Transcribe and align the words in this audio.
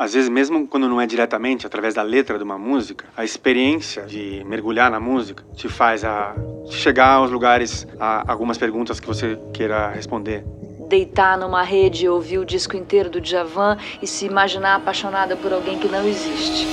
às 0.00 0.14
vezes, 0.14 0.30
mesmo 0.30 0.66
quando 0.66 0.88
não 0.88 0.98
é 0.98 1.06
diretamente 1.06 1.66
através 1.66 1.92
da 1.92 2.00
letra 2.00 2.38
de 2.38 2.42
uma 2.42 2.56
música, 2.56 3.04
a 3.14 3.22
experiência 3.22 4.04
de 4.04 4.42
mergulhar 4.46 4.90
na 4.90 4.98
música 4.98 5.44
te 5.54 5.68
faz 5.68 6.02
a 6.02 6.34
chegar 6.70 7.16
aos 7.16 7.30
lugares, 7.30 7.86
a 7.98 8.32
algumas 8.32 8.56
perguntas 8.56 8.98
que 8.98 9.06
você 9.06 9.38
queira 9.52 9.90
responder. 9.90 10.42
Deitar 10.88 11.36
numa 11.36 11.62
rede 11.62 12.06
e 12.06 12.08
ouvir 12.08 12.38
o 12.38 12.46
disco 12.46 12.78
inteiro 12.78 13.10
do 13.10 13.20
Djavan 13.20 13.76
e 14.00 14.06
se 14.06 14.24
imaginar 14.24 14.76
apaixonada 14.76 15.36
por 15.36 15.52
alguém 15.52 15.78
que 15.78 15.86
não 15.86 16.08
existe. 16.08 16.66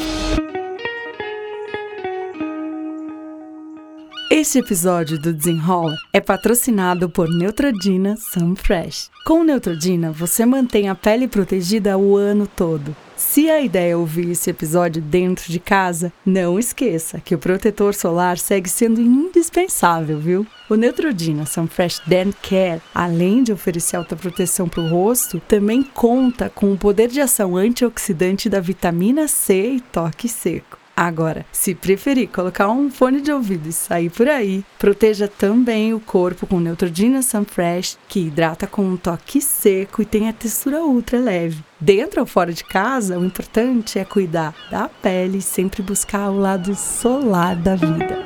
Este 4.32 4.60
episódio 4.60 5.20
do 5.20 5.34
Desenrola 5.34 5.96
é 6.14 6.22
patrocinado 6.22 7.10
por 7.10 7.28
Neutrodina 7.28 8.16
Sunfresh. 8.16 9.10
Com 9.26 9.44
Neutrodina, 9.44 10.14
você 10.14 10.46
mantém 10.46 10.88
a 10.88 10.96
pele 10.96 11.28
protegida 11.28 11.98
o 11.98 12.16
ano 12.16 12.48
todo. 12.48 12.96
Se 13.18 13.50
a 13.50 13.60
ideia 13.60 13.94
é 13.94 13.96
ouvir 13.96 14.30
esse 14.30 14.48
episódio 14.52 15.02
dentro 15.02 15.52
de 15.52 15.60
casa, 15.60 16.14
não 16.24 16.60
esqueça 16.60 17.20
que 17.20 17.34
o 17.34 17.40
protetor 17.40 17.96
solar 17.96 18.38
segue 18.38 18.70
sendo 18.70 19.02
indispensável, 19.02 20.20
viu? 20.20 20.46
O 20.70 20.76
Neutrodina 20.76 21.44
Sunfresh 21.44 22.00
Dan 22.06 22.32
Care, 22.48 22.80
além 22.94 23.42
de 23.42 23.52
oferecer 23.52 23.96
alta 23.96 24.16
proteção 24.16 24.70
para 24.70 24.82
o 24.82 24.88
rosto, 24.88 25.42
também 25.48 25.82
conta 25.82 26.48
com 26.48 26.72
o 26.72 26.78
poder 26.78 27.08
de 27.08 27.20
ação 27.20 27.58
antioxidante 27.58 28.50
da 28.50 28.60
vitamina 28.60 29.28
C 29.28 29.72
e 29.72 29.82
toque 29.82 30.30
seco. 30.30 30.77
Agora, 31.00 31.46
se 31.52 31.76
preferir 31.76 32.28
colocar 32.28 32.70
um 32.70 32.90
fone 32.90 33.22
de 33.22 33.32
ouvido 33.32 33.70
e 33.70 33.72
sair 33.72 34.10
por 34.10 34.28
aí, 34.28 34.66
proteja 34.80 35.28
também 35.28 35.94
o 35.94 36.00
corpo 36.00 36.48
com 36.48 36.60
Neutrogena 36.60 37.22
Sunfresh, 37.22 38.00
que 38.08 38.22
hidrata 38.22 38.66
com 38.66 38.82
um 38.82 38.98
toque 38.98 39.40
seco 39.40 40.02
e 40.02 40.06
tem 40.06 40.28
a 40.28 40.34
textura 40.34 40.82
ultra 40.82 41.20
leve. 41.20 41.64
Dentro 41.80 42.22
ou 42.22 42.26
fora 42.26 42.52
de 42.52 42.64
casa, 42.64 43.20
o 43.20 43.24
importante 43.24 44.00
é 44.00 44.04
cuidar 44.04 44.56
da 44.72 44.90
pele 44.90 45.38
e 45.38 45.42
sempre 45.42 45.84
buscar 45.84 46.32
o 46.32 46.40
lado 46.40 46.74
solar 46.74 47.56
da 47.56 47.76
vida. 47.76 48.26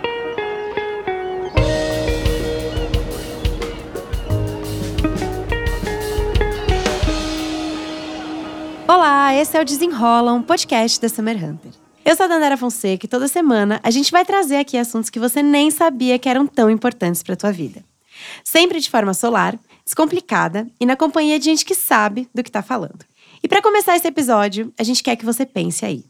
Olá, 8.87 9.35
esse 9.35 9.57
é 9.57 9.61
o 9.61 9.65
Desenrola, 9.65 10.31
um 10.31 10.41
podcast 10.41 11.01
da 11.01 11.09
Summer 11.09 11.35
Hunter. 11.35 11.71
Eu 12.03 12.15
sou 12.15 12.25
a 12.25 12.27
Dandara 12.27 12.57
Fonseca 12.57 13.05
e 13.05 13.09
toda 13.09 13.27
semana 13.27 13.79
a 13.83 13.91
gente 13.91 14.11
vai 14.11 14.25
trazer 14.25 14.57
aqui 14.57 14.75
assuntos 14.77 15.09
que 15.09 15.19
você 15.19 15.43
nem 15.43 15.69
sabia 15.69 16.17
que 16.17 16.27
eram 16.27 16.47
tão 16.47 16.69
importantes 16.69 17.21
para 17.21 17.33
a 17.33 17.37
tua 17.37 17.51
vida. 17.51 17.83
Sempre 18.43 18.79
de 18.79 18.89
forma 18.89 19.13
solar, 19.13 19.57
descomplicada 19.85 20.67
e 20.79 20.85
na 20.85 20.95
companhia 20.95 21.37
de 21.37 21.45
gente 21.45 21.63
que 21.63 21.75
sabe 21.75 22.27
do 22.33 22.41
que 22.41 22.49
está 22.49 22.63
falando. 22.63 23.05
E 23.43 23.47
para 23.47 23.61
começar 23.61 23.95
esse 23.95 24.07
episódio, 24.07 24.73
a 24.79 24.83
gente 24.83 25.03
quer 25.03 25.15
que 25.15 25.25
você 25.25 25.45
pense 25.45 25.85
aí. 25.85 26.05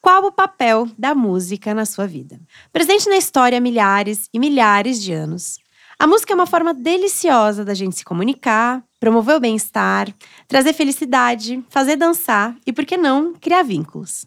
Qual 0.00 0.24
o 0.24 0.32
papel 0.32 0.88
da 0.98 1.14
música 1.14 1.74
na 1.74 1.86
sua 1.86 2.06
vida? 2.06 2.38
Presente 2.72 3.08
na 3.08 3.16
história 3.16 3.58
há 3.58 3.60
milhares 3.60 4.28
e 4.32 4.38
milhares 4.38 5.02
de 5.02 5.12
anos, 5.12 5.58
a 6.00 6.06
música 6.06 6.32
é 6.32 6.34
uma 6.34 6.46
forma 6.46 6.72
deliciosa 6.72 7.62
da 7.62 7.74
gente 7.74 7.96
se 7.96 8.04
comunicar, 8.06 8.82
promover 8.98 9.36
o 9.36 9.40
bem-estar, 9.40 10.08
trazer 10.48 10.72
felicidade, 10.72 11.62
fazer 11.68 11.96
dançar 11.96 12.56
e, 12.66 12.72
por 12.72 12.86
que 12.86 12.96
não, 12.96 13.34
criar 13.34 13.62
vínculos. 13.62 14.26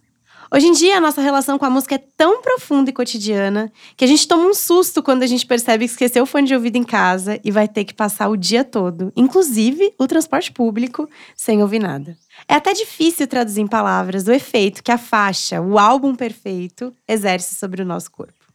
Hoje 0.55 0.67
em 0.67 0.71
dia, 0.71 0.97
a 0.97 1.01
nossa 1.01 1.19
relação 1.19 1.57
com 1.57 1.65
a 1.65 1.69
música 1.69 1.95
é 1.95 2.03
tão 2.15 2.39
profunda 2.39 2.91
e 2.91 2.93
cotidiana 2.93 3.73
que 3.97 4.05
a 4.05 4.07
gente 4.07 4.27
toma 4.27 4.45
um 4.45 4.53
susto 4.53 5.01
quando 5.01 5.23
a 5.23 5.25
gente 5.25 5.47
percebe 5.47 5.85
que 5.85 5.91
esqueceu 5.93 6.21
o 6.21 6.27
fone 6.27 6.45
de 6.45 6.53
ouvido 6.53 6.75
em 6.75 6.83
casa 6.83 7.39
e 7.43 7.49
vai 7.49 7.67
ter 7.67 7.83
que 7.83 7.93
passar 7.93 8.29
o 8.29 8.37
dia 8.37 8.63
todo, 8.63 9.11
inclusive 9.15 9.95
o 9.97 10.05
transporte 10.05 10.51
público, 10.51 11.09
sem 11.35 11.63
ouvir 11.63 11.79
nada. 11.79 12.15
É 12.47 12.53
até 12.53 12.71
difícil 12.71 13.25
traduzir 13.25 13.61
em 13.61 13.67
palavras 13.67 14.27
o 14.27 14.31
efeito 14.31 14.83
que 14.83 14.91
a 14.91 14.97
faixa, 14.99 15.59
o 15.59 15.79
álbum 15.79 16.13
perfeito, 16.13 16.93
exerce 17.07 17.55
sobre 17.55 17.81
o 17.81 17.85
nosso 17.85 18.11
corpo. 18.11 18.45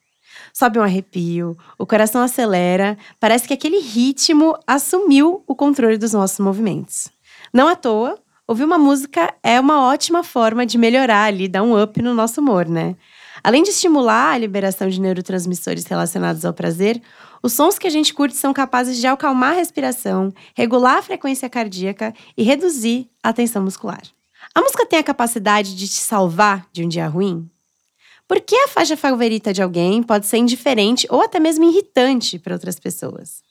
Sobe 0.54 0.78
um 0.78 0.84
arrepio, 0.84 1.58
o 1.76 1.84
coração 1.84 2.22
acelera, 2.22 2.96
parece 3.18 3.48
que 3.48 3.54
aquele 3.54 3.80
ritmo 3.80 4.56
assumiu 4.68 5.42
o 5.48 5.54
controle 5.56 5.98
dos 5.98 6.12
nossos 6.12 6.38
movimentos. 6.38 7.08
Não 7.52 7.66
à 7.66 7.74
toa, 7.74 8.16
ouvir 8.48 8.64
uma 8.64 8.78
música 8.78 9.34
é 9.42 9.60
uma 9.60 9.82
ótima 9.84 10.24
forma 10.24 10.64
de 10.64 10.78
melhorar 10.78 11.24
ali, 11.24 11.46
dar 11.46 11.62
um 11.62 11.80
up 11.80 12.00
no 12.00 12.14
nosso 12.14 12.40
humor, 12.40 12.66
né? 12.66 12.96
Além 13.44 13.62
de 13.62 13.68
estimular 13.68 14.32
a 14.32 14.38
liberação 14.38 14.88
de 14.88 15.00
neurotransmissores 15.00 15.84
relacionados 15.84 16.44
ao 16.44 16.54
prazer, 16.54 17.00
os 17.42 17.52
sons 17.52 17.78
que 17.78 17.86
a 17.86 17.90
gente 17.90 18.12
curte 18.12 18.36
são 18.36 18.52
capazes 18.52 18.96
de 18.96 19.06
acalmar 19.06 19.50
a 19.50 19.56
respiração, 19.56 20.32
regular 20.56 20.96
a 20.96 21.02
frequência 21.02 21.48
cardíaca 21.48 22.12
e 22.36 22.42
reduzir 22.42 23.08
a 23.22 23.32
tensão 23.32 23.62
muscular. 23.62 24.02
A 24.54 24.60
música 24.62 24.86
tem 24.86 24.98
a 24.98 25.04
capacidade 25.04 25.76
de 25.76 25.86
te 25.86 26.00
salvar 26.00 26.66
de 26.72 26.82
um 26.82 26.88
dia 26.88 27.06
ruim? 27.06 27.48
Por 28.26 28.40
que 28.40 28.56
a 28.56 28.68
faixa 28.68 28.96
favorita 28.96 29.52
de 29.52 29.62
alguém 29.62 30.02
pode 30.02 30.26
ser 30.26 30.38
indiferente 30.38 31.06
ou 31.10 31.22
até 31.22 31.38
mesmo 31.38 31.64
irritante 31.64 32.38
para 32.38 32.54
outras 32.54 32.80
pessoas? 32.80 33.42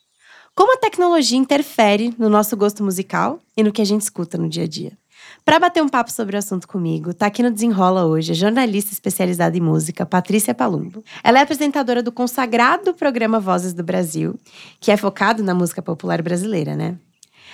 Como 0.58 0.74
a 0.74 0.76
tecnologia 0.76 1.38
interfere 1.38 2.12
no 2.18 2.28
nosso 2.28 2.56
gosto 2.56 2.82
musical 2.82 3.38
e 3.56 3.62
no 3.62 3.70
que 3.70 3.80
a 3.80 3.84
gente 3.84 4.00
escuta 4.02 4.36
no 4.36 4.48
dia 4.48 4.64
a 4.64 4.66
dia? 4.66 4.90
Para 5.44 5.60
bater 5.60 5.80
um 5.80 5.88
papo 5.88 6.10
sobre 6.10 6.34
o 6.34 6.38
assunto 6.40 6.66
comigo, 6.66 7.14
tá 7.14 7.26
aqui 7.26 7.44
no 7.44 7.52
Desenrola 7.52 8.06
hoje 8.06 8.32
a 8.32 8.34
jornalista 8.34 8.92
especializada 8.92 9.56
em 9.56 9.60
música, 9.60 10.04
Patrícia 10.04 10.52
Palumbo. 10.52 11.04
Ela 11.22 11.38
é 11.38 11.42
apresentadora 11.42 12.02
do 12.02 12.10
consagrado 12.10 12.92
programa 12.92 13.38
Vozes 13.38 13.72
do 13.72 13.84
Brasil, 13.84 14.34
que 14.80 14.90
é 14.90 14.96
focado 14.96 15.44
na 15.44 15.54
música 15.54 15.80
popular 15.80 16.20
brasileira, 16.22 16.74
né? 16.74 16.96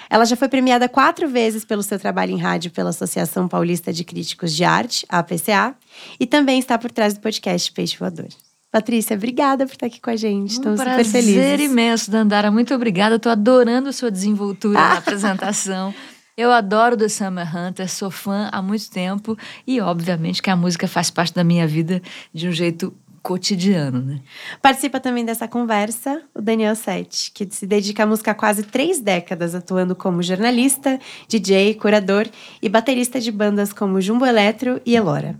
Ela 0.09 0.25
já 0.25 0.35
foi 0.35 0.49
premiada 0.49 0.89
quatro 0.89 1.29
vezes 1.29 1.63
pelo 1.63 1.83
seu 1.83 1.99
trabalho 1.99 2.33
em 2.33 2.41
rádio 2.41 2.71
pela 2.71 2.89
Associação 2.89 3.47
Paulista 3.47 3.93
de 3.93 4.03
Críticos 4.03 4.51
de 4.51 4.65
Arte, 4.65 5.05
a 5.11 5.19
APCA, 5.19 5.77
e 6.19 6.25
também 6.27 6.59
está 6.59 6.79
por 6.79 6.91
trás 6.91 7.13
do 7.13 7.21
podcast 7.21 7.71
Peixe 7.71 7.99
Voador. 7.99 8.29
Patrícia, 8.75 9.17
obrigada 9.17 9.67
por 9.67 9.75
estar 9.75 9.87
aqui 9.87 10.01
com 10.01 10.11
a 10.11 10.17
gente. 10.17 10.51
Estamos 10.51 10.81
um 10.81 10.83
super 10.83 11.05
felizes. 11.05 11.37
Prazer 11.37 11.61
imenso, 11.61 12.11
Dandara. 12.11 12.51
Muito 12.51 12.75
obrigada. 12.75 13.15
Estou 13.15 13.31
adorando 13.31 13.89
a 13.89 13.93
sua 13.93 14.11
desenvoltura 14.11 14.75
na 14.75 14.95
apresentação. 14.99 15.95
Eu 16.37 16.51
adoro 16.51 16.97
The 16.97 17.09
Summer 17.09 17.57
Hunter, 17.57 17.89
sou 17.89 18.11
fã 18.11 18.49
há 18.51 18.61
muito 18.61 18.91
tempo 18.91 19.39
e, 19.65 19.81
obviamente, 19.81 20.43
que 20.43 20.51
a 20.51 20.57
música 20.57 20.89
faz 20.89 21.09
parte 21.09 21.33
da 21.33 21.45
minha 21.45 21.69
vida 21.69 22.03
de 22.33 22.49
um 22.49 22.53
jeito 22.53 22.93
cotidiano, 23.23 24.03
né? 24.03 24.21
Participa 24.61 24.99
também 24.99 25.25
dessa 25.25 25.47
conversa 25.47 26.21
o 26.35 26.43
Daniel 26.43 26.75
Sete, 26.75 27.31
que 27.31 27.47
se 27.53 27.69
dedica 27.69 28.03
à 28.03 28.07
música 28.07 28.33
há 28.33 28.35
quase 28.35 28.65
três 28.65 28.99
décadas, 28.99 29.55
atuando 29.55 29.95
como 29.95 30.21
jornalista, 30.21 30.99
DJ, 31.29 31.75
curador 31.75 32.27
e 32.61 32.69
baterista 32.69 33.21
de 33.21 33.31
bandas 33.31 33.73
como 33.73 34.01
Jumbo 34.01 34.27
Eletro 34.27 34.81
e 34.85 34.97
Elora. 34.97 35.39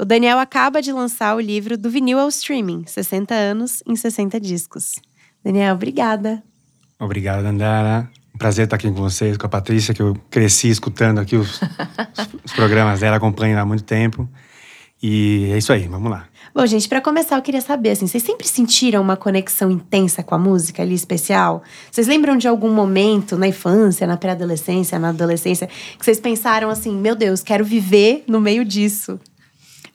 O 0.00 0.04
Daniel 0.06 0.38
acaba 0.38 0.80
de 0.80 0.90
lançar 0.90 1.36
o 1.36 1.40
livro 1.40 1.76
Do 1.76 1.90
Vinil 1.90 2.18
ao 2.18 2.28
Streaming, 2.30 2.84
60 2.86 3.34
anos 3.34 3.82
em 3.86 3.94
60 3.94 4.40
discos. 4.40 4.94
Daniel, 5.44 5.74
obrigada. 5.74 6.42
Obrigado, 6.98 7.44
Andara. 7.44 8.08
Um 8.34 8.38
prazer 8.38 8.64
estar 8.64 8.76
aqui 8.76 8.88
com 8.88 8.94
vocês, 8.94 9.36
com 9.36 9.44
a 9.44 9.48
Patrícia, 9.50 9.92
que 9.92 10.00
eu 10.00 10.16
cresci 10.30 10.70
escutando 10.70 11.18
aqui 11.18 11.36
os, 11.36 11.60
os 12.42 12.52
programas 12.54 13.00
dela, 13.00 13.16
acompanho 13.16 13.58
há 13.58 13.66
muito 13.66 13.84
tempo. 13.84 14.26
E 15.02 15.50
é 15.52 15.58
isso 15.58 15.70
aí, 15.70 15.86
vamos 15.86 16.10
lá. 16.10 16.26
Bom, 16.54 16.64
gente, 16.64 16.88
para 16.88 17.02
começar, 17.02 17.36
eu 17.36 17.42
queria 17.42 17.60
saber, 17.60 17.90
assim, 17.90 18.06
vocês 18.06 18.22
sempre 18.22 18.48
sentiram 18.48 19.02
uma 19.02 19.18
conexão 19.18 19.70
intensa 19.70 20.22
com 20.22 20.34
a 20.34 20.38
música 20.38 20.80
ali, 20.80 20.94
especial? 20.94 21.62
Vocês 21.92 22.06
lembram 22.06 22.38
de 22.38 22.48
algum 22.48 22.72
momento 22.72 23.36
na 23.36 23.46
infância, 23.46 24.06
na 24.06 24.16
pré-adolescência, 24.16 24.98
na 24.98 25.10
adolescência, 25.10 25.66
que 25.66 26.02
vocês 26.02 26.18
pensaram 26.18 26.70
assim, 26.70 26.96
meu 26.96 27.14
Deus, 27.14 27.42
quero 27.42 27.66
viver 27.66 28.24
no 28.26 28.40
meio 28.40 28.64
disso? 28.64 29.20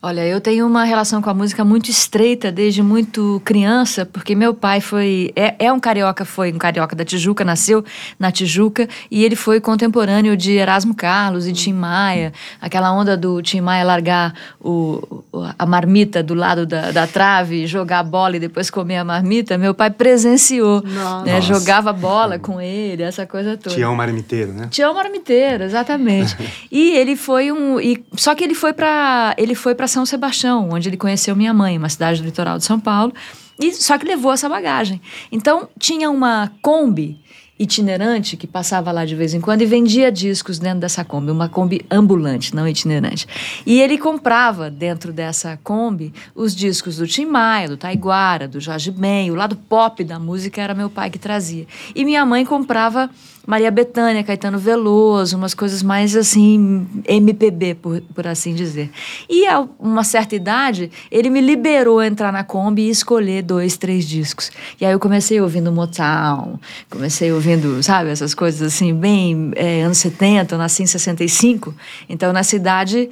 Olha, 0.08 0.24
eu 0.24 0.40
tenho 0.40 0.68
uma 0.68 0.84
relação 0.84 1.20
com 1.20 1.32
a 1.32 1.34
música 1.34 1.66
muito 1.66 1.90
estreita 1.90 2.52
desde 2.52 2.84
muito 2.84 3.42
criança, 3.44 4.06
porque 4.06 4.36
meu 4.36 4.54
pai 4.54 4.80
foi 4.80 5.34
é, 5.36 5.56
é, 5.58 5.74
um 5.74 5.80
carioca, 5.80 6.24
foi 6.24 6.54
um 6.54 6.60
carioca 6.60 6.96
da 6.96 7.04
Tijuca, 7.04 7.44
nasceu 7.44 7.84
na 8.20 8.32
Tijuca 8.32 8.88
e 9.10 9.26
ele 9.26 9.36
foi 9.36 9.60
contemporâneo 9.60 10.38
de 10.38 10.52
Erasmo 10.52 10.94
Carlos 10.94 11.48
e 11.48 11.54
Tim 11.54 11.74
Maia, 11.74 12.32
aquela 12.62 12.94
onda 12.94 13.18
do 13.18 13.42
Tim 13.42 13.62
Maia 13.62 13.84
largar 13.84 14.36
o, 14.62 15.24
a 15.58 15.66
marmita 15.66 16.22
do 16.22 16.36
lado 16.36 16.68
da, 16.68 16.92
da 16.92 17.08
trave, 17.08 17.66
jogar 17.66 17.98
a 17.98 18.04
bola 18.04 18.38
e 18.38 18.40
depois 18.40 18.70
comer 18.70 18.98
a 18.98 19.04
marmita. 19.04 19.58
Meu 19.58 19.74
pai 19.74 19.90
presenciou, 19.90 20.84
né, 21.26 21.42
jogava 21.42 21.92
bola 21.92 22.38
com 22.38 22.62
ele, 22.62 23.02
essa 23.02 23.26
coisa 23.26 23.58
toda. 23.58 23.74
Tião 23.74 23.96
marmiteiro, 23.96 24.54
né? 24.54 24.68
Tião 24.70 24.94
marmiteiro, 24.94 25.64
exatamente. 25.64 26.38
e 26.72 26.92
ele 26.92 27.16
foi 27.16 27.52
um, 27.52 27.80
e 27.80 28.06
só 28.16 28.36
que 28.36 28.44
ele 28.44 28.54
foi 28.54 28.72
para 28.72 29.34
ele 29.36 29.56
foi 29.56 29.74
para 29.74 29.95
são 29.96 30.06
Sebastião, 30.06 30.70
onde 30.72 30.90
ele 30.90 30.98
conheceu 30.98 31.36
minha 31.36 31.54
mãe, 31.54 31.78
uma 31.78 31.90
cidade 31.90 32.22
do 32.22 32.26
litoral 32.26 32.58
de 32.58 32.66
São 32.66 32.80
Paulo, 32.80 33.14
e 33.58 33.72
só 33.74 33.98
que 33.98 34.06
levou 34.06 34.34
essa 34.34 34.50
bagagem. 34.50 35.02
Então, 35.32 35.70
tinha 35.80 36.10
uma 36.12 36.52
Kombi 36.62 37.18
itinerante 37.58 38.36
que 38.36 38.46
passava 38.46 38.92
lá 38.92 39.06
de 39.06 39.16
vez 39.16 39.34
em 39.34 39.40
quando 39.40 39.62
e 39.62 39.66
vendia 39.66 40.12
discos 40.12 40.60
dentro 40.60 40.82
dessa 40.82 41.06
Kombi, 41.06 41.32
uma 41.32 41.48
Kombi 41.48 41.86
ambulante, 41.90 42.54
não 42.54 42.68
itinerante. 42.68 43.26
E 43.66 43.80
ele 43.80 43.98
comprava 43.98 44.70
dentro 44.70 45.14
dessa 45.14 45.58
Kombi 45.64 46.14
os 46.36 46.54
discos 46.54 46.98
do 46.98 47.08
Tim 47.08 47.26
Maia, 47.26 47.70
do 47.70 47.78
Taiguara, 47.78 48.50
do 48.50 48.60
Jorge 48.60 48.92
Ben, 48.92 49.32
o 49.32 49.36
lado 49.36 49.56
pop 49.56 50.04
da 50.04 50.20
música 50.20 50.62
era 50.62 50.74
meu 50.74 50.90
pai 50.90 51.10
que 51.10 51.18
trazia. 51.18 51.66
E 51.96 52.04
minha 52.04 52.26
mãe 52.26 52.44
comprava 52.44 53.10
Maria 53.46 53.70
Bethânia, 53.70 54.24
Caetano 54.24 54.58
Veloso, 54.58 55.38
umas 55.38 55.54
coisas 55.54 55.84
mais 55.84 56.16
assim, 56.16 56.88
MPB, 57.08 57.76
por, 57.76 58.02
por 58.14 58.28
assim 58.28 58.54
dizer. 58.54 58.90
E 59.30 59.46
a 59.48 59.68
uma 59.80 60.04
certa 60.04 60.36
idade, 60.36 60.92
ele 61.12 61.30
me 61.30 61.42
liberou 61.42 62.00
a 62.00 62.08
entrar 62.08 62.32
na 62.32 62.44
Kombi 62.44 62.84
e 62.84 62.90
escolher 62.90 63.44
dois, 63.44 63.78
três 63.78 64.08
discos. 64.08 64.52
E 64.80 64.86
aí 64.86 64.92
eu 64.92 65.00
comecei 65.00 65.40
ouvindo 65.40 65.72
Motown, 65.72 66.60
comecei 66.90 67.32
ouvindo, 67.32 67.82
sabe, 67.84 68.10
essas 68.10 68.34
coisas 68.34 68.74
assim, 68.74 68.94
bem 68.94 69.52
é, 69.56 69.84
anos 69.84 69.98
70, 70.00 70.56
eu 70.56 70.60
nasci 70.60 70.84
em 70.84 70.88
65. 70.88 71.74
Então, 72.10 72.34
na 72.34 72.44
cidade 72.44 73.10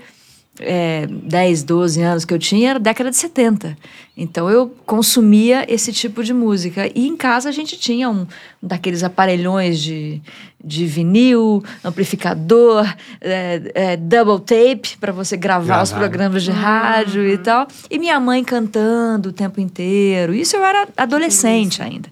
é, 0.59 1.07
10, 1.07 1.63
12 1.63 2.01
anos 2.01 2.25
que 2.25 2.33
eu 2.33 2.39
tinha 2.39 2.71
era 2.71 2.79
década 2.79 3.09
de 3.09 3.17
70. 3.17 3.75
Então 4.15 4.49
eu 4.49 4.71
consumia 4.85 5.65
esse 5.67 5.91
tipo 5.91 6.23
de 6.23 6.33
música. 6.33 6.89
E 6.93 7.07
em 7.07 7.17
casa 7.17 7.49
a 7.49 7.51
gente 7.51 7.77
tinha 7.77 8.09
um 8.09 8.27
daqueles 8.61 9.03
aparelhões 9.03 9.81
de, 9.81 10.21
de 10.63 10.85
vinil, 10.85 11.63
amplificador, 11.83 12.85
é, 13.19 13.71
é, 13.73 13.97
double 13.97 14.39
tape 14.39 14.97
para 14.99 15.11
você 15.11 15.35
gravar 15.35 15.81
os 15.81 15.91
programas 15.91 16.43
de 16.43 16.51
rádio 16.51 17.23
uhum. 17.23 17.29
e 17.29 17.37
tal. 17.39 17.67
E 17.89 17.97
minha 17.97 18.19
mãe 18.19 18.43
cantando 18.43 19.29
o 19.29 19.33
tempo 19.33 19.59
inteiro. 19.59 20.33
Isso 20.33 20.55
eu 20.55 20.63
era 20.63 20.87
adolescente 20.95 21.81
ainda. 21.81 22.09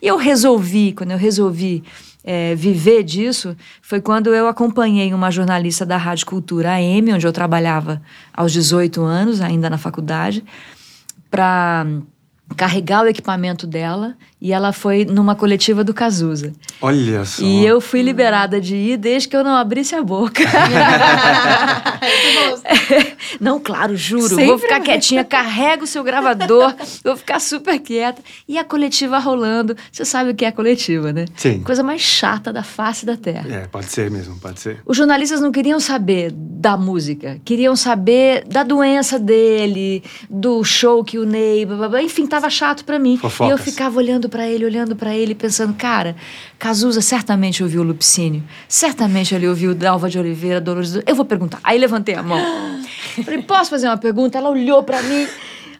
E 0.00 0.06
eu 0.06 0.16
resolvi, 0.16 0.92
quando 0.92 1.10
eu 1.10 1.18
resolvi 1.18 1.82
é, 2.22 2.54
viver 2.54 3.02
disso 3.02 3.56
foi 3.80 4.00
quando 4.00 4.34
eu 4.34 4.46
acompanhei 4.46 5.12
uma 5.14 5.30
jornalista 5.30 5.86
da 5.86 5.96
Rádio 5.96 6.26
Cultura 6.26 6.72
AM, 6.72 7.12
onde 7.12 7.26
eu 7.26 7.32
trabalhava 7.32 8.02
aos 8.32 8.52
18 8.52 9.02
anos, 9.02 9.40
ainda 9.40 9.70
na 9.70 9.78
faculdade, 9.78 10.44
para 11.30 11.86
carregar 12.56 13.04
o 13.04 13.08
equipamento 13.08 13.66
dela 13.66 14.16
e 14.40 14.52
ela 14.52 14.72
foi 14.72 15.04
numa 15.04 15.34
coletiva 15.34 15.84
do 15.84 15.92
Cazuza. 15.92 16.52
Olha 16.80 17.24
só. 17.24 17.42
E 17.42 17.64
eu 17.64 17.80
fui 17.80 18.00
liberada 18.00 18.60
de 18.60 18.74
ir 18.74 18.96
desde 18.96 19.28
que 19.28 19.36
eu 19.36 19.44
não 19.44 19.54
abrisse 19.54 19.94
a 19.94 20.02
boca. 20.02 20.42
não, 23.38 23.60
claro, 23.60 23.94
juro. 23.96 24.28
Sempre 24.28 24.46
vou 24.46 24.58
ficar 24.58 24.80
quietinha, 24.80 25.24
carrega 25.24 25.84
o 25.84 25.86
seu 25.86 26.02
gravador, 26.02 26.74
vou 27.04 27.16
ficar 27.16 27.38
super 27.38 27.78
quieta. 27.78 28.22
E 28.48 28.56
a 28.56 28.64
coletiva 28.64 29.18
rolando. 29.18 29.76
Você 29.92 30.06
sabe 30.06 30.30
o 30.30 30.34
que 30.34 30.44
é 30.44 30.50
coletiva, 30.50 31.12
né? 31.12 31.26
Sim. 31.36 31.60
Coisa 31.60 31.82
mais 31.82 32.00
chata 32.00 32.52
da 32.52 32.62
face 32.62 33.04
da 33.04 33.16
terra. 33.16 33.46
É, 33.48 33.66
pode 33.66 33.86
ser 33.86 34.10
mesmo, 34.10 34.38
pode 34.38 34.60
ser. 34.60 34.80
Os 34.86 34.96
jornalistas 34.96 35.40
não 35.40 35.52
queriam 35.52 35.78
saber 35.78 36.32
da 36.32 36.76
música, 36.76 37.38
queriam 37.44 37.76
saber 37.76 38.44
da 38.46 38.62
doença 38.62 39.18
dele, 39.18 40.02
do 40.28 40.64
show 40.64 41.04
que 41.04 41.18
o 41.18 41.24
Ney, 41.24 41.66
blá, 41.66 41.76
blá, 41.76 41.88
blá. 41.88 42.02
enfim, 42.02 42.26
tava 42.40 42.50
chato 42.50 42.84
para 42.84 42.98
mim. 42.98 43.18
Fofocas. 43.18 43.48
E 43.48 43.52
eu 43.52 43.58
ficava 43.58 43.98
olhando 43.98 44.28
para 44.28 44.48
ele, 44.48 44.64
olhando 44.64 44.96
para 44.96 45.14
ele, 45.14 45.34
pensando, 45.34 45.74
cara, 45.74 46.16
Cazuza 46.58 47.02
certamente 47.02 47.62
ouviu 47.62 47.82
o 47.82 47.84
Lupicínio, 47.84 48.42
certamente 48.66 49.34
ele 49.34 49.46
ouviu 49.46 49.74
Dalva 49.74 50.08
de 50.08 50.18
Oliveira, 50.18 50.60
Dolores. 50.60 50.98
Eu 51.06 51.14
vou 51.14 51.24
perguntar. 51.24 51.60
Aí 51.62 51.78
levantei 51.78 52.14
a 52.14 52.22
mão. 52.22 52.40
Falei, 53.24 53.42
posso 53.42 53.70
fazer 53.70 53.86
uma 53.86 53.98
pergunta? 53.98 54.38
Ela 54.38 54.48
olhou 54.48 54.82
para 54.82 55.02
mim. 55.02 55.28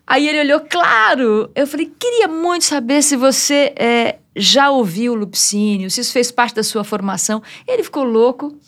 Aí 0.06 0.28
ele 0.28 0.40
olhou, 0.40 0.60
claro. 0.60 1.50
Eu 1.54 1.66
falei, 1.66 1.90
queria 1.96 2.26
muito 2.26 2.64
saber 2.64 3.00
se 3.00 3.16
você 3.16 3.72
é, 3.76 4.16
já 4.34 4.68
ouviu 4.68 5.12
o 5.12 5.14
Lupicínio, 5.14 5.88
se 5.88 6.00
isso 6.00 6.12
fez 6.12 6.32
parte 6.32 6.56
da 6.56 6.64
sua 6.64 6.82
formação. 6.82 7.40
Ele 7.66 7.84
ficou 7.84 8.02
louco. 8.02 8.58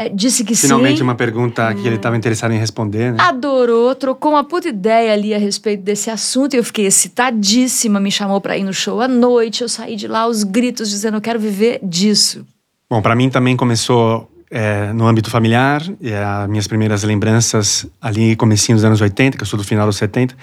É, 0.00 0.08
disse 0.08 0.44
que 0.44 0.54
Finalmente, 0.54 0.60
sim. 0.60 0.66
Finalmente, 0.66 1.02
uma 1.02 1.14
pergunta 1.14 1.74
que 1.74 1.86
ele 1.86 1.96
estava 1.96 2.16
interessado 2.16 2.52
em 2.52 2.58
responder, 2.58 3.12
né? 3.12 3.18
Adorou, 3.20 3.94
trocou 3.94 4.32
uma 4.32 4.42
puta 4.42 4.70
ideia 4.70 5.12
ali 5.12 5.34
a 5.34 5.38
respeito 5.38 5.82
desse 5.82 6.08
assunto. 6.08 6.54
Eu 6.54 6.64
fiquei 6.64 6.86
excitadíssima, 6.86 8.00
me 8.00 8.10
chamou 8.10 8.40
para 8.40 8.56
ir 8.56 8.64
no 8.64 8.72
show 8.72 9.02
à 9.02 9.06
noite. 9.06 9.60
Eu 9.60 9.68
saí 9.68 9.96
de 9.96 10.08
lá 10.08 10.20
aos 10.20 10.42
gritos, 10.42 10.88
dizendo: 10.88 11.18
Eu 11.18 11.20
quero 11.20 11.38
viver 11.38 11.80
disso. 11.82 12.46
Bom, 12.88 13.02
para 13.02 13.14
mim 13.14 13.28
também 13.28 13.54
começou 13.58 14.26
é, 14.50 14.90
no 14.94 15.06
âmbito 15.06 15.28
familiar. 15.28 15.82
E 16.00 16.14
as 16.14 16.48
minhas 16.48 16.66
primeiras 16.66 17.02
lembranças 17.02 17.86
ali, 18.00 18.34
comecinho 18.36 18.76
dos 18.76 18.84
anos 18.86 19.02
80, 19.02 19.36
que 19.36 19.42
eu 19.42 19.46
sou 19.46 19.58
do 19.58 19.64
final 19.64 19.86
dos 19.86 19.96
70. 19.96 20.34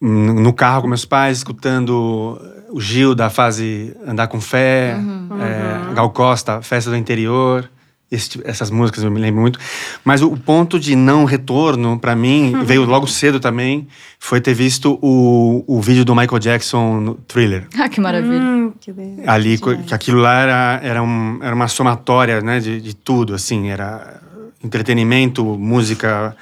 No 0.00 0.52
carro 0.52 0.82
com 0.82 0.88
meus 0.88 1.04
pais, 1.04 1.38
escutando 1.38 2.40
o 2.70 2.80
Gil 2.80 3.12
da 3.12 3.28
fase 3.28 3.92
Andar 4.06 4.28
com 4.28 4.40
Fé, 4.40 4.94
uhum, 4.96 5.28
é, 5.40 5.88
uhum. 5.88 5.94
Gal 5.94 6.10
Costa, 6.10 6.62
Festa 6.62 6.90
do 6.90 6.96
Interior 6.96 7.68
esse, 8.12 8.38
essas 8.44 8.70
músicas 8.70 9.02
eu 9.02 9.10
me 9.10 9.18
lembro 9.18 9.40
muito. 9.40 9.58
Mas 10.04 10.20
o, 10.20 10.28
o 10.28 10.36
ponto 10.36 10.78
de 10.78 10.94
não 10.94 11.24
retorno, 11.24 11.98
para 11.98 12.14
mim, 12.14 12.54
uhum. 12.54 12.64
veio 12.64 12.84
logo 12.84 13.06
cedo 13.06 13.40
também, 13.40 13.88
foi 14.20 14.40
ter 14.40 14.52
visto 14.52 14.98
o, 15.00 15.64
o 15.66 15.80
vídeo 15.80 16.04
do 16.04 16.14
Michael 16.14 16.38
Jackson 16.38 17.00
no 17.00 17.14
Thriller. 17.14 17.66
Ah, 17.78 17.88
que 17.88 18.00
maravilha. 18.00 18.38
Hum, 18.38 18.72
que 18.78 18.92
Ali, 19.26 19.58
que 19.58 19.94
aquilo 19.94 20.20
lá 20.20 20.40
era, 20.40 20.80
era, 20.82 21.02
um, 21.02 21.38
era 21.42 21.54
uma 21.54 21.68
somatória 21.68 22.42
né, 22.42 22.60
de, 22.60 22.80
de 22.80 22.94
tudo, 22.94 23.34
assim, 23.34 23.70
era 23.70 24.20
entretenimento, 24.62 25.42
música, 25.44 26.36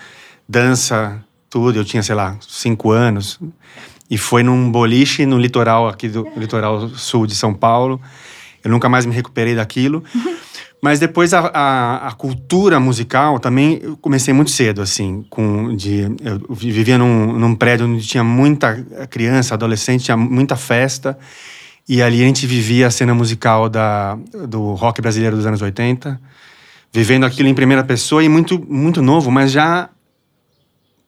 dança, 0.48 1.24
tudo. 1.48 1.78
Eu 1.78 1.84
tinha, 1.84 2.02
sei 2.02 2.16
lá, 2.16 2.36
cinco 2.40 2.90
anos. 2.90 3.38
E 4.10 4.18
foi 4.18 4.42
num 4.42 4.72
boliche 4.72 5.24
no 5.24 5.38
litoral 5.38 5.88
aqui 5.88 6.08
do 6.08 6.26
litoral 6.36 6.88
sul 6.88 7.28
de 7.28 7.34
São 7.36 7.54
Paulo. 7.54 8.00
Eu 8.62 8.70
nunca 8.70 8.88
mais 8.88 9.06
me 9.06 9.14
recuperei 9.14 9.54
daquilo. 9.54 10.02
Mas 10.82 10.98
depois 10.98 11.34
a, 11.34 11.40
a, 11.40 12.08
a, 12.08 12.12
cultura 12.12 12.80
musical 12.80 13.38
também 13.38 13.78
eu 13.82 13.96
comecei 13.98 14.32
muito 14.32 14.50
cedo, 14.50 14.80
assim, 14.80 15.24
com 15.28 15.76
de 15.76 16.02
eu 16.22 16.54
vivia 16.54 16.96
num, 16.96 17.38
num 17.38 17.54
prédio 17.54 17.86
onde 17.86 18.06
tinha 18.06 18.24
muita 18.24 18.82
criança, 19.10 19.54
adolescente, 19.54 20.04
tinha 20.04 20.16
muita 20.16 20.56
festa. 20.56 21.18
E 21.86 22.00
ali 22.00 22.22
a 22.22 22.26
gente 22.26 22.46
vivia 22.46 22.86
a 22.86 22.90
cena 22.90 23.12
musical 23.12 23.68
da, 23.68 24.16
do 24.48 24.72
rock 24.74 25.02
brasileiro 25.02 25.36
dos 25.36 25.44
anos 25.44 25.60
80, 25.60 26.18
vivendo 26.92 27.24
aquilo 27.24 27.48
em 27.48 27.54
primeira 27.54 27.84
pessoa 27.84 28.24
e 28.24 28.28
muito, 28.28 28.64
muito 28.66 29.02
novo, 29.02 29.30
mas 29.30 29.52
já 29.52 29.90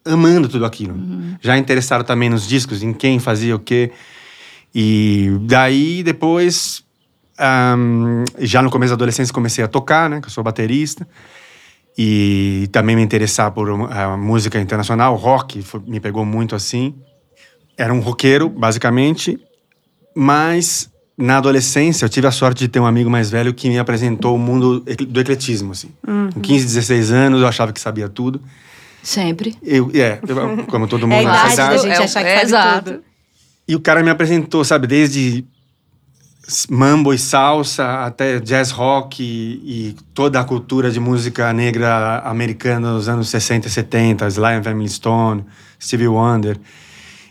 amando 0.04 0.48
tudo 0.48 0.66
aquilo. 0.66 0.94
Uhum. 0.94 1.36
Já 1.40 1.56
interessado 1.56 2.04
também 2.04 2.28
nos 2.28 2.46
discos, 2.46 2.82
em 2.82 2.92
quem 2.92 3.18
fazia 3.18 3.56
o 3.56 3.58
quê. 3.58 3.92
E 4.74 5.30
daí 5.42 6.02
depois 6.02 6.84
um, 7.40 8.24
já 8.38 8.62
no 8.62 8.70
começo 8.70 8.90
da 8.90 8.94
adolescência 8.94 9.32
comecei 9.32 9.64
a 9.64 9.68
tocar, 9.68 10.08
né? 10.08 10.20
Que 10.20 10.26
eu 10.26 10.30
sou 10.30 10.44
baterista. 10.44 11.06
E 11.96 12.68
também 12.72 12.96
me 12.96 13.02
interessar 13.02 13.50
por 13.50 13.68
a 13.70 14.16
música 14.16 14.58
internacional, 14.58 15.14
rock, 15.14 15.60
foi, 15.62 15.80
me 15.86 16.00
pegou 16.00 16.24
muito 16.24 16.54
assim. 16.54 16.94
Era 17.76 17.92
um 17.92 18.00
roqueiro, 18.00 18.48
basicamente, 18.48 19.38
mas 20.14 20.90
na 21.16 21.36
adolescência 21.36 22.04
eu 22.04 22.08
tive 22.08 22.26
a 22.26 22.30
sorte 22.30 22.60
de 22.60 22.68
ter 22.68 22.80
um 22.80 22.86
amigo 22.86 23.10
mais 23.10 23.30
velho 23.30 23.52
que 23.52 23.68
me 23.68 23.78
apresentou 23.78 24.34
o 24.34 24.38
mundo 24.38 24.80
do 24.80 25.20
ecletismo, 25.20 25.72
assim. 25.72 25.90
Uhum. 26.06 26.30
Com 26.32 26.40
15, 26.40 26.64
16 26.64 27.12
anos 27.12 27.40
eu 27.42 27.46
achava 27.46 27.72
que 27.72 27.80
sabia 27.80 28.08
tudo. 28.08 28.40
Sempre. 29.02 29.54
Eu, 29.62 29.90
é, 29.94 30.20
como 30.68 30.86
todo 30.86 31.06
mundo. 31.06 31.28
É 31.28 31.30
a 31.30 31.52
idade 31.52 31.56
da 31.56 31.76
gente 31.76 32.02
achar 32.02 32.22
que 32.22 32.28
é, 32.28 32.36
sabe 32.36 32.46
exato. 32.46 32.90
tudo. 32.92 33.04
E 33.68 33.76
o 33.76 33.80
cara 33.80 34.02
me 34.02 34.10
apresentou, 34.10 34.64
sabe, 34.64 34.86
desde 34.86 35.44
mambo 36.68 37.14
e 37.14 37.18
salsa, 37.18 38.04
até 38.04 38.40
jazz 38.40 38.70
rock 38.70 39.22
e, 39.22 39.88
e, 39.88 39.96
toda 40.12 40.40
a 40.40 40.44
cultura 40.44 40.90
de 40.90 40.98
música 40.98 41.52
negra 41.52 42.18
americana 42.24 42.92
dos 42.92 43.08
anos 43.08 43.28
60 43.28 43.68
e 43.68 43.70
70, 43.70 44.26
Sly 44.26 44.54
and 44.54 44.62
Family 44.62 44.88
Stone, 44.88 45.44
Stevie 45.80 46.08
Wonder. 46.08 46.58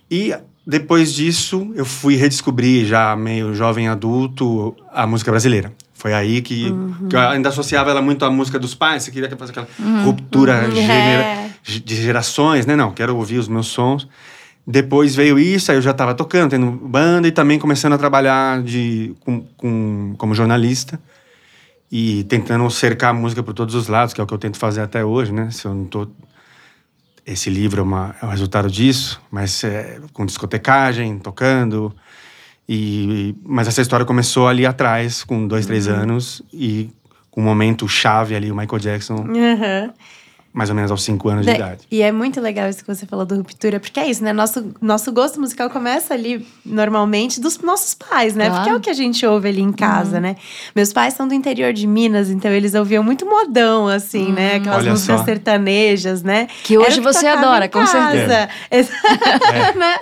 E 0.10 0.34
depois 0.66 1.14
disso, 1.14 1.72
eu 1.76 1.86
fui 1.86 2.16
redescobrir, 2.16 2.86
já 2.86 3.16
meio 3.16 3.54
jovem 3.54 3.88
adulto, 3.88 4.76
a 4.92 5.06
música 5.06 5.32
brasileira. 5.32 5.74
Foi 5.94 6.14
aí 6.14 6.42
que, 6.42 6.70
uhum. 6.70 7.08
que 7.10 7.16
eu 7.16 7.20
ainda 7.20 7.50
associava 7.50 7.92
ela 7.92 8.02
muito 8.02 8.26
à 8.26 8.32
música 8.32 8.58
dos 8.58 8.74
pais, 8.74 9.04
você 9.04 9.12
queria 9.12 9.30
fazer 9.38 9.52
aquela 9.52 9.68
uhum. 9.78 10.06
ruptura 10.06 10.66
uhum. 10.66 10.76
Genera, 10.76 11.24
é. 11.24 11.50
de 11.64 11.96
gerações, 11.96 12.66
né? 12.66 12.76
Não, 12.76 12.92
quero 12.92 13.16
ouvir 13.16 13.38
os 13.38 13.48
meus 13.48 13.68
sons. 13.68 14.08
Depois 14.66 15.16
veio 15.16 15.40
isso, 15.40 15.72
aí 15.72 15.78
eu 15.78 15.82
já 15.82 15.92
estava 15.92 16.14
tocando, 16.14 16.52
tendo 16.52 16.72
banda 16.72 17.28
e 17.28 17.32
também 17.32 17.58
começando 17.58 17.94
a 17.94 17.98
trabalhar 17.98 18.62
de, 18.62 19.16
com, 19.22 19.42
com, 19.58 20.14
como 20.18 20.36
jornalista 20.36 21.00
e 21.92 22.24
tentando 22.26 22.70
cercar 22.70 23.10
a 23.10 23.14
música 23.14 23.44
por 23.44 23.54
todos 23.54 23.76
os 23.76 23.88
lados, 23.88 24.14
que 24.14 24.22
é 24.22 24.24
o 24.24 24.28
que 24.28 24.34
eu 24.34 24.38
tento 24.38 24.58
fazer 24.58 24.82
até 24.82 25.04
hoje, 25.04 25.34
né? 25.34 25.50
Se 25.52 25.66
eu 25.66 25.74
não 25.74 25.86
tô 25.86 26.08
esse 27.26 27.50
livro 27.50 27.82
é, 27.82 27.84
uma, 27.84 28.16
é 28.22 28.26
o 28.26 28.30
resultado 28.30 28.70
disso, 28.70 29.22
mas 29.30 29.64
é, 29.64 30.00
com 30.14 30.26
discotecagem, 30.26 31.20
tocando. 31.20 31.94
E, 32.68 33.36
mas 33.44 33.68
essa 33.68 33.82
história 33.82 34.06
começou 34.06 34.48
ali 34.48 34.66
atrás, 34.66 35.24
com 35.24 35.48
dois, 35.48 35.66
três 35.66 35.88
uhum. 35.88 35.96
anos, 35.96 36.42
e 36.54 36.90
com 37.30 37.42
um 37.42 37.44
momento 37.44 37.88
chave 37.88 38.36
ali, 38.36 38.52
o 38.52 38.56
Michael 38.56 38.80
Jackson. 38.80 39.16
Uhum. 39.16 39.94
Mais 40.54 40.70
ou 40.70 40.76
menos 40.76 40.92
aos 40.92 41.02
5 41.04 41.30
anos 41.30 41.46
de 41.46 41.52
De- 41.52 41.58
idade. 41.58 41.80
E 41.90 42.02
é 42.02 42.12
muito 42.12 42.42
legal 42.42 42.70
isso 42.70 42.84
que 42.84 42.94
você 42.94 43.06
falou 43.06 43.26
do 43.26 43.36
ruptura, 43.36 43.80
porque 43.80 44.00
é 44.00 44.08
isso, 44.10 44.24
né? 44.24 44.34
Nosso, 44.34 44.74
nosso 44.82 45.12
gosto 45.12 45.40
musical 45.40 45.70
começa 45.70 46.14
ali, 46.14 46.46
normalmente, 46.66 47.40
dos 47.40 47.58
nossos 47.60 47.94
pais, 47.94 48.36
né? 48.36 48.46
Claro. 48.48 48.56
Porque 48.64 48.70
é 48.70 48.76
o 48.78 48.80
que 48.82 48.90
a 48.90 48.94
gente 48.94 49.26
ouve 49.26 49.48
ali 49.50 49.62
em 49.62 49.72
casa, 49.72 50.16
Uhum. 50.18 50.22
né? 50.24 50.36
Meus 50.76 50.92
pais 50.92 51.14
são 51.14 51.28
do 51.28 51.34
interior 51.34 51.72
de 51.74 51.88
Minas, 51.88 52.30
então 52.30 52.52
eles 52.52 52.74
ouviam 52.76 53.04
muito 53.04 53.26
modão, 53.26 53.88
assim, 53.88 54.32
né? 54.32 54.56
Aquelas 54.56 54.80
Olha 54.80 54.92
músicas 54.92 55.20
só. 55.20 55.26
sertanejas, 55.26 56.22
né? 56.24 56.48
Que 56.64 56.78
hoje 56.78 57.00
você 57.00 57.28
adora, 57.28 57.66
em 57.66 57.70
com 57.70 57.80
casa. 57.86 58.50
Exa- 58.70 58.92
né? 59.76 59.96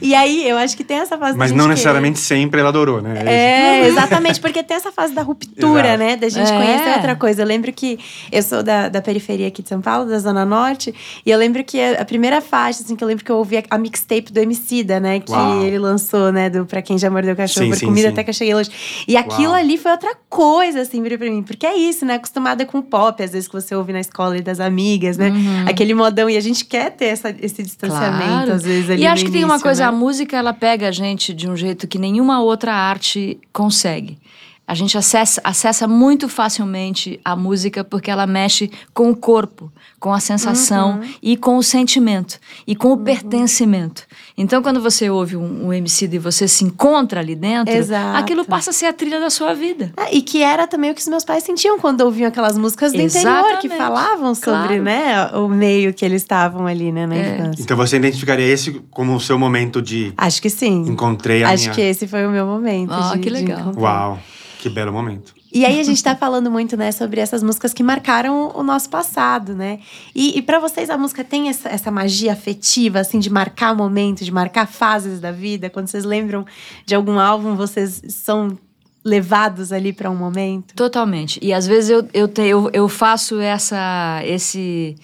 E 0.00 0.14
aí, 0.14 0.48
eu 0.48 0.56
acho 0.58 0.76
que 0.76 0.84
tem 0.84 0.98
essa 0.98 1.16
fase 1.18 1.36
Mas 1.38 1.50
não 1.50 1.58
querer- 1.58 1.68
necessariamente 1.70 2.18
sempre 2.18 2.60
ela 2.60 2.68
adorou, 2.68 3.00
né? 3.00 3.22
É, 3.26 3.86
exatamente, 3.88 4.40
porque 4.40 4.62
tem 4.62 4.76
essa 4.76 4.92
fase 4.92 5.14
da 5.14 5.22
ruptura, 5.22 5.86
Exato. 5.88 5.98
né? 5.98 6.16
Da 6.16 6.28
gente 6.28 6.50
É. 6.52 6.56
conhecer 6.56 6.94
outra 6.96 7.16
coisa. 7.16 7.42
Eu 7.42 7.46
lembro 7.46 7.72
que 7.72 7.98
eu 8.30 8.42
sou 8.42 8.62
da, 8.62 8.88
da 8.88 9.00
periferia 9.02 9.48
aqui 9.48 9.62
de 9.62 9.68
São 9.68 9.80
Paulo, 9.86 10.10
da 10.10 10.18
Zona 10.18 10.44
Norte, 10.44 10.92
e 11.24 11.30
eu 11.30 11.38
lembro 11.38 11.62
que 11.62 11.80
a, 11.80 12.04
primeira 12.04 12.40
faixa, 12.40 12.82
assim, 12.82 12.96
que 12.96 13.04
eu 13.04 13.06
lembro 13.06 13.24
que 13.24 13.30
eu 13.30 13.36
ouvi 13.36 13.58
a, 13.58 13.62
a 13.70 13.78
mixtape 13.78 14.32
do 14.32 14.40
Emicida, 14.40 14.98
né? 14.98 15.20
Que 15.20 15.30
Uau. 15.30 15.62
ele 15.62 15.78
lançou, 15.78 16.32
né? 16.32 16.50
Do 16.50 16.66
Pra 16.66 16.82
Quem 16.82 16.98
Já 16.98 17.08
Mordeu 17.08 17.34
o 17.34 17.36
Cachorro, 17.36 17.66
Sim, 17.66 17.70
por 17.70 17.78
sim, 17.78 17.86
comida 17.86 18.08
sim. 18.08 18.12
até 18.12 18.24
que 18.24 18.30
eu 18.30 18.34
cheguei 18.34 18.52
longe. 18.52 18.68
E 19.06 19.16
aquilo 19.16 19.52
Uau. 19.52 19.60
ali 19.60 19.78
foi 19.78 19.92
outra 19.92 20.12
coisa, 20.28 20.80
assim, 20.80 21.00
pra 21.02 21.30
mim. 21.30 21.44
Porque 21.44 21.64
é 21.64 21.76
isso, 21.76 22.04
né? 22.04 22.14
Acostumada 22.14 22.66
com 22.66 22.82
pop, 22.82 23.22
às 23.22 23.30
vezes 23.30 23.46
que 23.46 23.54
você 23.54 23.76
ouve 23.76 23.92
na 23.92 24.00
escola 24.00 24.36
e 24.36 24.42
das 24.42 24.58
amigas, 24.58 25.16
né? 25.16 25.30
Aquele 25.68 25.94
modão. 25.94 26.28
E 26.28 26.36
a 26.36 26.40
gente 26.40 26.64
quer 26.64 26.90
ter 26.90 27.06
essa, 27.06 27.32
esse 27.40 27.62
distanciamento, 27.62 28.24
Uhum. 28.26 28.26
Claro. 28.36 28.52
às 28.54 28.62
vezes, 28.64 28.90
ali 28.90 29.02
E 29.02 29.06
no 29.06 29.12
acho 29.12 29.24
que 29.24 29.30
tem 29.30 29.44
uma 29.44 29.54
início, 29.54 29.62
coisa, 29.62 29.82
né? 29.84 29.88
a 29.88 29.92
música 29.92 30.36
ela 30.36 30.52
pega 30.52 30.88
a 30.88 30.90
gente 30.90 31.32
de 31.32 31.48
um 31.48 31.56
jeito 31.56 31.86
que 31.86 31.98
nenhuma 31.98 32.40
outra 32.42 32.72
arte 32.74 33.38
consegue. 33.52 34.18
A 34.68 34.74
gente 34.74 34.98
acessa, 34.98 35.40
acessa 35.44 35.86
muito 35.86 36.28
facilmente 36.28 37.20
a 37.24 37.36
música 37.36 37.84
porque 37.84 38.10
ela 38.10 38.26
mexe 38.26 38.68
com 38.92 39.10
o 39.10 39.16
corpo, 39.16 39.70
com 40.00 40.12
a 40.12 40.18
sensação 40.18 40.98
Uhum. 41.00 41.08
e 41.22 41.36
com 41.36 41.56
o 41.56 41.62
sentimento 41.62 42.38
e 42.66 42.74
com 42.74 42.92
o 42.92 42.96
pertencimento. 42.96 44.02
Então, 44.36 44.60
quando 44.62 44.80
você 44.80 45.08
ouve 45.08 45.36
um, 45.36 45.66
um 45.68 45.72
MC 45.72 46.08
e 46.12 46.18
você 46.18 46.48
se 46.48 46.64
encontra 46.64 47.20
ali 47.20 47.36
dentro, 47.36 47.72
Exato. 47.72 48.18
aquilo 48.18 48.44
passa 48.44 48.70
a 48.70 48.72
ser 48.72 48.86
a 48.86 48.92
trilha 48.92 49.20
da 49.20 49.30
sua 49.30 49.54
vida. 49.54 49.92
Ah, 49.96 50.08
e 50.10 50.20
que 50.20 50.42
era 50.42 50.66
também 50.66 50.90
o 50.90 50.94
que 50.94 51.00
os 51.00 51.06
meus 51.08 51.24
pais 51.24 51.44
sentiam 51.44 51.78
quando 51.78 52.00
ouviam 52.00 52.26
aquelas 52.28 52.58
músicas 52.58 52.92
do 52.92 53.00
interior, 53.00 53.58
que 53.60 53.66
Exatamente. 53.68 53.76
falavam 53.78 54.34
sobre, 54.34 54.80
Claro. 54.80 54.82
né, 54.82 55.26
o 55.34 55.48
meio 55.48 55.94
que 55.94 56.04
eles 56.04 56.22
estavam 56.22 56.66
ali, 56.66 56.90
né, 56.90 57.06
na 57.06 57.16
infância. 57.16 57.62
Então 57.62 57.76
você 57.76 57.96
identificaria 57.98 58.46
esse 58.46 58.72
como 58.90 59.14
o 59.14 59.20
seu 59.20 59.38
momento 59.38 59.80
de 59.80 60.12
Acho 60.16 60.42
que 60.42 60.50
sim. 60.50 60.82
encontrei 60.88 61.44
a 61.44 61.50
Acho 61.50 61.64
minha. 61.64 61.74
que 61.74 61.80
esse 61.82 62.08
foi 62.08 62.26
o 62.26 62.30
meu 62.30 62.46
momento. 62.46 62.92
Ah, 62.92 63.12
de- 63.14 63.20
que 63.20 63.30
legal. 63.30 63.72
Uau, 63.76 64.18
que 64.66 64.74
belo 64.74 64.92
momento. 64.92 65.32
E 65.52 65.64
aí 65.64 65.78
a 65.78 65.82
gente 65.82 66.02
tá 66.02 66.14
falando 66.16 66.50
muito, 66.50 66.76
né, 66.76 66.90
sobre 66.90 67.20
essas 67.20 67.42
músicas 67.42 67.72
que 67.72 67.82
marcaram 67.82 68.52
o 68.54 68.62
nosso 68.62 68.90
passado, 68.90 69.54
né? 69.54 69.78
E, 70.14 70.36
e 70.36 70.42
para 70.42 70.58
vocês 70.58 70.90
a 70.90 70.98
música 70.98 71.22
tem 71.22 71.48
essa, 71.48 71.68
essa 71.68 71.90
magia 71.90 72.32
afetiva, 72.32 72.98
assim, 72.98 73.18
de 73.18 73.30
marcar 73.30 73.74
momentos, 73.74 74.26
de 74.26 74.32
marcar 74.32 74.66
fases 74.66 75.20
da 75.20 75.30
vida? 75.30 75.70
Quando 75.70 75.86
vocês 75.86 76.04
lembram 76.04 76.44
de 76.84 76.94
algum 76.94 77.18
álbum, 77.18 77.54
vocês 77.54 78.02
são 78.08 78.58
levados 79.04 79.72
ali 79.72 79.92
para 79.92 80.10
um 80.10 80.16
momento? 80.16 80.74
Totalmente. 80.74 81.38
E 81.40 81.52
às 81.52 81.66
vezes 81.66 81.90
eu, 81.90 82.08
eu, 82.12 82.26
te, 82.26 82.42
eu, 82.42 82.68
eu 82.72 82.88
faço 82.88 83.38
essa, 83.38 84.20
esse. 84.24 84.96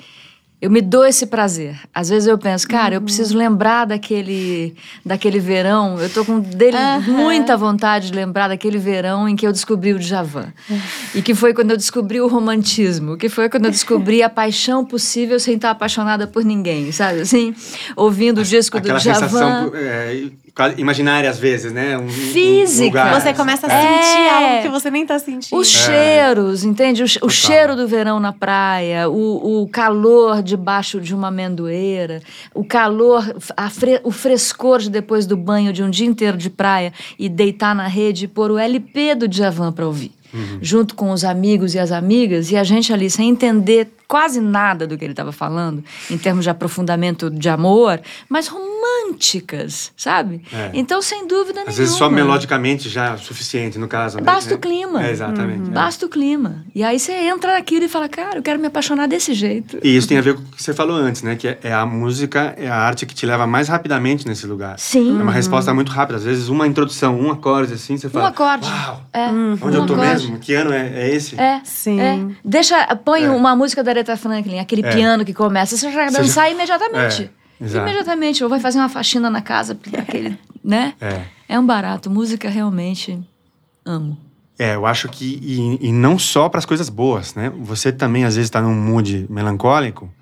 Eu 0.62 0.70
me 0.70 0.80
dou 0.80 1.04
esse 1.04 1.26
prazer. 1.26 1.76
Às 1.92 2.08
vezes 2.08 2.28
eu 2.28 2.38
penso, 2.38 2.68
cara, 2.68 2.94
eu 2.94 3.02
preciso 3.02 3.36
lembrar 3.36 3.84
daquele, 3.84 4.76
daquele 5.04 5.40
verão. 5.40 5.98
Eu 6.00 6.08
tô 6.08 6.24
com 6.24 6.38
dele, 6.38 6.76
Aham. 6.76 7.00
muita 7.00 7.56
vontade 7.56 8.12
de 8.12 8.14
lembrar 8.16 8.46
daquele 8.46 8.78
verão 8.78 9.28
em 9.28 9.34
que 9.34 9.44
eu 9.44 9.50
descobri 9.50 9.92
o 9.92 9.98
Djavan. 9.98 10.52
e 11.16 11.20
que 11.20 11.34
foi 11.34 11.52
quando 11.52 11.72
eu 11.72 11.76
descobri 11.76 12.20
o 12.20 12.28
romantismo. 12.28 13.16
Que 13.16 13.28
foi 13.28 13.48
quando 13.48 13.64
eu 13.64 13.72
descobri 13.72 14.22
a 14.22 14.30
paixão 14.30 14.84
possível 14.84 15.40
sem 15.40 15.56
estar 15.56 15.70
apaixonada 15.72 16.28
por 16.28 16.44
ninguém, 16.44 16.92
sabe? 16.92 17.22
Assim, 17.22 17.52
ouvindo 17.96 18.40
o 18.40 18.44
disco 18.44 18.78
Aquela 18.78 19.00
do 19.00 19.02
Djavan. 19.02 19.20
sensação 19.28 19.72
é, 19.74 20.30
imaginária 20.76 21.30
às 21.30 21.38
vezes, 21.38 21.72
né? 21.72 21.96
Um, 21.96 22.04
um 22.04 22.08
Física. 22.08 22.84
lugar, 22.86 23.20
Você 23.20 23.32
começa 23.32 23.66
a 23.66 23.72
é. 23.72 23.80
sentir 24.02 24.18
É. 24.18 24.30
algo 24.30 24.62
que 24.62 24.68
você 24.68 24.90
nem 24.90 25.06
tá 25.06 25.18
sentindo. 25.18 25.58
Os 25.58 25.66
cheiros, 25.68 26.62
entende? 26.64 27.02
O, 27.02 27.26
o 27.26 27.30
cheiro 27.30 27.74
do 27.74 27.88
verão 27.88 28.20
na 28.20 28.32
praia, 28.32 29.08
o, 29.08 29.62
o 29.62 29.68
calor 29.68 30.42
debaixo 30.42 31.00
de 31.00 31.14
uma 31.14 31.28
amendoeira, 31.28 32.20
o 32.54 32.64
calor, 32.64 33.34
a 33.56 33.70
fre- 33.70 34.00
o 34.04 34.10
frescor 34.10 34.78
de 34.80 34.90
depois 34.90 35.26
do 35.26 35.36
banho 35.36 35.72
de 35.72 35.82
um 35.82 35.88
dia 35.90 36.06
inteiro 36.06 36.36
de 36.36 36.50
praia 36.50 36.92
e 37.18 37.28
deitar 37.28 37.74
na 37.74 37.86
rede 37.86 38.24
e 38.26 38.28
pôr 38.28 38.50
o 38.50 38.58
LP 38.58 39.14
do 39.14 39.26
Djavan 39.28 39.72
para 39.72 39.86
ouvir. 39.86 40.12
Junto 40.62 40.94
com 40.94 41.10
os 41.10 41.24
amigos 41.24 41.74
e 41.74 41.78
as 41.78 41.92
amigas, 41.92 42.50
e 42.50 42.56
a 42.56 42.64
gente 42.64 42.90
ali 42.90 43.10
sem 43.10 43.28
entender 43.28 43.92
quase 44.12 44.42
nada 44.42 44.86
do 44.86 44.98
que 44.98 45.04
ele 45.06 45.14
estava 45.14 45.32
falando, 45.32 45.82
em 46.10 46.18
termos 46.18 46.44
de 46.44 46.50
aprofundamento 46.50 47.30
de 47.30 47.48
amor, 47.48 47.98
mas 48.28 48.46
românticas, 48.46 49.90
sabe? 49.96 50.42
É. 50.52 50.70
Então, 50.74 51.00
sem 51.00 51.26
dúvida 51.26 51.54
nenhuma. 51.54 51.70
Às 51.70 51.78
vezes 51.78 51.94
só 51.94 52.10
melodicamente 52.10 52.90
já 52.90 53.14
é 53.14 53.16
suficiente, 53.16 53.78
no 53.78 53.88
caso. 53.88 54.18
né? 54.18 54.22
Basta 54.22 54.50
né? 54.50 54.56
o 54.56 54.58
clima. 54.58 55.02
É, 55.06 55.10
exatamente. 55.10 55.70
é. 55.70 55.72
Basta 55.72 56.04
o 56.04 56.08
clima. 56.10 56.64
E 56.74 56.84
aí 56.84 56.98
você 57.00 57.12
entra 57.12 57.54
naquilo 57.54 57.86
e 57.86 57.88
fala, 57.88 58.06
cara, 58.06 58.36
eu 58.38 58.42
quero 58.42 58.58
me 58.60 58.66
apaixonar 58.66 59.08
desse 59.08 59.32
jeito. 59.32 59.78
E 59.82 59.96
isso 59.96 60.06
tem 60.06 60.18
a 60.18 60.20
ver 60.20 60.34
com 60.34 60.42
o 60.42 60.44
que 60.44 60.62
você 60.62 60.74
falou 60.74 60.94
antes, 60.96 61.22
né? 61.22 61.34
Que 61.34 61.48
é- 61.48 61.58
é 61.62 61.72
a 61.72 61.86
música, 61.86 62.54
é 62.58 62.68
a 62.68 62.76
arte 62.76 63.06
que 63.06 63.14
te 63.14 63.24
leva 63.24 63.46
mais 63.46 63.68
rapidamente 63.68 64.26
nesse 64.28 64.46
lugar. 64.46 64.78
Sim. 64.78 65.18
É 65.18 65.22
uma 65.22 65.32
resposta 65.32 65.72
muito 65.72 65.90
rápida. 65.90 66.18
Às 66.18 66.24
vezes, 66.24 66.48
uma 66.48 66.66
introdução, 66.66 67.18
um 67.18 67.30
acorde, 67.30 67.72
assim, 67.72 67.96
você 67.96 68.08
Um 68.08 68.10
fala. 68.10 68.28
acorde. 68.28 68.68
Uau! 68.68 69.02
É. 69.12 69.26
Onde 69.28 69.78
um 69.78 69.80
eu 69.80 69.86
tô 69.86 69.94
acorde. 69.94 69.98
mesmo? 70.10 70.38
Que 70.38 70.52
ano 70.52 70.72
é, 70.72 70.86
é 70.94 71.14
esse? 71.14 71.40
É. 71.40 71.60
Sim. 71.64 71.98
É. 71.98 72.18
Deixa, 72.44 72.94
põe 72.96 73.24
É. 73.24 73.30
uma 73.30 73.56
música 73.56 73.82
da 73.82 74.01
Aretha 74.02 74.16
Franklin, 74.16 74.58
aquele 74.58 74.84
É. 74.84 74.90
piano 74.94 75.24
que 75.24 75.32
começa, 75.32 75.76
você 75.76 75.90
já 75.90 75.94
vai 75.96 76.10
dançar 76.10 76.46
já- 76.46 76.50
imediatamente. 76.50 77.30
É, 77.60 77.64
imediatamente. 77.76 78.42
Ou 78.42 78.50
vai 78.50 78.58
fazer 78.60 78.78
uma 78.78 78.88
faxina 78.88 79.30
na 79.30 79.40
casa, 79.40 79.78
aquele, 79.96 80.36
né? 80.64 80.94
É. 81.00 81.22
É 81.48 81.58
um 81.58 81.64
barato. 81.64 82.10
Música 82.10 82.48
realmente 82.48 83.18
amo. 83.84 84.18
É, 84.58 84.74
eu 84.74 84.84
acho 84.86 85.08
que. 85.08 85.38
E, 85.80 85.88
e 85.88 85.92
não 85.92 86.18
só 86.18 86.48
para 86.48 86.58
as 86.58 86.64
coisas 86.66 86.88
boas, 86.88 87.34
né? 87.34 87.50
Você 87.60 87.92
também, 87.92 88.24
às 88.24 88.34
vezes, 88.36 88.46
está 88.48 88.60
num 88.60 88.74
mood 88.74 89.26
melancólico 89.30 90.12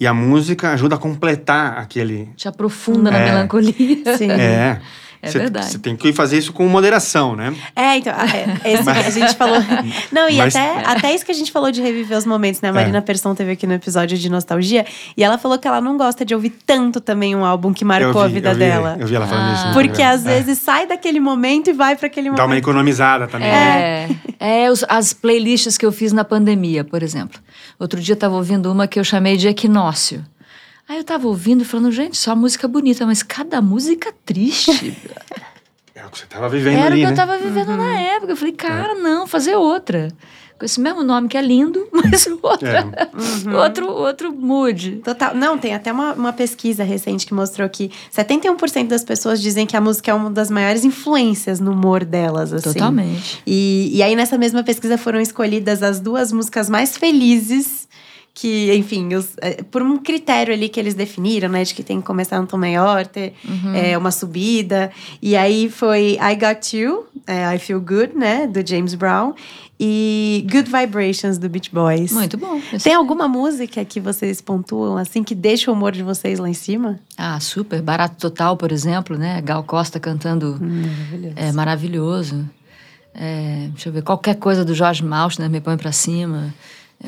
e 0.00 0.06
a 0.06 0.14
música 0.14 0.72
ajuda 0.72 0.94
a 0.94 0.98
completar 0.98 1.78
aquele. 1.78 2.28
Te 2.36 2.48
aprofunda 2.48 3.10
na 3.10 3.18
É. 3.18 3.24
melancolia. 3.32 4.16
Sim. 4.16 4.30
É. 4.30 4.80
É 5.24 5.30
Você- 5.30 5.38
verdade. 5.38 5.66
Você 5.72 5.78
tem 5.78 5.96
que 5.96 6.12
fazer 6.12 6.38
isso 6.38 6.52
com 6.52 6.66
moderação, 6.68 7.34
né? 7.34 7.54
É, 7.74 7.96
então, 7.98 8.12
é, 8.12 8.60
esse 8.72 8.82
que 8.84 8.90
a 8.90 9.10
gente 9.10 9.34
falou. 9.34 9.56
Não, 10.12 10.28
e 10.28 10.36
Mas- 10.36 10.54
até, 10.54 10.82
até 10.86 11.14
isso 11.14 11.24
que 11.24 11.32
a 11.32 11.34
gente 11.34 11.50
falou 11.50 11.70
de 11.72 11.80
reviver 11.80 12.16
os 12.18 12.26
momentos, 12.26 12.60
né? 12.60 12.68
A 12.68 12.72
Marina 12.72 12.98
É. 12.98 13.00
Persson 13.00 13.34
teve 13.34 13.52
aqui 13.52 13.66
no 13.66 13.72
episódio 13.74 14.16
de 14.18 14.28
nostalgia 14.30 14.84
e 15.16 15.24
ela 15.24 15.38
falou 15.38 15.58
que 15.58 15.66
ela 15.66 15.80
não 15.80 15.96
gosta 15.96 16.24
de 16.24 16.34
ouvir 16.34 16.50
tanto 16.66 17.00
também 17.00 17.34
um 17.34 17.44
álbum 17.44 17.72
que 17.72 17.84
marcou 17.84 18.12
vi, 18.12 18.18
a 18.20 18.28
vida 18.28 18.48
eu 18.50 18.54
vi, 18.54 18.58
dela. 18.58 18.96
Eu 19.00 19.06
vi 19.06 19.14
ela 19.14 19.26
falando 19.26 19.50
Ah. 19.50 19.54
isso. 19.54 19.66
no 19.68 19.72
Porque 19.72 19.88
programa. 19.88 20.14
às 20.14 20.22
vezes 20.24 20.58
sai 20.58 20.86
daquele 20.86 21.20
momento 21.20 21.70
e 21.70 21.72
vai 21.72 21.96
para 21.96 22.06
aquele 22.06 22.28
É. 22.28 22.30
momento. 22.30 22.38
Dá 22.42 22.46
uma 22.46 22.56
economizada 22.58 23.26
também. 23.26 23.48
né? 23.50 24.08
É, 24.40 24.64
é 24.66 24.70
os- 24.70 24.84
as 24.88 25.12
playlists 25.12 25.78
que 25.78 25.86
eu 25.86 25.92
fiz 25.92 26.12
na 26.12 26.24
pandemia, 26.24 26.84
por 26.84 27.02
exemplo. 27.02 27.40
Outro 27.78 28.00
dia 28.00 28.12
eu 28.12 28.18
tava 28.18 28.34
ouvindo 28.34 28.70
uma 28.70 28.86
que 28.86 28.98
eu 29.00 29.04
chamei 29.04 29.36
de 29.36 29.48
Equinócio. 29.48 30.24
Aí 30.88 30.98
eu 30.98 31.04
tava 31.04 31.26
ouvindo 31.26 31.62
e 31.62 31.64
falando, 31.64 31.90
gente, 31.90 32.16
só 32.16 32.36
música 32.36 32.68
bonita, 32.68 33.06
mas 33.06 33.22
cada 33.22 33.60
música 33.60 34.12
triste. 34.24 34.96
É 35.96 36.04
o 36.04 36.10
que 36.10 36.18
você 36.18 36.26
tava 36.26 36.48
vivendo 36.48 36.74
Era 36.74 36.82
o 36.82 36.86
ali, 36.88 37.00
que 37.00 37.06
né? 37.06 37.12
eu 37.12 37.16
tava 37.16 37.38
vivendo 37.38 37.76
na 37.76 38.00
época. 38.00 38.32
Eu 38.32 38.36
falei, 38.36 38.52
cara, 38.52 38.94
não, 38.96 39.28
fazer 39.28 39.54
outra. 39.54 40.08
Com 40.58 40.64
esse 40.64 40.80
mesmo 40.80 41.04
nome 41.04 41.28
que 41.28 41.36
é 41.36 41.40
lindo, 41.40 41.88
mas 41.94 42.26
outra, 42.42 42.90
outro, 43.56 43.90
outro 43.90 44.32
mood. 44.32 44.96
Total. 45.04 45.34
Não, 45.34 45.56
tem 45.56 45.72
até 45.72 45.92
uma, 45.92 46.12
uma 46.12 46.32
pesquisa 46.32 46.82
recente 46.82 47.24
que 47.26 47.32
mostrou 47.32 47.68
que 47.68 47.90
71% 48.12 48.88
das 48.88 49.04
pessoas 49.04 49.40
dizem 49.40 49.66
que 49.66 49.76
a 49.76 49.80
música 49.80 50.10
é 50.10 50.14
uma 50.14 50.30
das 50.30 50.50
maiores 50.50 50.84
influências 50.84 51.60
no 51.60 51.72
humor 51.72 52.04
delas, 52.04 52.52
assim. 52.52 52.72
Totalmente. 52.72 53.40
E, 53.46 53.90
e 53.94 54.02
aí, 54.02 54.16
nessa 54.16 54.36
mesma 54.36 54.64
pesquisa, 54.64 54.98
foram 54.98 55.20
escolhidas 55.20 55.82
as 55.82 56.00
duas 56.00 56.32
músicas 56.32 56.68
mais 56.68 56.96
felizes. 56.96 57.88
Que, 58.36 58.74
enfim, 58.74 59.14
os- 59.14 59.36
é, 59.40 59.62
por 59.62 59.80
um 59.80 59.96
critério 59.96 60.52
ali 60.52 60.68
que 60.68 60.80
eles 60.80 60.94
definiram, 60.94 61.48
né? 61.48 61.62
De 61.62 61.72
que 61.72 61.84
tem 61.84 62.00
que 62.00 62.06
começar 62.06 62.40
no 62.40 62.46
tom 62.48 62.56
maior, 62.58 63.06
ter 63.06 63.32
é, 63.74 63.96
uma 63.96 64.10
subida. 64.10 64.90
E 65.22 65.36
aí 65.36 65.70
foi 65.70 66.18
I 66.20 66.34
Got 66.34 66.76
You, 66.76 67.06
é, 67.28 67.54
I 67.54 67.58
Feel 67.60 67.80
Good, 67.80 68.16
né? 68.16 68.48
Do 68.48 68.66
James 68.68 68.94
Brown. 68.94 69.34
E 69.78 70.46
Good 70.50 70.68
Vibrations, 70.70 71.36
do 71.38 71.48
Beach 71.48 71.70
Boys. 71.72 72.12
Muito 72.12 72.36
bom. 72.36 72.60
Tem 72.82 72.94
alguma 72.94 73.28
música 73.28 73.84
que 73.84 74.00
vocês 74.00 74.40
pontuam, 74.40 74.96
assim, 74.96 75.22
que 75.22 75.34
deixa 75.34 75.70
o 75.70 75.74
humor 75.74 75.92
de 75.92 76.02
vocês 76.02 76.38
lá 76.40 76.48
em 76.48 76.54
cima? 76.54 76.98
Ah, 77.16 77.38
super. 77.40 77.82
Barato 77.82 78.16
Total, 78.16 78.56
por 78.56 78.72
exemplo, 78.72 79.16
né? 79.16 79.40
Gal 79.42 79.62
Costa 79.64 79.98
cantando 80.00 80.58
Maravilhoso. 80.60 81.34
É 81.36 81.52
maravilhoso. 81.52 82.50
É, 83.14 83.68
deixa 83.70 83.88
eu 83.88 83.92
ver, 83.92 84.02
qualquer 84.02 84.34
coisa 84.36 84.64
do 84.64 84.74
Jorge 84.74 85.04
Maltner 85.04 85.48
me 85.48 85.60
põe 85.60 85.76
pra 85.76 85.92
cima. 85.92 86.52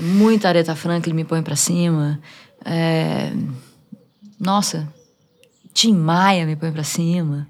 Muita 0.00 0.48
Aretha 0.48 0.74
Franklin 0.74 1.12
me 1.14 1.24
põe 1.24 1.42
pra 1.42 1.56
cima. 1.56 2.20
É, 2.64 3.32
nossa, 4.38 4.88
Tim 5.72 5.94
Maia 5.94 6.44
me 6.46 6.56
põe 6.56 6.70
pra 6.72 6.82
cima. 6.84 7.46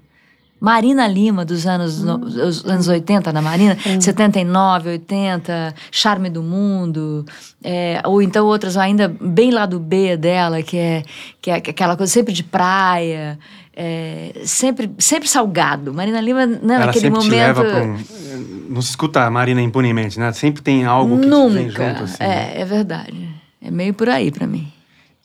Marina 0.59 1.07
Lima, 1.07 1.45
dos 1.45 1.67
anos, 1.67 2.01
no- 2.01 2.17
os 2.25 2.65
anos 2.65 2.87
80 2.87 3.31
na 3.31 3.43
Marina, 3.43 3.77
79, 4.01 4.89
80, 4.89 5.75
Charme 5.91 6.31
do 6.31 6.41
Mundo, 6.41 7.23
é, 7.63 8.01
ou 8.03 8.23
então 8.23 8.43
outras 8.47 8.75
ainda 8.75 9.07
bem 9.07 9.51
lá 9.51 9.67
do 9.67 9.79
B 9.79 10.17
dela, 10.17 10.63
que 10.63 10.75
é, 10.77 11.03
que 11.39 11.51
é 11.51 11.55
aquela 11.57 11.95
coisa 11.95 12.11
sempre 12.11 12.33
de 12.33 12.43
praia, 12.43 13.37
é, 13.75 14.31
sempre, 14.45 14.89
sempre 14.97 15.27
salgado. 15.29 15.93
Marina 15.93 16.19
Lima, 16.19 16.47
não, 16.47 16.73
Ela 16.75 16.85
naquele 16.87 17.05
sempre 17.05 17.19
te 17.19 17.25
momento. 17.29 17.59
leva 17.59 17.63
pra 17.63 17.83
um... 17.83 17.97
Não 18.69 18.81
se 18.81 18.89
escuta 18.89 19.23
a 19.25 19.29
Marina 19.29 19.61
impunemente, 19.61 20.19
né? 20.19 20.31
Sempre 20.33 20.61
tem 20.61 20.85
algo 20.85 21.19
que 21.19 21.25
Nunca. 21.27 21.53
vem 21.53 21.69
junto, 21.69 22.03
assim. 22.03 22.17
né? 22.23 22.53
é, 22.55 22.61
é 22.61 22.65
verdade. 22.65 23.29
É 23.61 23.71
meio 23.71 23.93
por 23.93 24.09
aí 24.09 24.31
pra 24.31 24.45
mim. 24.47 24.71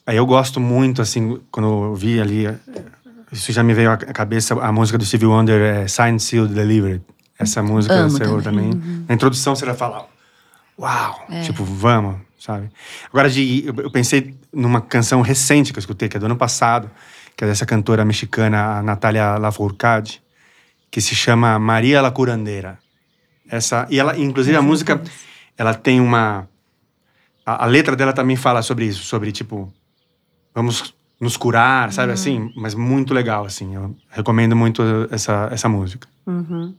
Aí 0.05 0.17
eu 0.17 0.25
gosto 0.25 0.59
muito, 0.59 1.01
assim, 1.01 1.39
quando 1.51 1.67
eu 1.67 1.95
vi 1.95 2.19
ali... 2.19 2.45
Isso 3.31 3.51
já 3.51 3.63
me 3.63 3.73
veio 3.73 3.89
à 3.91 3.97
cabeça, 3.97 4.53
a 4.61 4.71
música 4.71 4.95
do 4.97 5.03
Stevie 5.05 5.25
Wonder 5.25 5.59
é 5.59 5.87
Signed, 5.87 6.21
Sealed, 6.21 6.53
Delivered. 6.53 7.01
Essa 7.39 7.63
música 7.63 7.95
Amo 7.95 8.09
você 8.11 8.23
ouve 8.27 8.43
também. 8.43 8.69
também. 8.71 9.05
Na 9.07 9.15
introdução 9.15 9.55
você 9.55 9.65
vai 9.65 9.73
falar, 9.73 10.05
uau, 10.77 11.25
É. 11.31 11.41
tipo, 11.41 11.63
vamos, 11.63 12.17
sabe? 12.39 12.69
Agora, 13.11 13.27
de, 13.31 13.63
eu 13.65 13.73
eu 13.85 13.89
pensei 13.91 14.35
numa 14.53 14.79
canção 14.81 15.21
recente 15.21 15.73
que 15.73 15.79
eu 15.79 15.81
escutei, 15.81 16.07
que 16.07 16.15
é 16.17 16.19
do 16.19 16.27
ano 16.27 16.35
passado, 16.35 16.91
que 17.35 17.43
é 17.43 17.47
dessa 17.47 17.65
cantora 17.65 18.05
mexicana, 18.05 18.77
a 18.77 18.83
Natália 18.83 19.35
Lafourcade, 19.37 20.21
que 20.91 21.01
se 21.01 21.15
chama 21.15 21.57
Maria 21.57 22.01
la 22.03 22.11
Curandeira. 22.11 22.77
Essa, 23.49 23.87
e 23.89 23.99
ela, 23.99 24.17
inclusive, 24.17 24.55
a 24.55 24.61
música, 24.61 25.01
ela 25.57 25.73
tem 25.73 25.99
uma... 25.99 26.47
A, 27.45 27.65
a 27.65 27.67
letra 27.67 27.95
dela 27.95 28.13
também 28.13 28.35
fala 28.35 28.61
sobre 28.61 28.85
isso, 28.85 29.03
sobre, 29.03 29.31
tipo, 29.31 29.71
vamos 30.53 30.93
nos 31.19 31.37
curar, 31.37 31.91
sabe 31.91 32.11
assim? 32.11 32.51
Mas 32.55 32.75
muito 32.75 33.13
legal, 33.13 33.45
assim. 33.45 33.75
Eu 33.75 33.95
recomendo 34.09 34.55
muito 34.55 34.81
essa, 35.09 35.49
essa 35.51 35.69
música. 35.69 36.07
Uhum. 36.27 36.75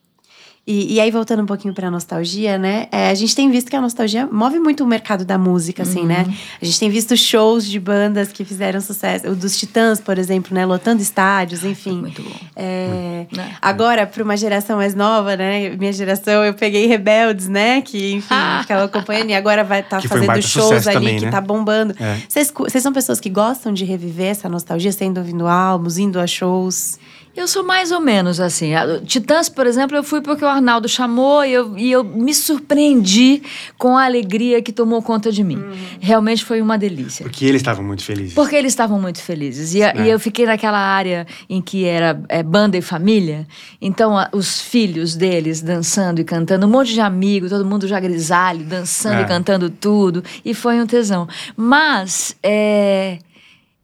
E, 0.66 0.94
e 0.94 1.00
aí, 1.00 1.10
voltando 1.10 1.42
um 1.42 1.46
pouquinho 1.46 1.74
pra 1.74 1.90
nostalgia, 1.90 2.56
né? 2.56 2.88
é, 2.90 3.10
a 3.10 3.14
gente 3.14 3.36
tem 3.36 3.50
visto 3.50 3.68
que 3.68 3.76
a 3.76 3.80
nostalgia 3.80 4.26
move 4.26 4.58
muito 4.58 4.82
o 4.82 4.86
mercado 4.86 5.24
da 5.24 5.36
música, 5.36 5.82
assim, 5.82 6.06
né? 6.06 6.26
A 6.60 6.64
gente 6.64 6.78
tem 6.80 6.88
visto 6.88 7.14
shows 7.16 7.66
de 7.68 7.78
bandas 7.78 8.32
que 8.32 8.44
fizeram 8.44 8.80
sucesso. 8.80 9.28
O 9.28 9.36
dos 9.36 9.58
Titãs, 9.58 10.00
por 10.00 10.18
exemplo, 10.18 10.54
né? 10.54 10.64
Lotando 10.64 11.02
estádios, 11.02 11.64
enfim. 11.64 12.00
Muito 12.00 12.22
bom. 12.22 12.34
É, 12.56 13.26
Né? 13.32 13.56
Agora, 13.60 14.06
para 14.06 14.22
uma 14.22 14.36
geração 14.36 14.76
mais 14.76 14.94
nova, 14.94 15.36
né? 15.36 15.70
Minha 15.70 15.92
geração, 15.92 16.44
eu 16.44 16.54
peguei 16.54 16.86
Rebeldes, 16.86 17.48
né? 17.48 17.82
Que, 17.82 18.14
enfim, 18.14 18.34
ficava 18.62 18.84
acompanhando. 18.84 19.30
E 19.30 19.34
agora 19.34 19.64
vai 19.64 19.80
estar 19.80 19.98
um 19.98 20.02
fazendo 20.02 20.26
baita 20.26 20.46
shows 20.46 20.86
ali, 20.86 20.96
também, 20.96 21.18
que 21.18 21.24
né? 21.26 21.30
tá 21.30 21.40
bombando. 21.40 21.94
É. 22.00 22.18
Vocês 22.28 22.52
vocês 22.56 22.82
são 22.82 22.92
pessoas 22.92 23.20
que 23.20 23.28
gostam 23.28 23.72
de 23.72 23.84
reviver 23.84 24.28
essa 24.28 24.48
nostalgia, 24.48 24.92
sendo 24.92 25.18
ouvindo 25.18 25.46
álbuns, 25.46 25.98
indo 25.98 26.18
a 26.18 26.26
shows? 26.26 26.98
Eu 27.36 27.48
sou 27.48 27.64
mais 27.64 27.90
ou 27.90 28.00
menos 28.00 28.38
assim. 28.38 28.74
A- 28.74 29.00
Titãs, 29.00 29.48
por 29.48 29.66
exemplo, 29.66 29.96
eu 29.96 30.04
fui 30.04 30.20
porque 30.20 30.44
o 30.44 30.48
Arnaldo 30.48 30.88
chamou 30.88 31.44
e 31.44 31.52
eu, 31.52 31.76
e 31.76 31.90
eu 31.90 32.04
me 32.04 32.32
surpreendi 32.32 33.42
com 33.76 33.96
a 33.96 34.04
alegria 34.04 34.62
que 34.62 34.72
tomou 34.72 35.02
conta 35.02 35.32
de 35.32 35.42
mim. 35.42 35.58
Realmente 36.00 36.44
foi 36.44 36.62
uma 36.62 36.78
delícia. 36.78 37.24
Porque 37.24 37.44
eles 37.44 37.60
estavam 37.60 37.84
muito 37.84 38.04
felizes. 38.04 38.34
Porque 38.34 38.54
eles 38.54 38.72
estavam 38.72 39.00
muito 39.00 39.20
felizes. 39.20 39.74
E, 39.74 39.82
É. 39.82 40.06
e 40.06 40.08
eu 40.10 40.20
fiquei 40.20 40.46
naquela 40.46 40.78
área 40.78 41.26
em 41.50 41.60
que 41.60 41.84
era 41.84 42.22
é, 42.28 42.40
banda 42.42 42.76
e 42.76 42.82
família. 42.82 43.46
Então, 43.80 44.16
a- 44.16 44.28
os 44.32 44.60
filhos 44.60 45.16
deles 45.16 45.60
dançando 45.60 46.20
e 46.20 46.24
cantando, 46.24 46.66
um 46.66 46.70
monte 46.70 46.92
de 46.92 47.00
amigo, 47.00 47.48
todo 47.48 47.64
mundo 47.64 47.88
já 47.88 47.98
grisalho, 47.98 48.64
dançando 48.64 49.18
É. 49.18 49.22
e 49.22 49.26
cantando 49.26 49.68
tudo. 49.68 50.22
E 50.44 50.54
foi 50.54 50.80
um 50.80 50.86
tesão. 50.86 51.26
Mas, 51.56 52.36
é, 52.42 53.18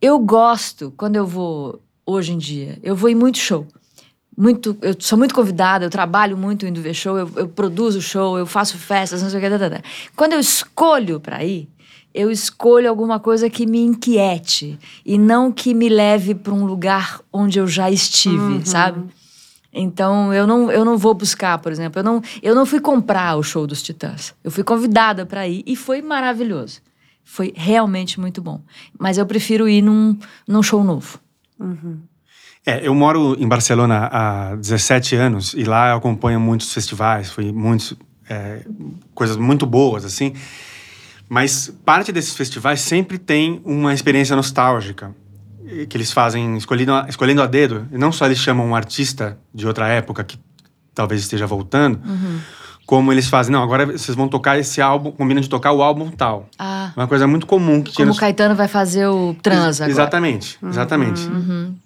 eu 0.01 0.19
gosto, 0.21 0.95
quando 0.97 1.17
eu 1.17 1.27
vou, 1.27 1.81
hoje 2.11 2.33
em 2.33 2.39
dia, 2.39 2.79
eu 2.83 2.95
vou 2.97 3.09
em 3.09 3.15
muito 3.15 3.39
show. 3.39 3.67
Muito, 4.37 4.77
eu 4.81 4.95
sou 4.99 5.19
muito 5.19 5.35
convidada, 5.35 5.85
eu 5.85 5.91
trabalho 5.91 6.37
muito 6.37 6.67
indo 6.67 6.81
ver 6.81 6.95
show, 6.95 7.19
eu, 7.19 7.31
eu 7.37 7.49
produzo 7.49 8.01
show, 8.01 8.39
eu 8.39 8.47
faço 8.47 8.79
festas, 8.79 9.23
não 9.23 9.29
sei 9.29 9.39
o 9.39 9.43
que. 9.43 9.51
tá, 9.51 9.59
tá, 9.59 9.71
tá. 9.71 9.83
Quando 10.17 10.33
eu 10.33 10.41
escolho 10.41 11.21
para 11.21 11.45
ir, 11.45 11.69
eu 12.15 12.31
escolho 12.31 12.89
alguma 12.89 13.21
coisa 13.21 13.49
que 13.49 13.67
me 13.67 13.81
inquiete 13.81 14.79
e 15.05 15.19
não 15.19 15.53
que 15.53 15.75
me 15.75 15.89
leve 15.89 16.35
para 16.35 16.53
um 16.53 16.65
lugar 16.65 17.21
onde 17.33 17.59
eu 17.59 17.67
já 17.67 17.91
estive, 17.91 18.67
sabe? 18.67 19.05
Então 19.73 20.35
eu 20.35 20.47
não, 20.47 20.71
eu 20.71 20.85
não 20.85 20.99
vou 20.99 21.15
buscar, 21.15 21.59
por 21.59 21.71
exemplo, 21.71 22.01
eu 22.01 22.05
não, 22.05 22.23
eu 22.43 22.55
não 22.55 22.67
fui 22.67 22.81
comprar 22.81 23.37
o 23.37 23.43
show 23.43 23.67
dos 23.67 23.83
Titãs. 23.83 24.35
Eu 24.43 24.51
fui 24.51 24.65
convidada 24.65 25.25
para 25.25 25.47
ir 25.47 25.63
e 25.67 25.77
foi 25.77 26.03
maravilhoso. 26.03 26.81
Foi 27.25 27.53
realmente 27.55 28.19
muito 28.19 28.43
bom. 28.43 28.61
Mas 28.99 29.17
eu 29.17 29.25
prefiro 29.25 29.69
ir 29.69 29.83
num, 29.83 30.19
num 30.49 30.63
show 30.63 30.83
novo. 30.83 31.21
É, 32.67 32.87
eu 32.87 32.95
moro 32.95 33.37
em 33.39 33.49
Barcelona 33.49 34.09
há 34.13 34.57
17 34.57 35.17
anos 35.17 35.55
e 35.55 35.65
lá 35.65 35.91
eu 35.91 35.97
acompanho 35.97 36.39
muitos 36.39 36.73
festivais, 36.73 37.31
fui 37.31 37.51
muitos 37.53 37.97
é, 38.29 38.65
coisas 39.15 39.37
muito 39.37 39.67
boas 39.67 40.05
assim. 40.05 40.35
Mas 41.29 41.73
parte 41.85 42.13
desses 42.13 42.35
festivais 42.35 42.81
sempre 42.81 43.17
tem 43.17 43.61
uma 43.65 43.95
experiência 43.95 44.35
nostálgica 44.35 45.15
que 45.89 45.97
eles 45.97 46.13
fazem 46.13 46.57
escolhendo 46.57 46.93
a, 46.93 47.07
escolhendo 47.09 47.43
a 47.43 47.47
dedo. 47.47 47.87
E 47.93 47.99
não 47.99 48.11
só 48.11 48.27
eles 48.27 48.39
chamam 48.39 48.67
um 48.67 48.75
artista 48.75 49.39
de 49.55 49.67
outra 49.67 49.89
época 49.89 50.25
que 50.25 50.39
talvez 50.95 51.21
esteja 51.21 51.47
voltando, 51.47 52.01
como 52.91 53.13
eles 53.13 53.29
fazem. 53.29 53.53
Não, 53.53 53.63
agora 53.63 53.87
vocês 53.87 54.17
vão 54.17 54.27
tocar 54.27 54.59
esse 54.59 54.81
álbum, 54.83 55.13
combinam 55.13 55.41
de 55.41 55.49
tocar 55.49 55.71
o 55.71 55.81
álbum 55.81 56.11
tal. 56.11 56.49
Ah, 56.59 56.91
Uma 56.97 57.07
coisa 57.07 57.25
muito 57.25 57.47
comum 57.47 57.81
que 57.83 57.93
tinha 57.93 57.99
como 58.05 58.09
nos- 58.09 58.17
o 58.17 58.21
Caetano 58.21 58.57
vai 58.57 58.67
fazer 58.67 59.07
o 59.07 59.33
trans 59.41 59.81
agora. 59.81 59.93
Exatamente, 59.93 60.59
exatamente. 60.69 61.23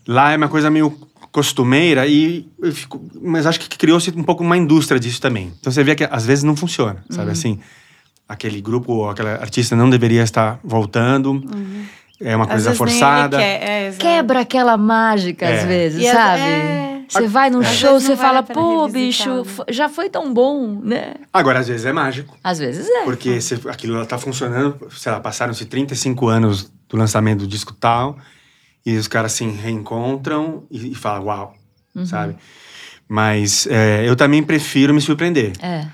Lá 0.08 0.32
é 0.32 0.36
uma 0.38 0.48
coisa 0.48 0.70
meio 0.70 0.96
costumeira 1.30 2.06
e 2.06 2.48
eu 2.62 2.72
fico- 2.72 3.02
mas 3.20 3.44
acho 3.44 3.60
que 3.60 3.68
criou-se 3.76 4.10
um 4.16 4.22
pouco 4.22 4.42
uma 4.42 4.56
indústria 4.56 4.98
disso 4.98 5.20
também. 5.20 5.52
Então 5.60 5.70
você 5.70 5.84
vê 5.84 5.94
que 5.94 6.04
às 6.10 6.24
vezes 6.24 6.42
não 6.42 6.56
funciona, 6.56 7.04
sabe 7.10 7.32
assim? 7.32 7.58
Aquele 8.26 8.62
grupo, 8.62 8.90
ou 8.94 9.10
aquele 9.10 9.28
artista 9.28 9.76
não 9.76 9.90
deveria 9.90 10.22
estar 10.22 10.58
voltando. 10.64 11.42
É 12.18 12.34
uma 12.34 12.44
Às 12.46 12.50
coisa 12.52 12.70
vezes 12.70 12.80
nem 12.80 12.88
ele 12.88 12.98
forçada. 12.98 13.36
quer, 13.36 13.62
é, 13.62 13.86
exato. 13.88 14.02
Quebra 14.02 14.40
aquela 14.40 14.76
mágica 14.78 15.44
às 15.46 15.64
É. 15.64 15.66
vezes, 15.66 16.02
E 16.02 16.06
às- 16.06 16.14
sabe? 16.14 16.40
é. 16.40 16.93
Você 17.22 17.29
vai 17.29 17.50
num 17.50 17.61
Às 17.61 17.68
show, 17.68 17.98
você 18.00 18.14
vale 18.14 18.18
fala, 18.20 18.42
pena 18.42 18.61
pô, 18.61 18.88
bicho, 18.88 19.31
né? 19.42 19.44
já 19.70 19.88
foi 19.88 20.09
tão 20.11 20.33
bom, 20.33 20.81
né? 20.83 21.14
Agora 21.33 21.61
às 21.61 21.68
vezes 21.68 21.87
é 21.87 21.92
mágico, 21.92 22.37
Às 22.42 22.59
vezes 22.59 22.88
é. 22.88 23.05
porque 23.05 23.40
se 23.40 23.55
aquilo 23.68 24.00
está 24.03 24.18
funcionando, 24.18 24.88
sei 24.90 25.11
lá, 25.12 25.20
passaram-se 25.20 25.64
35 25.64 26.29
anos 26.29 26.70
do 26.88 26.96
lançamento 26.96 27.40
do 27.40 27.46
disco 27.46 27.72
tal 27.72 28.16
e 28.85 28.96
os 28.96 29.09
caras 29.09 29.33
se 29.33 29.44
reencontram 29.46 30.64
e, 30.70 30.92
e 30.92 30.94
falam, 30.94 31.24
uau, 31.27 31.55
Uhum. 31.94 32.05
sabe? 32.05 32.37
Mas 33.09 33.66
é, 33.68 34.09
eu 34.09 34.16
também 34.16 34.42
prefiro 34.42 34.92
me 34.94 35.00
surpreender. 35.00 35.53
É. 35.62 35.87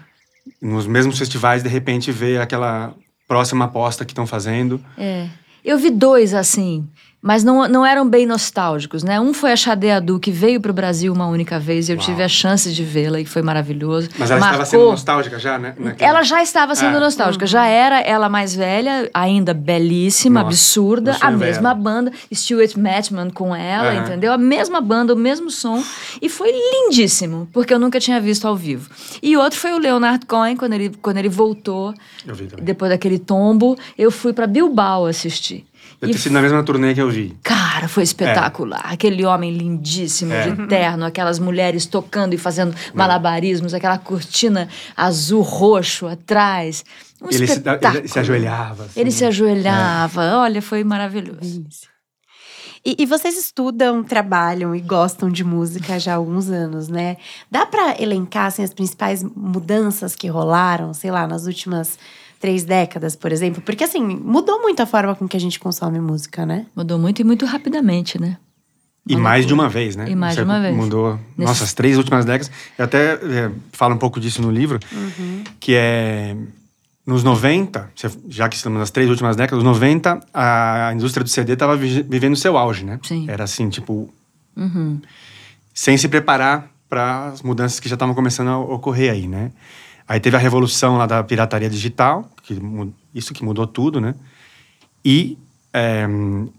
nos 0.63 0.87
mesmos 0.87 1.19
festivais, 1.19 1.63
de 1.63 1.69
repente, 1.69 2.11
ver 2.11 2.41
aquela 2.41 2.95
próxima 3.29 3.67
aposta 3.67 4.05
que 4.05 4.13
estão 4.13 4.27
fazendo. 4.27 4.81
É. 4.97 5.29
Eu 5.65 5.77
vi 5.79 5.91
dois 5.91 6.33
assim, 6.33 6.89
mas 7.23 7.45
não, 7.45 7.69
não 7.69 7.85
eram 7.85 8.09
bem 8.09 8.25
nostálgicos, 8.27 9.03
né? 9.03 9.21
Um 9.21 9.35
foi 9.35 9.53
a 9.53 9.57
Xade 9.57 9.91
Adu, 9.91 10.19
que 10.19 10.31
veio 10.31 10.61
pro 10.61 10.73
Brasil 10.73 11.13
uma 11.13 11.27
única 11.27 11.59
vez 11.59 11.89
e 11.89 11.93
eu 11.93 11.97
Uau. 11.97 12.05
tive 12.07 12.23
a 12.23 12.29
chance 12.29 12.73
de 12.73 12.83
vê-la 12.83 13.21
e 13.21 13.27
foi 13.27 13.43
maravilhoso. 13.43 14.09
Mas 14.19 14.31
ela 14.31 14.41
estava 14.41 14.65
sendo 14.65 14.85
nostálgica 14.87 15.39
já, 15.39 15.59
né? 15.59 15.75
Naquele- 15.79 16.09
Ela 16.11 16.23
já 16.23 16.43
estava 16.43 16.75
sendo 16.75 16.97
É. 16.97 17.01
nostálgica, 17.01 17.47
já 17.47 17.67
era 17.67 18.01
ela 18.01 18.29
mais 18.29 18.55
velha, 18.55 19.11
ainda 19.13 19.53
belíssima, 19.53 20.41
Nossa, 20.41 20.49
absurda, 20.55 21.17
a 21.21 21.31
mesma 21.31 21.75
banda, 21.75 22.11
Stuart 22.33 22.75
Matchman 22.77 23.31
com 23.31 23.55
ela, 23.55 23.95
entendeu? 23.95 24.33
A 24.33 24.39
mesma 24.39 24.81
banda, 24.81 25.13
o 25.13 25.17
mesmo 25.17 25.51
som, 25.51 25.83
e 26.23 26.29
foi 26.29 26.51
lindíssimo, 26.53 27.49
porque 27.53 27.73
eu 27.75 27.79
nunca 27.79 28.01
tinha 28.01 28.21
visto 28.21 28.47
ao 28.49 28.57
vivo. 28.57 28.89
E 29.23 29.37
outro 29.37 29.59
foi 29.59 29.73
o 29.73 29.79
Leonard 29.79 30.25
Cohen, 30.27 30.57
quando 30.57 30.73
ele, 30.73 30.91
quando 31.03 31.19
ele 31.19 31.29
voltou, 31.29 31.93
depois 32.63 32.91
daquele 32.91 33.19
tombo, 33.19 33.77
eu 33.99 34.11
fui 34.11 34.33
para 34.33 34.47
Bilbao 34.47 35.07
assistir. 35.07 35.67
Deve 36.01 36.13
E 36.13 36.17
ter 36.17 36.21
sido 36.23 36.33
na 36.33 36.41
mesma 36.41 36.63
turnê 36.63 36.95
que 36.95 37.03
eu 37.03 37.11
vi. 37.11 37.37
Cara, 37.43 37.87
foi 37.87 38.03
espetacular. 38.03 38.81
Aquele 38.85 39.25
homem 39.27 39.53
lindíssimo, 39.55 40.33
É. 40.33 40.51
de 40.51 40.67
terno, 40.67 41.05
aquelas 41.05 41.39
mulheres 41.39 41.85
tocando 41.85 42.33
e 42.35 42.39
fazendo 42.39 42.75
malabarismos, 42.95 43.75
aquela 43.75 43.99
cortina 43.99 44.69
azul 44.97 45.43
roxo 45.43 46.07
atrás. 46.07 46.85
Um 47.21 47.29
ele, 47.31 47.47
se, 47.47 47.63
ele 47.99 48.09
se 48.09 48.19
ajoelhava. 48.19 48.85
assim. 48.85 48.99
Ele 49.01 49.11
se 49.11 49.25
ajoelhava. 49.27 50.37
Olha, 50.39 50.63
foi 50.63 50.83
maravilhoso. 50.83 51.65
E, 52.83 52.97
e 52.99 53.05
vocês 53.05 53.37
estudam, 53.37 54.03
trabalham 54.03 54.75
e 54.75 54.81
gostam 54.81 55.29
de 55.29 55.45
música 55.45 55.99
já 56.01 56.13
há 56.13 56.17
alguns 56.17 56.49
anos, 56.49 56.89
né? 56.89 57.19
Dá 57.51 57.67
pra 57.67 57.95
elencar 58.01 58.47
assim, 58.47 58.63
as 58.63 58.73
principais 58.73 59.23
mudanças 59.23 60.17
que 60.17 60.29
rolaram, 60.29 60.95
sei 60.95 61.11
lá, 61.11 61.27
nas 61.27 61.45
últimas 61.45 61.99
três 62.41 62.65
décadas, 62.65 63.15
por 63.15 63.31
exemplo? 63.31 63.63
Porque 63.63 63.85
assim, 63.85 64.01
mudou 64.03 64.61
muito 64.61 64.81
a 64.81 64.87
forma 64.87 65.15
com 65.15 65.29
que 65.29 65.37
a 65.37 65.41
gente 65.41 65.61
consome 65.61 66.01
música, 66.01 66.45
né? 66.47 66.67
Mudou 66.75 66.99
muito 66.99 67.21
e 67.21 67.25
muito 67.25 67.45
rapidamente, 67.47 68.21
né? 68.21 68.39
E 69.07 69.15
Uma 69.15 69.23
mais 69.23 69.47
de 69.47 69.55
uma 69.55 69.69
vez, 69.69 69.95
né? 69.97 70.11
E 70.11 70.15
mais 70.17 70.35
Você 70.35 70.41
de 70.41 70.45
uma 70.47 70.61
vez. 70.61 70.75
Mudou. 70.77 71.13
Nesse- 71.37 71.49
Nossa, 71.51 71.65
as 71.65 71.73
três 71.73 71.97
últimas 71.97 72.25
décadas. 72.25 72.51
Eu 72.79 72.85
até 72.85 73.13
é, 73.15 73.51
falo 73.73 73.95
um 73.95 73.99
pouco 73.99 74.19
disso 74.21 74.41
no 74.43 74.51
livro, 74.51 74.79
Uhum. 74.93 75.45
que 75.61 75.75
é. 75.75 76.37
Nos 77.07 77.25
90, 77.25 77.91
se- 77.97 78.09
já 78.29 78.49
que 78.49 78.55
estamos 78.57 78.79
nas 78.79 78.91
três 78.91 79.09
últimas 79.09 79.35
décadas, 79.35 79.65
nos 79.65 79.73
90, 79.75 80.21
a 80.33 80.93
indústria 80.95 81.25
do 81.25 81.31
CD 81.31 81.55
estava 81.55 81.77
vivendo 81.77 82.37
seu 82.37 82.57
auge, 82.57 82.85
né? 82.85 83.01
Sim. 83.03 83.25
Era 83.29 83.45
assim, 83.45 83.69
tipo, 83.71 84.13
Uhum. 84.57 85.01
sem 85.75 85.97
se 85.97 86.07
preparar 86.09 86.71
para 86.89 87.29
as 87.29 87.43
mudanças 87.43 87.81
que 87.81 87.89
já 87.89 87.95
estavam 87.95 88.15
começando 88.15 88.49
a 88.49 88.59
ocorrer 88.59 89.11
aí, 89.11 89.27
né? 89.27 89.51
Aí 90.11 90.19
teve 90.19 90.35
a 90.37 90.41
revolução 90.41 90.97
lá 90.97 91.07
da 91.07 91.23
pirataria 91.23 91.71
digital, 91.71 92.29
que, 92.43 92.61
isso 93.15 93.33
que 93.33 93.45
mudou 93.45 93.65
tudo, 93.65 94.01
né? 94.01 94.17
E 95.05 95.39
é, 95.73 96.05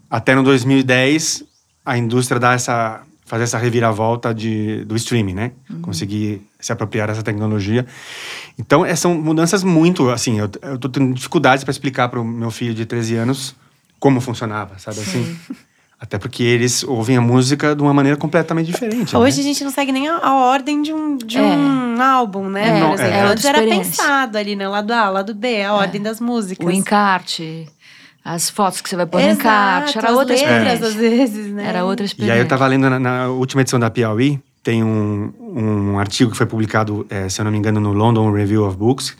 até 0.08 0.34
no 0.34 0.42
2010 0.42 1.44
a 1.84 1.98
indústria 1.98 2.40
dá 2.40 2.54
essa 2.54 3.02
fazer 3.26 3.44
essa 3.44 3.58
reviravolta 3.58 4.32
de, 4.32 4.86
do 4.86 4.96
streaming, 4.96 5.34
né? 5.34 5.52
Uhum. 5.68 5.82
Conseguir 5.82 6.40
se 6.58 6.72
apropriar 6.72 7.08
dessa 7.08 7.22
tecnologia. 7.22 7.86
Então, 8.58 8.86
essas 8.86 9.00
são 9.00 9.14
mudanças 9.14 9.62
muito, 9.62 10.08
assim, 10.08 10.38
eu, 10.38 10.50
eu 10.62 10.78
tô 10.78 10.88
tendo 10.88 11.12
dificuldades 11.12 11.62
para 11.62 11.72
explicar 11.72 12.08
para 12.08 12.20
o 12.20 12.24
meu 12.24 12.50
filho 12.50 12.72
de 12.72 12.86
13 12.86 13.16
anos 13.16 13.54
como 14.00 14.18
funcionava, 14.18 14.78
sabe 14.78 15.00
assim? 15.00 15.36
Até 16.02 16.18
porque 16.18 16.42
eles 16.42 16.82
ouvem 16.82 17.16
a 17.16 17.20
música 17.20 17.76
de 17.76 17.80
uma 17.80 17.94
maneira 17.94 18.18
completamente 18.18 18.66
diferente. 18.66 19.16
Hoje 19.16 19.36
né? 19.36 19.42
a 19.42 19.46
gente 19.46 19.62
não 19.62 19.70
segue 19.70 19.92
nem 19.92 20.08
a, 20.08 20.16
a 20.16 20.34
ordem 20.34 20.82
de 20.82 20.92
um, 20.92 21.16
de 21.16 21.38
é. 21.38 21.40
um 21.40 22.02
álbum, 22.02 22.48
né? 22.48 22.80
É, 22.80 22.84
Por 22.84 22.94
exemplo, 22.94 23.14
é. 23.14 23.22
Antes 23.22 23.44
era 23.44 23.62
pensado 23.62 24.36
ali, 24.36 24.56
né? 24.56 24.66
Lado 24.66 24.90
A, 24.92 25.08
lado 25.08 25.32
B, 25.32 25.46
a 25.46 25.60
é. 25.60 25.70
ordem 25.70 26.02
das 26.02 26.18
músicas. 26.18 26.66
O 26.66 26.72
encarte 26.72 27.68
as 28.24 28.50
fotos 28.50 28.80
que 28.80 28.88
você 28.88 28.96
vai 28.96 29.06
pôr 29.06 29.20
Exato, 29.20 29.34
no 29.34 29.40
encarte. 29.40 29.98
Era 29.98 30.12
outra 30.12 30.34
experiência. 30.34 30.86
às 30.88 30.94
vezes, 30.94 31.52
né? 31.52 31.68
Era 31.68 31.84
outra 31.84 32.04
experiência. 32.04 32.34
E 32.34 32.38
aí 32.38 32.44
eu 32.44 32.48
tava 32.48 32.66
lendo 32.66 32.90
na, 32.90 32.98
na 32.98 33.28
última 33.28 33.62
edição 33.62 33.78
da 33.78 33.88
Piauí, 33.88 34.40
tem 34.60 34.82
um, 34.82 35.32
um 35.40 35.98
artigo 36.00 36.32
que 36.32 36.36
foi 36.36 36.46
publicado, 36.46 37.06
é, 37.08 37.28
se 37.28 37.40
eu 37.40 37.44
não 37.44 37.52
me 37.52 37.58
engano, 37.58 37.78
no 37.78 37.92
London 37.92 38.32
Review 38.32 38.66
of 38.66 38.76
Books, 38.76 39.16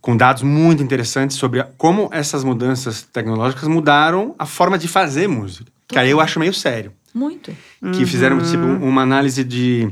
com 0.00 0.16
dados 0.16 0.44
muito 0.44 0.80
interessantes 0.80 1.36
sobre 1.36 1.64
como 1.76 2.08
essas 2.12 2.44
mudanças 2.44 3.02
tecnológicas 3.02 3.68
mudaram 3.68 4.34
a 4.38 4.46
forma 4.46 4.78
de 4.78 4.86
fazer 4.86 5.28
música. 5.28 5.77
Que 5.88 5.98
aí 5.98 6.10
eu 6.10 6.20
acho 6.20 6.38
meio 6.38 6.52
sério. 6.52 6.92
Muito. 7.14 7.50
Que 7.80 7.86
uhum. 7.86 8.06
fizeram 8.06 8.38
tipo, 8.38 8.64
uma 8.64 9.02
análise 9.02 9.42
de. 9.42 9.90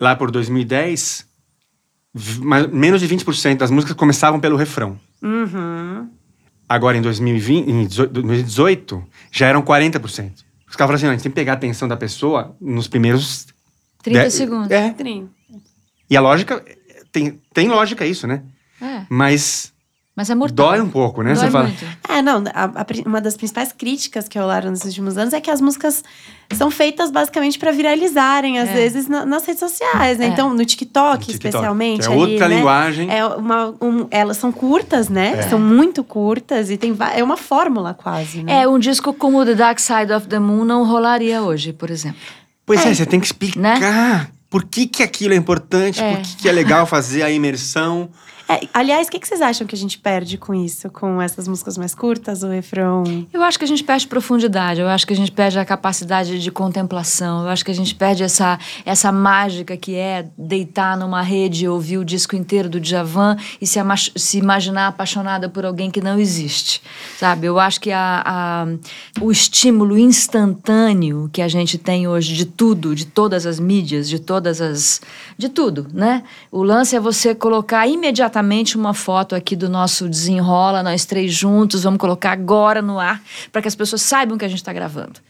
Lá 0.00 0.14
por 0.14 0.30
2010, 0.30 1.26
menos 2.70 3.00
de 3.00 3.08
20% 3.08 3.56
das 3.56 3.70
músicas 3.70 3.96
começavam 3.96 4.38
pelo 4.38 4.56
refrão. 4.56 4.98
Uhum. 5.22 6.08
Agora, 6.68 6.96
em 6.96 7.02
2020, 7.02 7.68
em 7.68 7.86
2018, 7.86 9.04
já 9.32 9.46
eram 9.46 9.62
40%. 9.62 10.00
Os 10.68 10.76
caras 10.76 10.76
falaram 10.76 10.94
assim, 10.94 11.06
a 11.06 11.12
gente 11.12 11.22
tem 11.22 11.32
que 11.32 11.34
pegar 11.34 11.52
a 11.52 11.56
atenção 11.56 11.88
da 11.88 11.96
pessoa 11.96 12.54
nos 12.60 12.86
primeiros... 12.86 13.46
30 14.02 14.24
de... 14.24 14.30
segundos. 14.30 14.70
É. 14.70 14.90
30. 14.92 15.28
E 16.10 16.16
a 16.16 16.20
lógica, 16.20 16.62
tem, 17.10 17.40
tem 17.52 17.68
lógica 17.68 18.06
isso, 18.06 18.26
né? 18.26 18.42
É. 18.80 19.02
Mas 19.08 19.72
mas 20.18 20.28
é 20.28 20.34
mortal. 20.34 20.70
Dói 20.70 20.80
um 20.80 20.90
pouco, 20.90 21.22
né? 21.22 21.32
Dói 21.32 21.44
Você 21.44 21.48
fala. 21.48 21.68
Muito. 21.68 21.86
É, 22.08 22.20
não. 22.20 22.42
A, 22.52 22.64
a, 22.64 22.86
uma 23.06 23.20
das 23.20 23.36
principais 23.36 23.70
críticas 23.70 24.26
que 24.26 24.36
rolaram 24.36 24.68
nos 24.68 24.82
últimos 24.82 25.16
anos 25.16 25.32
é 25.32 25.40
que 25.40 25.48
as 25.48 25.60
músicas 25.60 26.02
são 26.54 26.72
feitas 26.72 27.12
basicamente 27.12 27.56
para 27.56 27.70
viralizarem, 27.70 28.58
às 28.58 28.68
é. 28.68 28.72
vezes, 28.72 29.06
na, 29.06 29.24
nas 29.24 29.46
redes 29.46 29.60
sociais, 29.60 30.18
né? 30.18 30.26
É. 30.26 30.28
Então, 30.30 30.52
no 30.52 30.64
TikTok, 30.64 31.18
no 31.18 31.18
TikTok 31.18 31.30
especialmente. 31.30 32.04
é 32.04 32.10
outra 32.10 32.46
ali, 32.46 32.54
né? 32.54 32.56
linguagem. 32.56 33.06
Né? 33.06 33.18
É 33.18 33.24
uma, 33.26 33.72
um, 33.80 34.08
elas 34.10 34.38
são 34.38 34.50
curtas, 34.50 35.08
né? 35.08 35.34
É. 35.38 35.42
São 35.42 35.60
muito 35.60 36.02
curtas 36.02 36.68
e 36.68 36.76
tem 36.76 36.96
é 37.14 37.22
uma 37.22 37.36
fórmula 37.36 37.94
quase, 37.94 38.42
né? 38.42 38.62
É, 38.62 38.68
um 38.68 38.76
disco 38.76 39.12
como 39.12 39.46
The 39.46 39.54
Dark 39.54 39.78
Side 39.78 40.12
of 40.12 40.26
the 40.26 40.40
Moon 40.40 40.64
não 40.64 40.84
rolaria 40.84 41.42
hoje, 41.42 41.72
por 41.72 41.90
exemplo. 41.90 42.18
Pois 42.66 42.84
é, 42.84 42.88
é 42.88 42.94
você 42.94 43.06
tem 43.06 43.20
que 43.20 43.26
explicar. 43.26 43.60
Né? 43.60 44.26
Por 44.50 44.64
que, 44.64 44.88
que 44.88 45.04
aquilo 45.04 45.32
é 45.32 45.36
importante, 45.36 46.02
por 46.02 46.22
que, 46.22 46.36
que 46.38 46.48
é 46.48 46.52
legal 46.52 46.86
fazer 46.86 47.22
a 47.22 47.30
imersão. 47.30 48.10
É, 48.48 48.66
aliás, 48.72 49.08
o 49.08 49.10
que, 49.10 49.18
que, 49.18 49.28
vocês 49.28 49.42
acham 49.42 49.66
que 49.66 49.74
a 49.74 49.78
gente 49.78 49.98
perde 49.98 50.38
com 50.38 50.54
isso? 50.54 50.88
Com 50.88 51.20
essas 51.20 51.46
músicas 51.46 51.76
mais 51.76 51.94
curtas, 51.94 52.42
o 52.42 52.48
refrão? 52.48 53.04
Eu 53.30 53.42
acho 53.42 53.58
que 53.58 53.64
a 53.64 53.68
gente 53.68 53.84
perde 53.84 54.06
profundidade, 54.06 54.80
eu 54.80 54.88
acho 54.88 55.06
que 55.06 55.12
a 55.12 55.16
gente 55.16 55.30
perde 55.30 55.58
a 55.58 55.66
capacidade 55.66 56.40
de 56.40 56.50
contemplação, 56.50 57.42
eu 57.42 57.50
acho 57.50 57.62
que 57.62 57.70
a 57.70 57.74
gente 57.74 57.94
perde 57.94 58.22
essa, 58.22 58.58
essa 58.86 59.12
mágica 59.12 59.76
que 59.76 59.94
é 59.96 60.26
deitar 60.38 60.96
numa 60.96 61.20
rede 61.20 61.66
e 61.66 61.68
ouvir 61.68 61.98
o 61.98 62.04
disco 62.04 62.34
inteiro 62.34 62.70
do 62.70 62.80
Djavan 62.80 63.36
e 63.60 63.66
se, 63.66 63.78
se 64.16 64.38
imaginar 64.38 64.88
apaixonada 64.88 65.50
por 65.50 65.66
alguém 65.66 65.90
que 65.90 66.00
não 66.00 66.18
existe, 66.18 66.80
sabe? 67.18 67.46
Eu 67.46 67.58
acho 67.58 67.78
que 67.78 67.92
a, 67.92 68.22
a, 68.24 68.66
o 69.20 69.30
estímulo 69.30 69.98
instantâneo 69.98 71.28
que 71.30 71.42
a 71.42 71.48
gente 71.48 71.76
tem 71.76 72.08
hoje 72.08 72.34
de 72.34 72.46
tudo, 72.46 72.94
de 72.94 73.04
todas 73.04 73.44
as 73.44 73.60
mídias, 73.60 74.08
de 74.08 74.18
todas 74.18 74.62
as... 74.62 75.02
de 75.36 75.50
tudo, 75.50 75.86
né? 75.92 76.22
O 76.50 76.62
lance 76.62 76.96
é 76.96 77.00
você 77.00 77.34
colocar 77.34 77.86
imediatamente 77.86 78.37
exatamente 78.38 78.76
uma 78.76 78.94
foto 78.94 79.34
aqui 79.34 79.56
do 79.56 79.68
nosso 79.68 80.08
desenrola, 80.08 80.82
nós 80.82 81.04
três 81.04 81.32
juntos, 81.32 81.82
vamos 81.82 81.98
colocar 81.98 82.32
agora 82.32 82.80
no 82.80 82.98
ar, 82.98 83.20
para 83.50 83.62
que 83.62 83.68
as 83.68 83.74
pessoas 83.74 84.02
saibam 84.02 84.38
que 84.38 84.44
a 84.44 84.48
gente 84.48 84.58
está 84.58 84.72
gravando. 84.72 85.20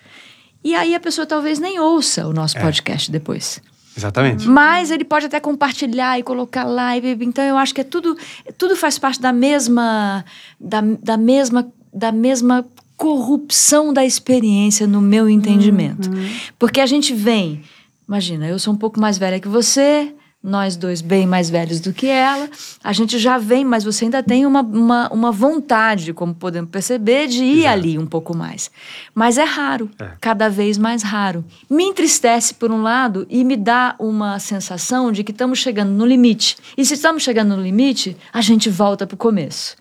E 0.62 0.74
aí 0.74 0.94
a 0.94 1.00
pessoa 1.00 1.26
talvez 1.26 1.58
nem 1.58 1.80
ouça 1.80 2.26
o 2.26 2.32
nosso 2.32 2.58
é. 2.58 2.60
podcast 2.60 3.10
depois. 3.10 3.62
Exatamente. 3.96 4.46
Mas 4.46 4.90
ele 4.90 5.04
pode 5.04 5.26
até 5.26 5.40
compartilhar 5.40 6.18
e 6.18 6.22
colocar 6.22 6.64
lá. 6.64 6.96
Então 6.96 7.42
eu 7.44 7.56
acho 7.56 7.74
que 7.74 7.80
é 7.80 7.84
tudo, 7.84 8.16
tudo 8.56 8.76
faz 8.76 8.98
parte 8.98 9.20
da 9.20 9.32
mesma, 9.32 10.24
da, 10.60 10.80
da 11.02 11.16
mesma, 11.16 11.66
da 11.92 12.12
mesma 12.12 12.64
corrupção 12.96 13.92
da 13.92 14.04
experiência 14.04 14.86
no 14.86 15.00
meu 15.00 15.28
entendimento. 15.28 16.10
Uhum. 16.10 16.28
Porque 16.58 16.80
a 16.80 16.86
gente 16.86 17.14
vem, 17.14 17.62
imagina, 18.06 18.46
eu 18.46 18.58
sou 18.58 18.74
um 18.74 18.76
pouco 18.76 19.00
mais 19.00 19.16
velha 19.18 19.40
que 19.40 19.48
você, 19.48 20.12
nós 20.42 20.76
dois 20.76 21.00
bem 21.02 21.26
mais 21.26 21.50
velhos 21.50 21.80
do 21.80 21.92
que 21.92 22.06
ela, 22.06 22.48
a 22.82 22.92
gente 22.92 23.18
já 23.18 23.38
vem, 23.38 23.64
mas 23.64 23.82
você 23.82 24.04
ainda 24.04 24.22
tem 24.22 24.46
uma, 24.46 24.60
uma, 24.62 25.12
uma 25.12 25.32
vontade, 25.32 26.12
como 26.12 26.34
podemos 26.34 26.70
perceber, 26.70 27.26
de 27.26 27.42
ir 27.42 27.60
Exato. 27.60 27.72
ali 27.72 27.98
um 27.98 28.06
pouco 28.06 28.36
mais. 28.36 28.70
Mas 29.14 29.36
é 29.36 29.44
raro, 29.44 29.90
é. 29.98 30.12
cada 30.20 30.48
vez 30.48 30.78
mais 30.78 31.02
raro. 31.02 31.44
Me 31.68 31.84
entristece, 31.84 32.54
por 32.54 32.70
um 32.70 32.82
lado, 32.82 33.26
e 33.28 33.42
me 33.42 33.56
dá 33.56 33.96
uma 33.98 34.38
sensação 34.38 35.10
de 35.10 35.24
que 35.24 35.32
estamos 35.32 35.58
chegando 35.58 35.90
no 35.90 36.06
limite. 36.06 36.56
E 36.76 36.84
se 36.84 36.94
estamos 36.94 37.22
chegando 37.22 37.56
no 37.56 37.62
limite, 37.62 38.16
a 38.32 38.40
gente 38.40 38.70
volta 38.70 39.06
para 39.06 39.14
o 39.14 39.18
começo. 39.18 39.76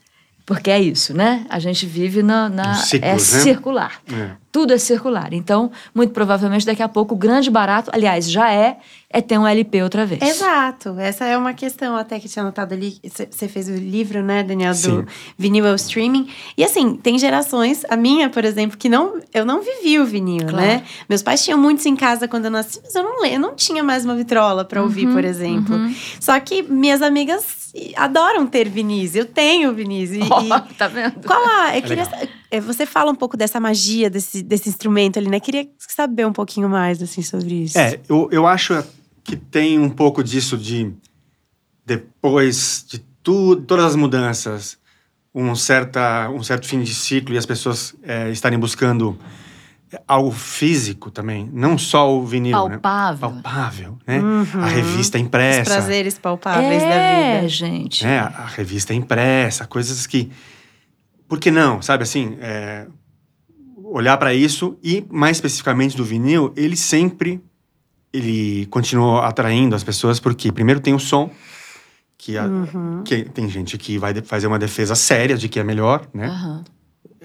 Porque 0.48 0.72
é 0.72 0.80
isso, 0.80 1.14
né? 1.14 1.46
A 1.50 1.60
gente 1.60 1.86
vive 1.86 2.24
na. 2.24 2.48
na 2.48 2.76
ciclos, 2.76 3.04
é 3.04 3.12
né? 3.12 3.44
circular. 3.44 4.02
É. 4.10 4.30
Tudo 4.50 4.74
é 4.74 4.78
circular. 4.78 5.34
Então, 5.34 5.70
muito 5.94 6.14
provavelmente, 6.14 6.66
daqui 6.66 6.82
a 6.82 6.88
pouco, 6.88 7.14
o 7.14 7.18
grande 7.18 7.52
barato, 7.52 7.92
aliás, 7.94 8.32
já 8.32 8.50
é, 8.50 8.78
é 9.10 9.20
ter 9.20 9.38
um 9.38 9.46
LP 9.46 9.84
outra 9.84 10.06
vez. 10.06 10.22
Exato. 10.22 10.98
Essa 10.98 11.26
é 11.26 11.38
uma 11.38 11.54
questão 11.54 11.98
até 11.98 12.18
que 12.18 12.30
tinha 12.30 12.44
anotado 12.44 12.74
ali. 12.74 12.98
Você 13.04 13.50
fez 13.50 13.68
o 13.68 13.76
livro, 13.76 14.24
né, 14.24 14.42
Daniel, 14.42 14.72
do 14.72 14.78
Sim. 14.78 15.06
vinil 15.38 15.68
ao 15.68 15.76
streaming. 15.76 16.30
E 16.58 16.64
assim, 16.64 16.96
tem 16.96 17.20
gerações, 17.20 17.84
a 17.90 17.98
minha, 17.98 18.30
por 18.30 18.46
exemplo, 18.46 18.78
que 18.78 18.88
não 18.88 19.20
eu 19.34 19.46
não 19.46 19.62
vivi 19.62 20.00
o 20.00 20.06
vinil, 20.06 20.48
claro. 20.48 20.66
né? 20.66 20.84
Meus 21.10 21.22
pais 21.22 21.44
tinham 21.44 21.60
muitos 21.60 21.86
em 21.86 21.96
casa 21.96 22.26
quando 22.26 22.46
eu 22.46 22.52
nasci, 22.52 22.80
mas 22.82 22.96
eu 22.96 23.04
não, 23.04 23.26
eu 23.26 23.40
não 23.40 23.54
tinha 23.54 23.84
mais 23.84 24.06
uma 24.06 24.16
vitrola 24.16 24.64
para 24.64 24.82
ouvir, 24.82 25.08
uhum, 25.08 25.14
por 25.14 25.26
exemplo. 25.26 25.76
Uhum. 25.76 25.94
Só 26.22 26.40
que 26.40 26.64
minhas 26.64 27.02
amigas 27.02 27.44
adoram 27.96 28.48
ter 28.48 28.70
vinis. 28.70 29.16
Eu 29.16 29.26
tenho 29.26 29.74
vinis. 29.74 30.12
E, 30.12 30.20
oh, 30.32 30.74
tá 30.76 30.88
vendo? 30.88 31.22
Qual 31.26 31.44
a. 31.46 31.76
Eu 31.76 31.78
é 31.78 31.82
queria, 31.82 32.30
é, 32.50 32.60
você 32.60 32.86
fala 32.86 33.12
um 33.12 33.16
pouco 33.16 33.36
dessa 33.36 33.60
magia 33.60 34.10
desse, 34.10 34.42
desse 34.42 34.70
instrumento 34.70 35.20
ali, 35.20 35.30
né? 35.30 35.40
Queria 35.40 35.68
saber 35.78 36.26
um 36.26 36.34
pouquinho 36.34 36.70
mais 36.70 37.02
assim 37.02 37.22
sobre 37.22 37.64
isso. 37.64 37.78
É, 37.78 38.00
eu, 38.08 38.30
eu 38.32 38.48
acho 38.48 38.84
que 39.24 39.36
tem 39.36 39.78
um 39.80 39.90
pouco 39.90 40.24
disso 40.24 40.58
de 40.58 40.92
depois 41.86 42.86
de 42.88 43.00
tudo, 43.24 43.62
todas 43.62 43.86
as 43.86 43.96
mudanças, 43.96 44.78
um, 45.34 45.56
certa, 45.56 46.30
um 46.30 46.44
certo 46.44 46.68
fim 46.68 46.82
de 46.82 46.94
ciclo 46.94 47.34
e 47.34 47.38
as 47.38 47.46
pessoas 47.46 47.96
é, 48.04 48.30
estarem 48.30 48.58
buscando 48.58 49.18
algo 50.08 50.32
físico 50.32 51.10
também, 51.10 51.50
não 51.54 51.78
só 51.78 52.14
o 52.14 52.26
vinil, 52.26 52.52
palpável, 52.52 53.30
né? 53.30 53.42
Palpável, 53.42 53.98
né? 54.06 54.20
Uhum. 54.20 54.62
A 54.62 54.68
revista 54.68 55.18
impressa. 55.18 55.62
Os 55.62 55.68
prazeres 55.68 56.18
palpáveis 56.18 56.84
é, 56.84 56.90
da 56.90 57.36
vida. 57.36 57.50
gente. 57.50 58.06
É, 58.06 58.20
a 58.20 58.46
revista 58.46 58.94
impressa, 58.94 59.66
coisas 59.66 60.06
que... 60.06 60.30
Por 61.28 61.40
que 61.40 61.52
não, 61.52 61.82
sabe 61.82 62.04
assim? 62.04 62.38
É, 62.42 62.88
olhar 63.84 64.18
para 64.18 64.34
isso 64.34 64.78
e, 64.84 65.06
mais 65.10 65.38
especificamente 65.38 65.96
do 65.96 66.04
vinil, 66.04 66.54
ele 66.56 66.76
sempre... 66.76 67.42
Ele 68.12 68.66
continuou 68.68 69.20
atraindo 69.20 69.76
as 69.76 69.84
pessoas 69.84 70.20
porque, 70.20 70.52
primeiro, 70.52 70.80
tem 70.80 70.94
o 70.94 71.00
som, 71.00 71.30
que, 72.18 72.38
a, 72.38 72.46
uhum. 72.46 73.04
que 73.04 73.26
tem 73.26 73.48
gente 73.50 73.78
que 73.78 73.98
vai 73.98 74.14
fazer 74.22 74.48
uma 74.48 74.58
defesa 74.58 74.96
séria 74.96 75.38
de 75.38 75.48
que 75.48 75.60
é 75.60 75.64
melhor, 75.64 76.08
né? 76.14 76.30
Uhum 76.30 76.77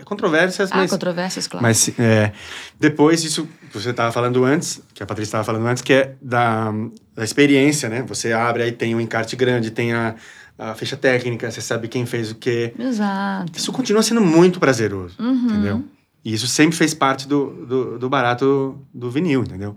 controvérsias, 0.04 0.70
ah, 0.72 0.76
mas. 0.78 0.90
controvérsias, 0.90 1.46
claro. 1.46 1.62
Mas 1.62 1.90
é, 1.98 2.32
depois 2.78 3.22
disso 3.22 3.48
que 3.70 3.78
você 3.78 3.90
estava 3.90 4.12
falando 4.12 4.44
antes, 4.44 4.80
que 4.94 5.02
a 5.02 5.06
Patrícia 5.06 5.30
estava 5.30 5.44
falando 5.44 5.66
antes, 5.66 5.82
que 5.82 5.92
é 5.92 6.14
da, 6.20 6.72
da 7.14 7.24
experiência, 7.24 7.88
né? 7.88 8.02
Você 8.08 8.32
abre 8.32 8.62
aí, 8.62 8.72
tem 8.72 8.94
um 8.94 9.00
encarte 9.00 9.36
grande, 9.36 9.70
tem 9.70 9.92
a, 9.92 10.14
a 10.58 10.74
ficha 10.74 10.96
técnica, 10.96 11.50
você 11.50 11.60
sabe 11.60 11.88
quem 11.88 12.06
fez 12.06 12.30
o 12.30 12.34
quê. 12.34 12.72
Exato. 12.78 13.52
Isso 13.56 13.72
continua 13.72 14.02
sendo 14.02 14.20
muito 14.20 14.60
prazeroso, 14.60 15.16
uhum. 15.18 15.46
entendeu? 15.46 15.84
E 16.24 16.32
isso 16.32 16.46
sempre 16.46 16.76
fez 16.76 16.94
parte 16.94 17.26
do, 17.26 17.66
do, 17.66 17.98
do 17.98 18.08
barato 18.08 18.78
do 18.94 19.10
vinil, 19.10 19.42
entendeu? 19.42 19.76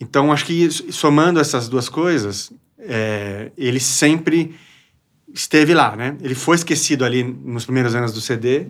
Então, 0.00 0.32
acho 0.32 0.44
que 0.44 0.70
somando 0.70 1.40
essas 1.40 1.68
duas 1.68 1.88
coisas, 1.88 2.52
é, 2.78 3.50
ele 3.56 3.80
sempre 3.80 4.54
esteve 5.32 5.74
lá, 5.74 5.94
né? 5.96 6.16
Ele 6.20 6.34
foi 6.34 6.56
esquecido 6.56 7.04
ali 7.04 7.22
nos 7.22 7.64
primeiros 7.64 7.94
anos 7.94 8.12
do 8.12 8.20
CD, 8.20 8.68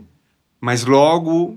mas 0.61 0.85
logo, 0.85 1.57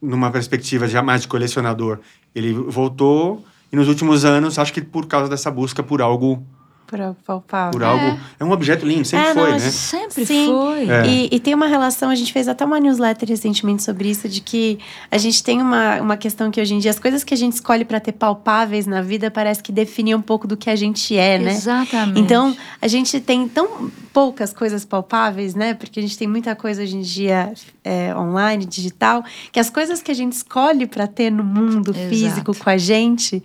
numa 0.00 0.30
perspectiva 0.30 0.88
já 0.88 1.02
mais 1.02 1.22
de 1.22 1.28
colecionador, 1.28 1.98
ele 2.34 2.52
voltou. 2.52 3.44
E 3.72 3.76
nos 3.76 3.88
últimos 3.88 4.24
anos, 4.24 4.58
acho 4.58 4.72
que 4.72 4.80
por 4.80 5.06
causa 5.06 5.28
dessa 5.28 5.50
busca 5.50 5.82
por 5.82 6.00
algo 6.00 6.44
Por 6.86 7.00
algo 7.00 7.16
palpável. 7.26 7.72
por 7.72 7.82
algo. 7.82 8.18
É 8.38 8.44
um 8.44 8.50
objeto 8.50 8.86
lindo, 8.86 9.04
sempre 9.04 9.26
É, 9.26 9.34
não, 9.34 9.42
foi, 9.42 9.52
a 9.52 9.58
né? 9.58 9.70
Sempre 9.70 10.26
Sim. 10.26 10.46
foi. 10.46 10.88
É. 10.88 11.06
E, 11.06 11.28
e 11.32 11.40
tem 11.40 11.54
uma 11.54 11.66
relação, 11.66 12.10
a 12.10 12.14
gente 12.14 12.32
fez 12.32 12.46
até 12.46 12.64
uma 12.64 12.78
newsletter 12.78 13.28
recentemente 13.28 13.82
sobre 13.82 14.08
isso, 14.08 14.28
de 14.28 14.40
que 14.40 14.78
a 15.10 15.18
gente 15.18 15.42
tem 15.42 15.60
uma, 15.60 16.00
uma 16.00 16.16
questão 16.16 16.50
que 16.50 16.60
hoje 16.60 16.74
em 16.74 16.78
dia 16.78 16.90
as 16.90 16.98
coisas 16.98 17.24
que 17.24 17.34
a 17.34 17.36
gente 17.36 17.54
escolhe 17.54 17.84
para 17.84 17.98
ter 17.98 18.12
palpáveis 18.12 18.86
na 18.86 19.02
vida 19.02 19.30
parece 19.30 19.62
que 19.62 19.72
definem 19.72 20.14
um 20.14 20.22
pouco 20.22 20.46
do 20.46 20.56
que 20.56 20.70
a 20.70 20.76
gente 20.76 21.16
é, 21.16 21.38
né? 21.38 21.52
Exatamente. 21.52 22.20
Então, 22.20 22.56
a 22.80 22.88
gente 22.88 23.20
tem 23.20 23.48
tão 23.48 23.90
poucas 24.12 24.52
coisas 24.52 24.84
palpáveis, 24.84 25.54
né? 25.54 25.74
Porque 25.74 26.00
a 26.00 26.02
gente 26.02 26.16
tem 26.16 26.26
muita 26.26 26.54
coisa 26.54 26.82
hoje 26.82 26.96
em 26.96 27.02
dia 27.02 27.52
é, 27.84 28.14
online, 28.16 28.64
digital, 28.64 29.24
que 29.52 29.60
as 29.60 29.68
coisas 29.70 30.02
que 30.02 30.10
a 30.10 30.14
gente 30.14 30.32
escolhe 30.32 30.86
para 30.86 31.06
ter 31.06 31.30
no 31.30 31.44
mundo 31.44 31.90
Exato. 31.90 32.08
físico 32.08 32.56
com 32.56 32.70
a 32.70 32.76
gente, 32.76 33.42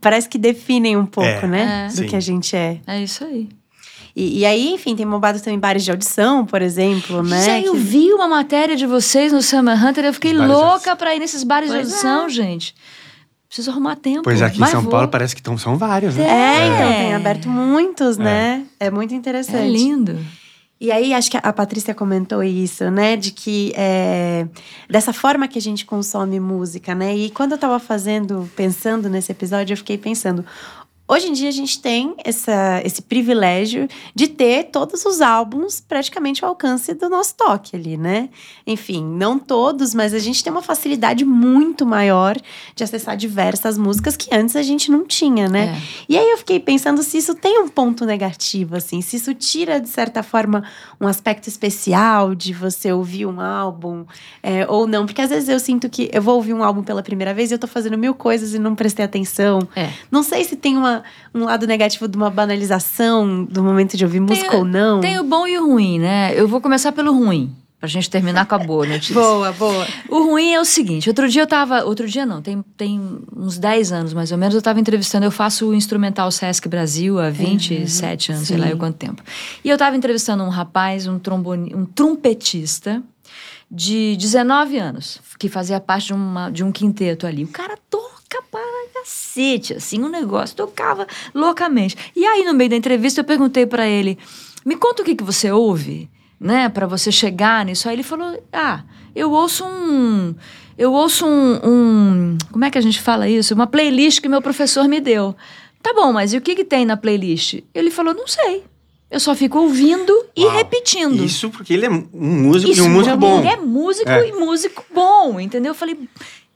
parece 0.00 0.28
que 0.28 0.36
definem 0.38 0.96
um 0.96 1.06
pouco, 1.06 1.28
É, 1.28 1.46
né? 1.46 1.86
é. 1.86 1.88
Do 1.88 1.96
Sim. 1.98 2.06
que 2.06 2.16
a 2.16 2.20
gente 2.20 2.54
é. 2.54 2.80
É 2.86 3.02
isso 3.02 3.24
aí. 3.24 3.48
E, 4.14 4.40
e 4.40 4.44
aí, 4.44 4.72
enfim, 4.72 4.96
tem 4.96 5.06
bombado 5.06 5.38
também 5.40 5.58
bares 5.58 5.84
de 5.84 5.90
audição, 5.90 6.44
por 6.44 6.60
exemplo, 6.60 7.22
né? 7.22 7.44
Já 7.44 7.60
eu 7.60 7.74
vi 7.76 8.12
uma 8.12 8.26
matéria 8.26 8.74
de 8.76 8.84
vocês 8.84 9.32
no 9.32 9.40
Summer 9.40 9.82
Hunter, 9.82 10.04
eu 10.04 10.12
fiquei 10.12 10.32
louca 10.32 10.96
pra 10.96 11.14
ir 11.14 11.20
nesses 11.20 11.44
bares 11.44 11.70
Pois 11.70 11.86
de 11.86 11.92
audição, 11.94 12.28
gente. 12.28 12.74
Preciso 13.46 13.70
arrumar 13.70 13.96
tempo. 13.96 14.22
Pois 14.22 14.40
é, 14.42 14.44
aqui 14.46 14.62
em 14.62 14.66
São 14.66 14.82
vou. 14.82 14.90
Paulo 14.90 15.08
parece 15.08 15.34
que 15.34 15.42
tão, 15.42 15.56
são 15.58 15.76
vários, 15.76 16.14
né? 16.16 16.24
É, 16.24 16.28
É. 16.28 16.66
então 16.66 16.92
tem 16.92 17.14
aberto 17.14 17.48
muitos, 17.48 18.16
né? 18.16 18.64
É 18.78 18.90
muito 18.90 19.14
interessante. 19.14 19.56
É 19.64 19.68
lindo. 19.68 20.18
E 20.80 20.90
aí, 20.90 21.12
acho 21.12 21.30
que 21.30 21.36
a 21.36 21.52
Patrícia 21.52 21.94
comentou 21.94 22.42
isso, 22.42 22.90
né? 22.90 23.14
De 23.14 23.32
que 23.32 23.70
é, 23.76 24.48
dessa 24.88 25.12
forma 25.12 25.46
que 25.46 25.58
a 25.58 25.62
gente 25.62 25.84
consome 25.84 26.40
música, 26.40 26.94
né? 26.94 27.14
E 27.14 27.30
quando 27.30 27.52
eu 27.52 27.58
tava 27.58 27.78
fazendo, 27.78 28.50
pensando 28.56 29.10
nesse 29.10 29.30
episódio, 29.30 29.74
eu 29.74 29.76
fiquei 29.76 29.98
pensando. 29.98 30.42
Hoje 31.10 31.26
em 31.26 31.32
dia 31.32 31.48
a 31.48 31.52
gente 31.52 31.82
tem 31.82 32.14
essa, 32.22 32.80
esse 32.84 33.02
privilégio 33.02 33.88
de 34.14 34.28
ter 34.28 34.66
todos 34.66 35.04
os 35.04 35.20
álbuns 35.20 35.80
praticamente 35.80 36.44
ao 36.44 36.50
alcance 36.50 36.94
do 36.94 37.08
nosso 37.08 37.34
toque 37.34 37.74
ali, 37.74 37.96
né? 37.96 38.28
Enfim, 38.64 39.04
não 39.04 39.36
todos, 39.36 39.92
mas 39.92 40.14
a 40.14 40.20
gente 40.20 40.44
tem 40.44 40.52
uma 40.52 40.62
facilidade 40.62 41.24
muito 41.24 41.84
maior 41.84 42.36
de 42.76 42.84
acessar 42.84 43.16
diversas 43.16 43.76
músicas 43.76 44.16
que 44.16 44.32
antes 44.32 44.54
a 44.54 44.62
gente 44.62 44.88
não 44.88 45.04
tinha, 45.04 45.48
né? 45.48 45.74
É. 45.76 45.82
E 46.10 46.16
aí 46.16 46.30
eu 46.30 46.38
fiquei 46.38 46.60
pensando 46.60 47.02
se 47.02 47.18
isso 47.18 47.34
tem 47.34 47.58
um 47.58 47.68
ponto 47.68 48.06
negativo, 48.06 48.76
assim, 48.76 49.00
se 49.00 49.16
isso 49.16 49.34
tira, 49.34 49.80
de 49.80 49.88
certa 49.88 50.22
forma, 50.22 50.62
um 51.00 51.08
aspecto 51.08 51.48
especial 51.48 52.36
de 52.36 52.52
você 52.52 52.92
ouvir 52.92 53.26
um 53.26 53.40
álbum 53.40 54.04
é, 54.44 54.64
ou 54.68 54.86
não. 54.86 55.06
Porque 55.06 55.22
às 55.22 55.30
vezes 55.30 55.48
eu 55.48 55.58
sinto 55.58 55.90
que 55.90 56.08
eu 56.12 56.22
vou 56.22 56.36
ouvir 56.36 56.54
um 56.54 56.62
álbum 56.62 56.84
pela 56.84 57.02
primeira 57.02 57.34
vez 57.34 57.50
e 57.50 57.54
eu 57.54 57.58
tô 57.58 57.66
fazendo 57.66 57.98
mil 57.98 58.14
coisas 58.14 58.54
e 58.54 58.60
não 58.60 58.76
prestei 58.76 59.04
atenção. 59.04 59.58
É. 59.74 59.90
Não 60.08 60.22
sei 60.22 60.44
se 60.44 60.54
tem 60.54 60.76
uma, 60.76 60.99
um 61.34 61.44
lado 61.44 61.66
negativo 61.66 62.08
de 62.08 62.16
uma 62.16 62.30
banalização 62.30 63.44
do 63.44 63.62
momento 63.62 63.96
de 63.96 64.04
ouvir 64.04 64.20
música 64.20 64.56
ou 64.56 64.64
não. 64.64 65.00
Tem 65.00 65.18
o 65.18 65.24
bom 65.24 65.46
e 65.46 65.58
o 65.58 65.66
ruim, 65.66 65.98
né? 65.98 66.32
Eu 66.34 66.48
vou 66.48 66.60
começar 66.60 66.92
pelo 66.92 67.12
ruim, 67.12 67.54
pra 67.78 67.88
gente 67.88 68.10
terminar 68.10 68.46
com 68.46 68.54
a 68.54 68.58
boa 68.58 68.86
notícia. 68.86 69.14
Boa, 69.20 69.52
boa. 69.52 69.86
O 70.08 70.22
ruim 70.24 70.52
é 70.52 70.60
o 70.60 70.64
seguinte, 70.64 71.08
outro 71.08 71.28
dia 71.28 71.42
eu 71.42 71.46
tava, 71.46 71.84
outro 71.84 72.06
dia 72.06 72.26
não, 72.26 72.42
tem, 72.42 72.62
tem 72.76 73.00
uns 73.34 73.58
10 73.58 73.92
anos 73.92 74.12
mais 74.12 74.30
ou 74.30 74.38
menos, 74.38 74.54
eu 74.54 74.62
tava 74.62 74.78
entrevistando, 74.78 75.24
eu 75.24 75.30
faço 75.30 75.68
o 75.68 75.74
Instrumental 75.74 76.30
Sesc 76.30 76.68
Brasil 76.68 77.18
há 77.18 77.30
27 77.30 78.32
anos, 78.32 78.46
sei 78.46 78.56
lá 78.56 78.66
sim. 78.66 78.72
eu 78.72 78.78
quanto 78.78 78.96
tempo. 78.96 79.22
E 79.64 79.68
eu 79.68 79.78
tava 79.78 79.96
entrevistando 79.96 80.44
um 80.44 80.48
rapaz, 80.48 81.06
um 81.06 81.18
trombone, 81.18 81.74
um 81.74 81.84
trompetista 81.84 83.02
de 83.70 84.16
19 84.16 84.78
anos, 84.78 85.20
que 85.38 85.48
fazia 85.48 85.78
parte 85.80 86.08
de, 86.08 86.14
uma, 86.14 86.50
de 86.50 86.64
um 86.64 86.72
quinteto 86.72 87.26
ali. 87.26 87.44
O 87.44 87.48
cara 87.48 87.78
para 87.88 88.09
cacete, 89.00 89.74
assim, 89.74 90.02
um 90.02 90.08
negócio, 90.08 90.56
tocava 90.56 91.06
loucamente. 91.34 91.96
E 92.14 92.24
aí, 92.24 92.44
no 92.44 92.54
meio 92.54 92.70
da 92.70 92.76
entrevista, 92.76 93.20
eu 93.20 93.24
perguntei 93.24 93.66
para 93.66 93.86
ele, 93.86 94.18
me 94.64 94.76
conta 94.76 95.02
o 95.02 95.04
que, 95.04 95.14
que 95.14 95.24
você 95.24 95.50
ouve, 95.50 96.08
né, 96.38 96.68
para 96.68 96.86
você 96.86 97.10
chegar 97.12 97.64
nisso. 97.64 97.88
Aí 97.88 97.94
ele 97.94 98.02
falou, 98.02 98.42
ah, 98.52 98.82
eu 99.14 99.30
ouço 99.32 99.64
um... 99.64 100.34
Eu 100.78 100.92
ouço 100.94 101.26
um, 101.26 101.60
um... 101.62 102.38
Como 102.50 102.64
é 102.64 102.70
que 102.70 102.78
a 102.78 102.80
gente 102.80 103.02
fala 103.02 103.28
isso? 103.28 103.52
Uma 103.52 103.66
playlist 103.66 104.20
que 104.22 104.28
meu 104.28 104.40
professor 104.40 104.88
me 104.88 104.98
deu. 104.98 105.36
Tá 105.82 105.92
bom, 105.92 106.10
mas 106.10 106.32
e 106.32 106.38
o 106.38 106.40
que, 106.40 106.54
que 106.54 106.64
tem 106.64 106.86
na 106.86 106.96
playlist? 106.96 107.60
Ele 107.74 107.90
falou, 107.90 108.14
não 108.14 108.26
sei. 108.26 108.64
Eu 109.10 109.20
só 109.20 109.34
fico 109.34 109.58
ouvindo 109.58 110.12
e 110.34 110.44
Uau. 110.44 110.56
repetindo. 110.56 111.22
Isso 111.22 111.50
porque 111.50 111.74
ele 111.74 111.84
é 111.84 111.90
um 111.90 112.06
músico 112.14 112.72
Isso, 112.72 112.80
e 112.80 112.86
um 112.86 112.90
músico 112.90 113.16
bom. 113.18 113.40
Ele 113.40 113.48
é 113.48 113.56
músico 113.56 114.08
É. 114.08 114.28
e 114.28 114.32
músico 114.32 114.84
bom, 114.94 115.38
entendeu? 115.38 115.72
Eu 115.72 115.74
falei, 115.74 115.98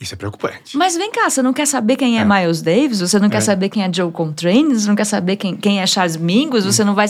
Isso 0.01 0.13
é 0.15 0.17
preocupante. 0.17 0.77
mas 0.77 0.97
vem 0.97 1.11
cá, 1.11 1.31
você 1.31 1.41
não 1.41 1.53
quer 1.53 1.67
saber 1.67 1.97
quem 1.97 2.19
é, 2.19 2.23
É. 2.23 2.25
Miles 2.25 2.61
Davis? 2.61 3.01
Você 3.01 3.19
não 3.19 3.31
quer 3.31 3.39
É. 3.39 3.41
saber 3.41 3.69
quem 3.69 3.83
é 3.85 3.93
Joe 3.93 4.11
Coltrane? 4.13 4.75
Você 4.75 4.87
não 4.89 4.97
quer 4.97 5.05
saber 5.07 5.37
quem, 5.37 5.57
quem 5.57 5.81
é 5.81 5.87
Charles 5.87 6.17
Mingus? 6.17 6.65
Você 6.65 6.85
não 6.85 6.95
vai... 6.95 7.07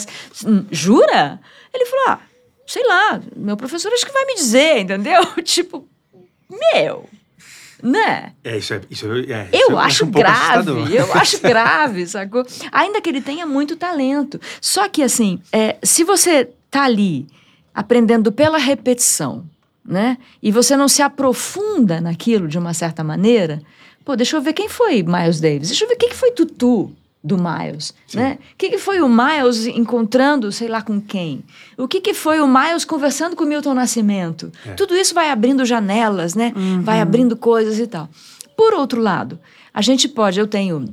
Hum, 0.46 0.64
Jura? 0.70 1.40
Ele 1.72 1.86
falou, 1.86 2.04
ah, 2.10 2.18
sei 2.66 2.86
lá, 2.86 3.20
meu 3.36 3.56
professor 3.56 3.92
acho 3.92 4.06
que 4.06 4.12
vai 4.12 4.24
me 4.26 4.34
dizer, 4.36 4.78
entendeu? 4.80 5.24
tipo, 5.42 5.88
meu, 6.72 7.08
né? 7.82 8.32
É, 8.44 8.58
isso 8.58 8.74
é. 8.74 8.80
Isso 8.90 9.06
é, 9.12 9.32
é, 9.32 9.48
Eu 9.52 9.68
isso 9.70 9.78
acho 9.78 10.04
um 10.04 10.10
grave, 10.10 10.94
eu 10.94 11.12
acho 11.14 11.40
grave, 11.40 12.06
sacou? 12.06 12.46
Ainda 12.70 13.00
que 13.00 13.08
ele 13.08 13.20
tenha 13.20 13.44
muito 13.46 13.76
talento. 13.76 14.40
Só 14.60 14.88
que, 14.88 15.02
assim, 15.02 15.40
é, 15.50 15.76
se 15.82 16.04
você 16.04 16.48
tá 16.70 16.84
ali 16.84 17.26
aprendendo 17.74 18.30
pela 18.30 18.58
repetição, 18.58 19.44
né? 19.84 20.18
E 20.42 20.50
você 20.50 20.76
não 20.76 20.88
se 20.88 21.02
aprofunda 21.02 22.00
naquilo 22.00 22.48
de 22.48 22.58
uma 22.58 22.72
certa 22.72 23.04
maneira, 23.04 23.62
pô, 24.04 24.16
deixa 24.16 24.36
eu 24.36 24.40
ver 24.42 24.52
quem 24.52 24.68
foi 24.68 25.02
Miles 25.02 25.40
Davis, 25.40 25.68
deixa 25.68 25.84
eu 25.84 25.88
ver 25.88 25.96
quem 25.96 26.08
que 26.08 26.16
foi 26.16 26.30
Tutu 26.30 26.90
do 27.22 27.38
Miles, 27.38 27.94
Sim. 28.06 28.18
né? 28.18 28.38
O 28.52 28.56
que, 28.58 28.68
que 28.68 28.78
foi 28.78 29.00
o 29.00 29.08
Miles 29.08 29.66
encontrando, 29.66 30.52
sei 30.52 30.68
lá 30.68 30.82
com 30.82 31.00
quem? 31.00 31.42
O 31.78 31.88
que, 31.88 32.00
que 32.00 32.12
foi 32.12 32.38
o 32.38 32.46
Miles 32.46 32.84
conversando 32.84 33.34
com 33.34 33.44
o 33.44 33.46
Milton 33.46 33.72
Nascimento? 33.72 34.52
É. 34.66 34.72
Tudo 34.72 34.94
isso 34.94 35.14
vai 35.14 35.30
abrindo 35.30 35.64
janelas, 35.64 36.34
né? 36.34 36.52
Vai 36.82 37.00
abrindo 37.00 37.34
coisas 37.34 37.78
e 37.78 37.86
tal. 37.86 38.10
Por 38.54 38.74
outro 38.74 39.00
lado, 39.00 39.38
a 39.72 39.80
gente 39.80 40.06
pode, 40.06 40.38
eu 40.38 40.46
tenho, 40.46 40.86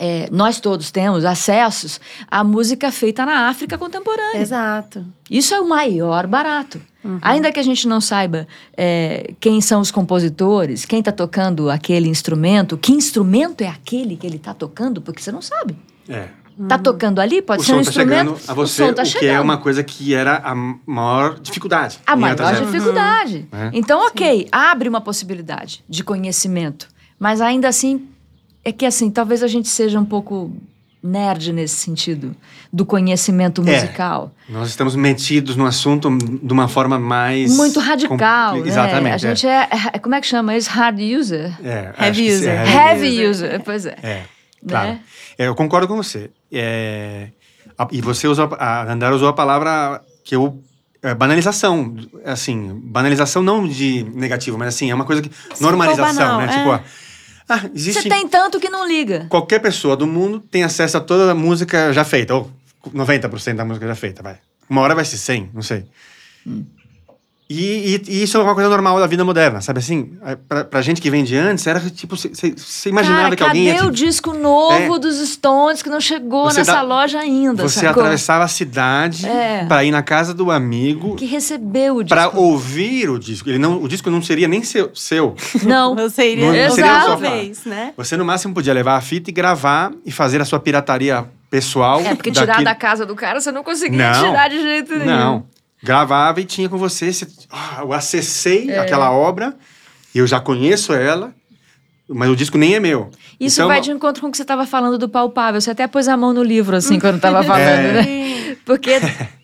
é, 0.00 0.28
nós 0.30 0.60
todos 0.60 0.90
temos 0.90 1.24
acessos 1.24 2.00
à 2.30 2.42
música 2.42 2.90
feita 2.90 3.24
na 3.26 3.48
África 3.48 3.76
contemporânea. 3.76 4.40
Exato. 4.40 5.04
Isso 5.30 5.54
é 5.54 5.60
o 5.60 5.68
maior 5.68 6.26
barato. 6.26 6.80
Ainda 7.22 7.50
que 7.50 7.58
a 7.58 7.62
gente 7.62 7.88
não 7.88 8.00
saiba 8.00 8.46
é, 8.76 9.32
quem 9.40 9.60
são 9.60 9.80
os 9.80 9.90
compositores, 9.90 10.84
quem 10.84 10.98
está 10.98 11.12
tocando 11.12 11.70
aquele 11.70 12.08
instrumento, 12.08 12.76
que 12.76 12.92
instrumento 12.92 13.62
é 13.62 13.68
aquele 13.68 14.16
que 14.16 14.26
ele 14.26 14.36
está 14.36 14.52
tocando, 14.52 15.00
porque 15.00 15.22
você 15.22 15.32
não 15.32 15.40
sabe. 15.40 15.76
É. 16.08 16.28
Tá 16.66 16.76
tocando 16.76 17.20
ali, 17.20 17.40
pode 17.40 17.62
o 17.62 17.64
ser 17.64 17.74
um 17.74 17.76
som 17.78 17.84
tá 17.84 17.88
instrumento. 17.90 18.18
chegando 18.18 18.50
a 18.50 18.54
você, 18.54 18.82
o 18.82 18.86
som 18.88 18.92
tá 18.92 19.02
o 19.02 19.04
que 19.04 19.10
chegando. 19.12 19.36
é 19.36 19.40
uma 19.40 19.58
coisa 19.58 19.84
que 19.84 20.12
era 20.12 20.38
a 20.38 20.54
maior 20.54 21.38
dificuldade. 21.38 22.00
A 22.04 22.16
maior 22.16 22.36
dificuldade. 22.36 23.48
É. 23.52 23.70
Então, 23.72 24.04
ok, 24.08 24.48
abre 24.50 24.88
uma 24.88 25.00
possibilidade 25.00 25.84
de 25.88 26.02
conhecimento. 26.02 26.88
Mas 27.18 27.40
ainda 27.40 27.68
assim, 27.68 28.08
é 28.68 28.72
que 28.72 28.84
assim, 28.86 29.10
talvez 29.10 29.42
a 29.42 29.46
gente 29.46 29.68
seja 29.68 29.98
um 29.98 30.04
pouco 30.04 30.52
nerd 31.02 31.52
nesse 31.52 31.76
sentido, 31.76 32.34
do 32.72 32.84
conhecimento 32.84 33.62
É. 33.66 33.72
musical. 33.80 34.32
Nós 34.48 34.68
estamos 34.68 34.96
metidos 34.96 35.54
no 35.54 35.64
assunto 35.64 36.10
de 36.18 36.52
uma 36.52 36.66
forma 36.68 36.98
mais. 36.98 37.56
Muito 37.56 37.78
radical, 37.78 38.56
né? 38.56 38.68
Exatamente. 38.68 39.14
A 39.14 39.34
gente 39.34 39.46
é. 39.46 39.68
é- 39.92 39.98
como 40.00 40.14
é 40.16 40.20
que 40.20 40.26
chama 40.26 40.56
isso? 40.56 40.68
Hard 40.70 40.98
user? 41.00 41.56
é. 41.64 41.92
É, 41.96 42.06
Heavy 42.06 42.30
user. 42.32 42.50
é, 42.50 42.74
Heavy 42.92 43.26
user, 43.26 43.62
pois 43.64 43.86
é. 43.86 43.96
É, 44.02 44.22
claro. 44.68 44.88
Né? 44.88 45.00
É, 45.38 45.46
eu 45.46 45.54
concordo 45.54 45.86
com 45.86 45.96
você. 45.96 46.30
É, 46.52 47.28
a- 47.78 47.86
e 47.92 48.00
você 48.00 48.26
usou, 48.26 48.48
a 48.58 48.64
a 48.82 48.92
Andara 48.92 49.14
usou 49.14 49.28
a 49.28 49.32
palavra 49.32 50.02
que 50.24 50.34
eu. 50.34 50.60
é, 51.00 51.14
banalização, 51.14 51.94
assim, 52.24 52.72
banalização 52.82 53.40
não 53.40 53.68
de 53.68 54.02
negativo, 54.14 54.58
mas 54.58 54.74
assim, 54.74 54.90
é 54.90 54.94
uma 54.94 55.04
coisa 55.04 55.22
que. 55.22 55.30
normalização, 55.60 56.12
banal, 56.26 56.38
né? 56.38 56.46
é. 56.46 56.58
Tipo, 56.58 56.68
ó, 56.70 56.80
ah, 57.48 57.70
existe. 57.74 58.02
Você 58.02 58.08
tem 58.08 58.28
tanto 58.28 58.60
que 58.60 58.68
não 58.68 58.86
liga. 58.86 59.26
Qualquer 59.28 59.58
pessoa 59.60 59.96
do 59.96 60.06
mundo 60.06 60.40
tem 60.40 60.64
acesso 60.64 60.98
a 60.98 61.00
toda 61.00 61.32
a 61.32 61.34
música 61.34 61.92
já 61.92 62.04
feita, 62.04 62.34
ou 62.34 62.50
90% 62.94 63.54
da 63.54 63.64
música 63.64 63.86
já 63.86 63.94
feita, 63.94 64.22
vai. 64.22 64.38
Uma 64.68 64.82
hora 64.82 64.94
vai 64.94 65.04
ser 65.04 65.16
100, 65.16 65.50
não 65.54 65.62
sei. 65.62 65.86
E, 67.50 67.94
e- 67.96 68.02
e 68.10 68.22
isso 68.24 68.36
é 68.36 68.42
uma 68.42 68.54
coisa 68.54 68.68
normal 68.68 68.98
da 69.00 69.06
vida 69.06 69.24
moderna, 69.24 69.62
sabe 69.62 69.78
assim? 69.78 70.18
É, 70.22 70.36
Pra, 70.36 70.64
pra 70.64 70.82
gente 70.82 71.00
que 71.00 71.10
vem 71.10 71.24
de 71.24 71.34
antes, 71.34 71.66
era 71.66 71.80
tipo, 71.80 72.14
você 72.14 72.90
imaginava 72.90 73.22
Cara, 73.22 73.36
que 73.36 73.42
alguém 73.42 73.66
cadê 73.68 73.78
ia 73.82 73.86
o 73.88 73.90
disco 73.90 74.34
novo 74.34 74.96
É. 74.96 74.98
dos 74.98 75.16
Stones 75.30 75.80
que 75.82 75.88
não 75.88 75.98
chegou 75.98 76.44
nessa 76.52 76.64
dá- 76.74 76.82
loja 76.82 77.18
ainda, 77.18 77.62
Você 77.62 77.80
sacou? 77.80 78.02
atravessava 78.02 78.44
a 78.44 78.48
cidade 78.48 79.26
É. 79.26 79.64
pra 79.66 79.82
ir 79.82 79.90
na 79.90 80.02
casa 80.02 80.34
do 80.34 80.50
amigo 80.50 81.16
Que 81.16 81.24
recebeu 81.24 81.96
o 81.96 82.04
disco. 82.04 82.14
pra 82.14 82.28
ouvir 82.38 83.08
o 83.08 83.18
disco. 83.18 83.48
Ele 83.48 83.58
não, 83.58 83.82
o 83.82 83.88
disco 83.88 84.10
não 84.10 84.20
seria 84.20 84.46
nem 84.46 84.62
seu. 84.62 84.90
seu. 84.94 85.34
Não. 85.64 85.94
Não 85.96 86.10
seria 86.10 86.44
uma 86.50 87.00
falar. 87.02 87.16
vez, 87.16 87.64
né? 87.64 87.94
Você 87.96 88.14
no 88.16 88.24
máximo 88.26 88.52
podia 88.52 88.74
levar 88.74 88.96
a 88.96 89.00
fita 89.00 89.30
e 89.30 89.32
gravar 89.32 89.90
e 90.04 90.12
fazer 90.12 90.38
a 90.40 90.44
sua 90.44 90.60
pirataria 90.60 91.24
pessoal. 91.50 92.00
É, 92.00 92.14
porque 92.14 92.30
tirar 92.30 92.62
da 92.62 92.74
casa 92.74 93.06
do 93.06 93.14
cara 93.16 93.40
você 93.40 93.50
não 93.50 93.64
conseguia 93.64 94.12
Não. 94.12 94.22
tirar 94.26 94.48
de 94.50 94.60
jeito 94.60 94.92
nenhum. 94.94 95.06
Não. 95.06 95.46
Gravava 95.82 96.40
e 96.40 96.44
tinha 96.44 96.68
com 96.68 96.76
você. 96.78 97.12
você 97.12 97.26
ah, 97.50 97.78
eu 97.82 97.92
acessei 97.92 98.70
É. 98.70 98.78
aquela 98.78 99.10
obra, 99.12 99.56
eu 100.14 100.26
já 100.26 100.40
conheço 100.40 100.92
ela, 100.92 101.32
mas 102.08 102.30
o 102.30 102.36
disco 102.36 102.58
nem 102.58 102.74
é 102.74 102.80
meu. 102.80 103.10
Isso 103.38 103.62
é 103.62 103.66
vai 103.66 103.80
de 103.80 103.90
encontro 103.90 104.20
com 104.20 104.28
o 104.28 104.30
que 104.30 104.36
você 104.36 104.42
estava 104.42 104.66
falando 104.66 104.98
do 104.98 105.08
palpável. 105.08 105.60
Você 105.60 105.70
até 105.70 105.86
pôs 105.86 106.08
a 106.08 106.16
mão 106.16 106.32
no 106.32 106.42
livro, 106.42 106.76
assim, 106.76 106.98
quando 107.00 107.16
estava 107.16 107.42
falando, 107.44 107.66
É. 107.66 107.92
né? 108.02 108.56
Porque 108.64 108.90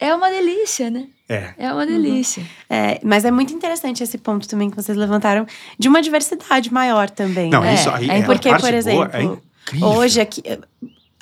é 0.00 0.14
uma 0.14 0.28
delícia, 0.30 0.90
né? 0.90 1.06
É. 1.28 1.54
É 1.56 1.72
uma 1.72 1.86
delícia. 1.86 2.42
É, 2.68 3.00
mas 3.02 3.24
é 3.24 3.30
muito 3.30 3.54
interessante 3.54 4.02
esse 4.02 4.18
ponto 4.18 4.46
também 4.48 4.68
que 4.70 4.76
vocês 4.76 4.96
levantaram 4.98 5.46
de 5.78 5.88
uma 5.88 6.02
diversidade 6.02 6.70
maior 6.72 7.08
também. 7.08 7.48
Não, 7.50 7.62
né? 7.62 7.74
isso 7.74 7.88
aí 7.90 8.10
é 8.10 8.18
é, 8.18 8.22
Porque, 8.22 8.48
parte 8.50 8.60
por 8.62 8.68
boa, 8.70 8.78
exemplo, 8.78 9.10
é 9.12 9.22
incrível. 9.22 9.88
hoje 9.88 10.20
aqui. 10.20 10.42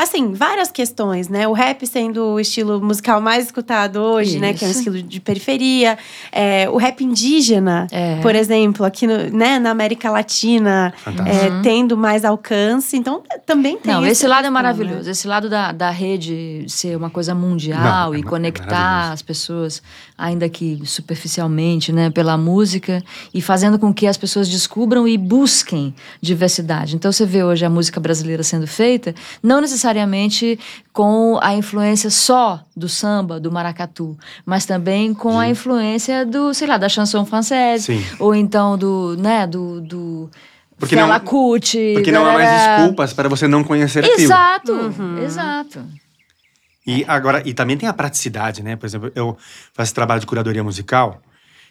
Assim, 0.03 0.33
várias 0.33 0.69
questões, 0.73 1.29
né? 1.29 1.47
O 1.47 1.53
rap 1.53 1.87
sendo 1.87 2.25
o 2.33 2.41
estilo 2.41 2.83
musical 2.83 3.21
mais 3.21 3.45
escutado 3.45 3.97
hoje, 4.01 4.41
né? 4.41 4.53
Que 4.53 4.65
é 4.65 4.67
um 4.67 4.71
Isso. 4.73 4.81
estilo 4.81 5.01
de 5.01 5.21
periferia. 5.21 5.97
É, 6.33 6.69
o 6.69 6.77
rap 6.77 7.05
indígena, 7.05 7.87
É. 7.93 8.17
por 8.21 8.35
exemplo, 8.35 8.85
aqui 8.85 9.07
no, 9.07 9.31
né, 9.31 9.61
na 9.61 9.71
América 9.71 10.11
Latina, 10.11 10.93
é, 11.07 11.63
tendo 11.63 11.97
mais 11.97 12.25
alcance. 12.25 12.97
Então, 12.97 13.23
também 13.47 13.77
tem 13.79 13.93
Não, 13.95 14.05
esse 14.05 14.27
lado 14.27 14.39
é 14.41 14.43
questão, 14.43 14.53
maravilhoso. 14.53 15.05
né? 15.05 15.11
Esse 15.13 15.29
lado 15.29 15.49
da, 15.49 15.71
da 15.71 15.91
rede 15.91 16.65
ser 16.67 16.97
uma 16.97 17.09
coisa 17.09 17.33
mundial 17.33 18.09
Não, 18.09 18.15
é 18.15 18.19
e 18.19 18.21
é 18.23 18.25
conectar 18.25 19.13
as 19.13 19.23
pessoas, 19.23 19.81
ainda 20.19 20.49
que 20.49 20.81
superficialmente, 20.85 21.93
né, 21.93 22.11
pela 22.11 22.37
música 22.37 23.05
e 23.33 23.41
fazendo 23.41 23.79
com 23.79 23.95
que 23.95 24.09
as 24.09 24.17
pessoas 24.17 24.49
descubram 24.49 25.07
e 25.07 25.17
busquem 25.17 25.95
diversidade. 26.21 26.97
Então 26.97 27.13
você 27.13 27.25
vê 27.25 27.45
hoje 27.45 27.65
a 27.65 27.71
música 27.71 28.01
brasileira 28.01 28.43
sendo 28.43 28.67
feita, 28.67 29.15
não 29.41 29.61
necessariamente 29.61 29.92
com 30.93 31.39
a 31.43 31.55
influência 31.55 32.11
só 32.11 32.63
do 32.77 32.89
samba, 32.89 33.39
do 33.41 33.51
maracatu, 33.53 34.17
mas 34.45 34.65
também 34.67 35.13
com 35.15 35.39
a 35.39 35.49
influência 35.49 36.25
do, 36.27 36.53
sei 36.55 36.67
lá, 36.67 36.77
da 36.79 36.89
chanson 36.89 37.25
française, 37.25 37.85
Sim. 37.87 38.05
ou 38.19 38.35
então 38.35 38.77
do, 38.79 39.17
né, 39.19 39.47
do, 39.47 39.81
do 39.81 40.31
Porque 40.79 40.95
Fela 40.97 41.19
não- 41.19 41.25
Kuti, 41.25 41.93
Porque 41.95 42.11
não 42.13 42.27
há 42.27 42.33
mais 42.33 42.49
tarará. 42.49 42.77
desculpas 42.77 43.13
para 43.13 43.29
você 43.29 43.47
não 43.49 43.63
conhecer 43.65 44.01
aquilo. 44.01 44.21
Exato, 44.21 44.73
Uhum. 44.73 45.19
exato. 45.19 45.85
E 46.87 47.05
agora, 47.07 47.43
e 47.47 47.55
também 47.55 47.77
tem 47.77 47.89
a 47.89 47.93
praticidade, 47.93 48.63
né? 48.63 48.75
Por 48.75 48.87
exemplo, 48.87 49.13
eu 49.15 49.37
faço 49.73 49.89
esse 49.89 49.95
trabalho 49.95 50.21
de 50.21 50.27
curadoria 50.27 50.65
musical, 50.65 51.23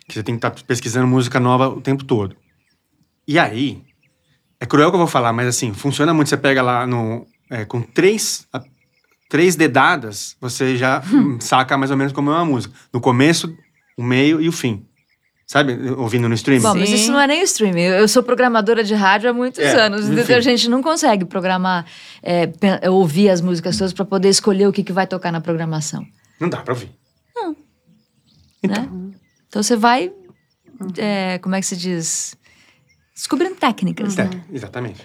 que 0.08 0.14
você 0.14 0.24
tem 0.24 0.36
que 0.36 0.46
estar 0.46 0.52
pesquisando 0.66 1.06
música 1.06 1.40
nova 1.40 1.68
o 1.68 1.82
tempo 1.82 2.06
todo. 2.06 2.36
E 3.28 3.38
aí, 3.38 3.82
é 4.60 4.66
cruel 4.66 4.90
que 4.90 4.96
eu 4.96 5.00
vou 5.00 5.08
falar, 5.08 5.34
mas 5.34 5.48
assim, 5.48 5.74
funciona 5.74 6.14
muito. 6.14 6.30
Você 6.30 6.38
pega 6.38 6.62
lá 6.62 6.88
no. 6.88 7.26
É, 7.52 7.66
com 7.66 7.82
três, 7.82 8.48
três 9.30 9.56
dedadas, 9.56 10.36
você 10.40 10.76
já 10.78 11.04
hum, 11.14 11.38
saca 11.40 11.78
mais 11.78 11.92
ou 11.92 11.98
menos 11.98 12.14
como 12.14 12.32
é 12.32 12.34
uma 12.34 12.46
música. 12.46 12.74
No 12.92 13.00
começo, 13.02 13.56
o 13.98 14.02
meio 14.02 14.42
e 14.42 14.48
o 14.48 14.52
fim. 14.52 14.86
Sabe? 15.46 15.74
Ouvindo 15.98 16.30
no 16.30 16.34
streaming. 16.34 16.64
Bom, 16.64 16.76
mas 16.76 16.90
isso 16.90 17.12
não 17.12 17.20
é 17.20 17.28
nem 17.28 17.44
streaming. 17.44 17.82
Eu 17.82 18.08
sou 18.08 18.24
programadora 18.24 18.86
de 18.86 18.94
rádio 18.96 19.30
há 19.30 19.34
muitos 19.34 19.60
É, 19.60 19.86
anos. 19.86 20.08
enfim. 20.10 20.22
Então 20.22 20.38
a 20.38 20.40
gente 20.40 20.70
não 20.70 20.82
consegue 20.82 21.26
programar, 21.26 21.86
é, 22.24 22.50
ouvir 22.90 23.30
as 23.30 23.42
músicas 23.42 23.78
todas 23.78 23.92
para 23.92 24.06
poder 24.06 24.30
escolher 24.30 24.66
o 24.68 24.72
que, 24.72 24.82
que 24.82 24.94
vai 24.94 25.06
tocar 25.06 25.30
na 25.30 25.42
programação. 25.42 26.06
Não 26.40 26.48
dá 26.48 26.62
pra 26.62 26.74
ouvir. 26.74 26.90
Né? 28.64 28.88
Então 29.48 29.62
você 29.62 29.76
vai, 29.76 30.12
é, 30.98 31.38
como 31.40 31.56
é 31.56 31.60
que 31.60 31.66
se 31.66 31.76
diz? 31.76 32.36
Descobrindo 33.14 33.56
técnicas. 33.56 34.18
É, 34.18 34.30
exatamente. 34.54 35.02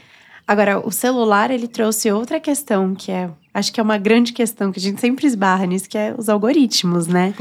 Agora, 0.49 0.79
o 0.87 0.93
celular, 0.93 1.51
ele 1.51 1.67
trouxe 1.67 2.11
outra 2.13 2.39
questão, 2.39 2.95
que 2.95 3.11
é, 3.11 3.29
acho 3.53 3.73
que 3.73 3.81
é 3.81 3.83
uma 3.83 3.99
grande 3.99 4.33
questão, 4.33 4.71
que 4.71 4.79
a 4.79 4.83
gente 4.83 5.01
sempre 5.01 5.27
esbarra 5.27 5.67
nisso, 5.67 5.89
que 5.89 5.99
é 5.99 6.15
os 6.17 6.29
algoritmos, 6.29 7.09
né? 7.09 7.35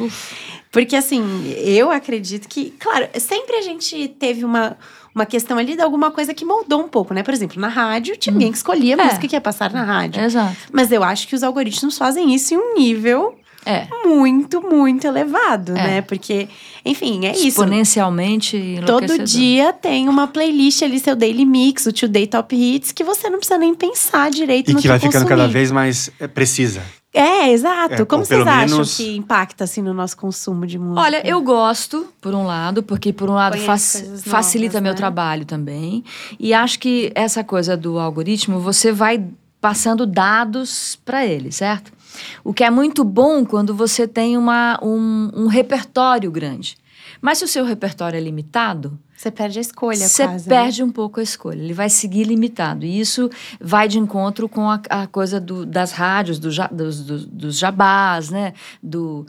Porque, 0.71 0.95
assim, 0.95 1.23
eu 1.63 1.91
acredito 1.91 2.47
que, 2.47 2.71
claro, 2.79 3.07
sempre 3.19 3.57
a 3.57 3.61
gente 3.61 4.07
teve 4.07 4.43
uma, 4.43 4.75
uma 5.13 5.25
questão 5.25 5.57
ali 5.57 5.75
de 5.75 5.81
alguma 5.81 6.09
coisa 6.09 6.33
que 6.33 6.43
moldou 6.43 6.81
um 6.83 6.87
pouco, 6.87 7.13
né? 7.13 7.21
Por 7.21 7.33
exemplo, 7.33 7.61
na 7.61 7.67
rádio, 7.67 8.17
tinha 8.17 8.33
alguém 8.33 8.51
que 8.51 8.57
escolhia 8.57 8.95
a 8.95 8.99
É. 8.99 9.05
música 9.05 9.27
que 9.27 9.35
ia 9.35 9.41
passar 9.41 9.71
na 9.71 9.83
rádio. 9.83 10.21
Exato. 10.23 10.55
Mas 10.71 10.91
eu 10.91 11.03
acho 11.03 11.27
que 11.27 11.35
os 11.35 11.43
algoritmos 11.43 11.97
fazem 11.99 12.33
isso 12.33 12.55
em 12.55 12.57
um 12.57 12.73
nível 12.75 13.35
É. 13.65 13.87
muito, 14.05 14.61
muito 14.61 15.07
elevado, 15.07 15.71
É. 15.71 15.83
né? 15.83 16.01
Porque, 16.01 16.47
enfim, 16.85 17.25
é 17.25 17.31
isso. 17.31 17.47
Exponencialmente 17.47 18.79
Todo 18.85 19.19
dia 19.23 19.73
tem 19.73 20.07
uma 20.09 20.27
playlist 20.27 20.81
ali, 20.83 20.99
seu 20.99 21.15
Daily 21.15 21.45
Mix, 21.45 21.85
o 21.85 21.93
Today 21.93 22.27
Top 22.27 22.55
Hits, 22.55 22.91
que 22.91 23.03
você 23.03 23.29
não 23.29 23.37
precisa 23.39 23.57
nem 23.57 23.73
pensar 23.73 24.29
direito 24.29 24.71
E 24.71 24.73
no 24.73 24.81
que 24.81 24.87
vai 24.87 24.97
consumir. 24.99 25.13
ficando 25.13 25.27
cada 25.29 25.47
vez 25.47 25.71
mais 25.71 26.09
é, 26.19 26.27
precisa. 26.27 26.81
É, 27.13 27.49
exato. 27.51 28.01
É, 28.01 28.05
Como 28.05 28.25
vocês 28.25 28.45
acham 28.45 28.67
menos- 28.77 28.97
que 28.97 29.15
impacta, 29.15 29.63
assim, 29.63 29.81
no 29.81 29.93
nosso 29.93 30.17
consumo 30.17 30.67
de 30.67 30.77
música? 30.77 30.99
Olha, 31.01 31.25
eu 31.25 31.41
gosto, 31.41 32.07
por 32.19 32.35
um 32.35 32.45
lado, 32.45 32.83
porque 32.83 33.13
por 33.13 33.29
um 33.29 33.33
lado 33.33 33.57
fac- 33.59 33.79
facilita 34.25 34.73
novas, 34.73 34.83
meu 34.83 34.91
né? 34.91 34.97
trabalho 34.97 35.45
também. 35.45 36.03
E 36.37 36.53
acho 36.53 36.77
que 36.77 37.11
essa 37.15 37.41
coisa 37.41 37.77
do 37.77 37.97
algoritmo, 37.99 38.59
você 38.59 38.91
vai 38.91 39.23
passando 39.61 40.05
dados 40.05 40.99
para 41.05 41.25
ele, 41.25 41.51
certo? 41.53 41.91
O 42.43 42.53
que 42.53 42.63
é 42.63 42.69
muito 42.69 43.03
bom 43.03 43.45
quando 43.45 43.73
você 43.75 44.07
tem 44.07 44.37
uma, 44.37 44.79
um, 44.83 45.29
um 45.33 45.47
repertório 45.47 46.31
grande. 46.31 46.77
Mas 47.21 47.37
se 47.37 47.45
o 47.45 47.47
seu 47.47 47.63
repertório 47.65 48.17
é 48.17 48.19
limitado, 48.19 48.99
Você 49.15 49.31
perde 49.31 49.57
a 49.59 49.61
escolha, 49.61 50.07
você 50.07 50.23
quase. 50.25 50.49
né? 50.49 50.55
perde 50.55 50.83
um 50.83 50.91
pouco 50.91 51.19
a 51.19 51.23
escolha. 51.23 51.61
Ele 51.61 51.73
vai 51.73 51.89
seguir 51.89 52.23
limitado. 52.25 52.85
E 52.85 52.99
isso 52.99 53.29
vai 53.59 53.87
de 53.87 53.97
encontro 53.99 54.49
com 54.49 54.69
a, 54.69 54.81
a 54.89 55.07
coisa 55.07 55.39
do- 55.39 55.65
das 55.65 55.91
rádios, 55.91 56.37
do 56.39 56.49
dos, 56.71 57.01
dos, 57.03 57.25
dos 57.25 57.57
jabás, 57.57 58.29
né? 58.29 58.53
Do... 58.81 59.25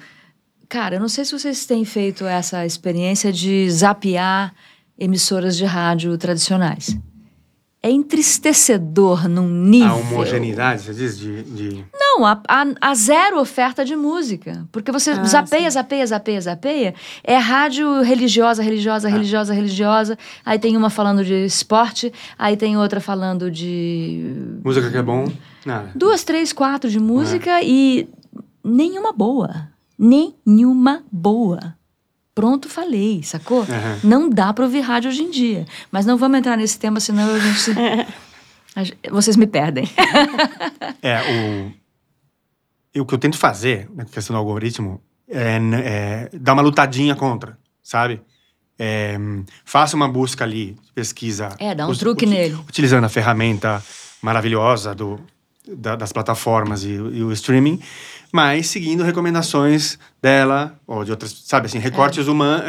Cara, 0.69 0.97
eu 0.97 1.01
não 1.01 1.09
sei 1.09 1.25
se 1.25 1.39
vocês 1.39 1.65
têm 1.65 1.85
feito 1.85 2.25
essa 2.25 2.67
experiência 2.67 3.33
de 3.33 3.71
zapear 3.71 4.53
emissoras 4.99 5.57
de 5.57 5.65
rádio 5.65 6.17
tradicionais. 6.19 6.99
É 7.87 7.91
entristecedor 7.91 9.29
num 9.29 9.49
nível. 9.49 9.91
A 9.91 9.95
homogeneidade, 9.95 10.83
você 10.83 10.93
diz, 10.93 11.17
de. 11.17 11.43
de- 11.45 11.85
Não, 11.95 12.25
a, 12.27 12.43
a- 12.49 12.75
a 12.81 12.95
zero 12.95 13.39
oferta 13.41 13.85
de 13.85 13.95
música. 13.95 14.67
Porque 14.73 14.91
você 14.91 15.11
Ah, 15.13 15.25
zapeia, 15.25 15.71
zapeia, 15.71 16.07
zapeia, 16.07 16.41
zapeia. 16.41 16.95
É 17.23 17.37
rádio 17.37 18.03
religiosa, 18.03 18.63
religiosa, 18.63 19.09
religiosa, 19.09 19.55
religiosa. 19.55 20.19
Aí 20.45 20.59
tem 20.59 20.77
uma 20.77 20.91
falando 20.91 21.25
de 21.25 21.45
esporte, 21.45 22.13
aí 22.37 22.57
tem 22.57 22.77
outra 22.77 23.01
falando 23.01 23.51
de. 23.51 24.35
Música 24.65 24.91
que 24.91 24.97
é 24.97 25.03
bom, 25.03 25.31
nada. 25.65 25.91
Duas, 25.95 26.25
três, 26.25 26.53
quatro 26.53 26.91
de 26.91 26.99
música 26.99 27.63
e 27.63 28.09
nenhuma 28.65 29.13
boa. 29.13 29.69
Nenhuma 29.99 31.03
boa. 31.13 31.75
Pronto, 32.37 32.69
falei, 32.69 33.23
sacou? 33.23 33.63
Aham. 33.63 33.99
Não 34.05 34.29
dá 34.29 34.53
pra 34.53 34.65
ouvir 34.67 34.81
rádio 34.81 35.09
hoje 35.09 35.23
em 35.23 35.31
dia. 35.31 35.65
Mas 35.91 36.05
não 36.05 36.19
vamos 36.19 36.39
entrar 36.39 36.55
nesse 36.55 36.79
tema, 36.79 37.01
senão 37.01 37.35
a 37.35 37.39
gente. 37.39 37.71
Vocês 39.11 39.37
me 39.39 39.47
perdem. 39.47 39.89
É, 41.01 41.73
o. 42.95 43.01
o 43.01 43.07
que 43.07 43.15
eu 43.15 43.19
tento 43.19 43.39
fazer 43.39 43.89
na 43.95 44.05
questão 44.05 44.35
do 44.35 44.39
algoritmo 44.39 45.01
é, 45.27 45.57
é 45.85 46.29
dar 46.39 46.53
uma 46.53 46.61
lutadinha 46.61 47.15
contra, 47.17 47.59
sabe? 47.83 48.21
É, 48.79 49.17
faça 49.65 49.97
uma 49.97 50.07
busca 50.07 50.45
ali, 50.45 50.77
pesquisa. 50.95 51.49
É, 51.59 51.75
dá 51.75 51.87
um 51.87 51.91
us- 51.91 51.97
truque 51.99 52.27
ut- 52.27 52.31
nele. 52.35 52.55
Utilizando 52.69 53.05
a 53.05 53.09
ferramenta 53.09 53.83
maravilhosa 54.21 54.95
do, 54.95 55.19
da- 55.67 55.97
das 55.97 56.13
plataformas 56.13 56.85
e, 56.85 56.91
e 56.91 57.23
o 57.25 57.33
streaming, 57.33 57.81
mas 58.31 58.67
seguindo 58.67 59.03
recomendações 59.03 59.99
dela, 60.31 60.75
ou 60.89 61.05
de 61.05 61.13
outras, 61.13 61.33
sabe 61.45 61.67
assim, 61.67 61.79
recortes 61.79 62.27
humanos, 62.27 62.65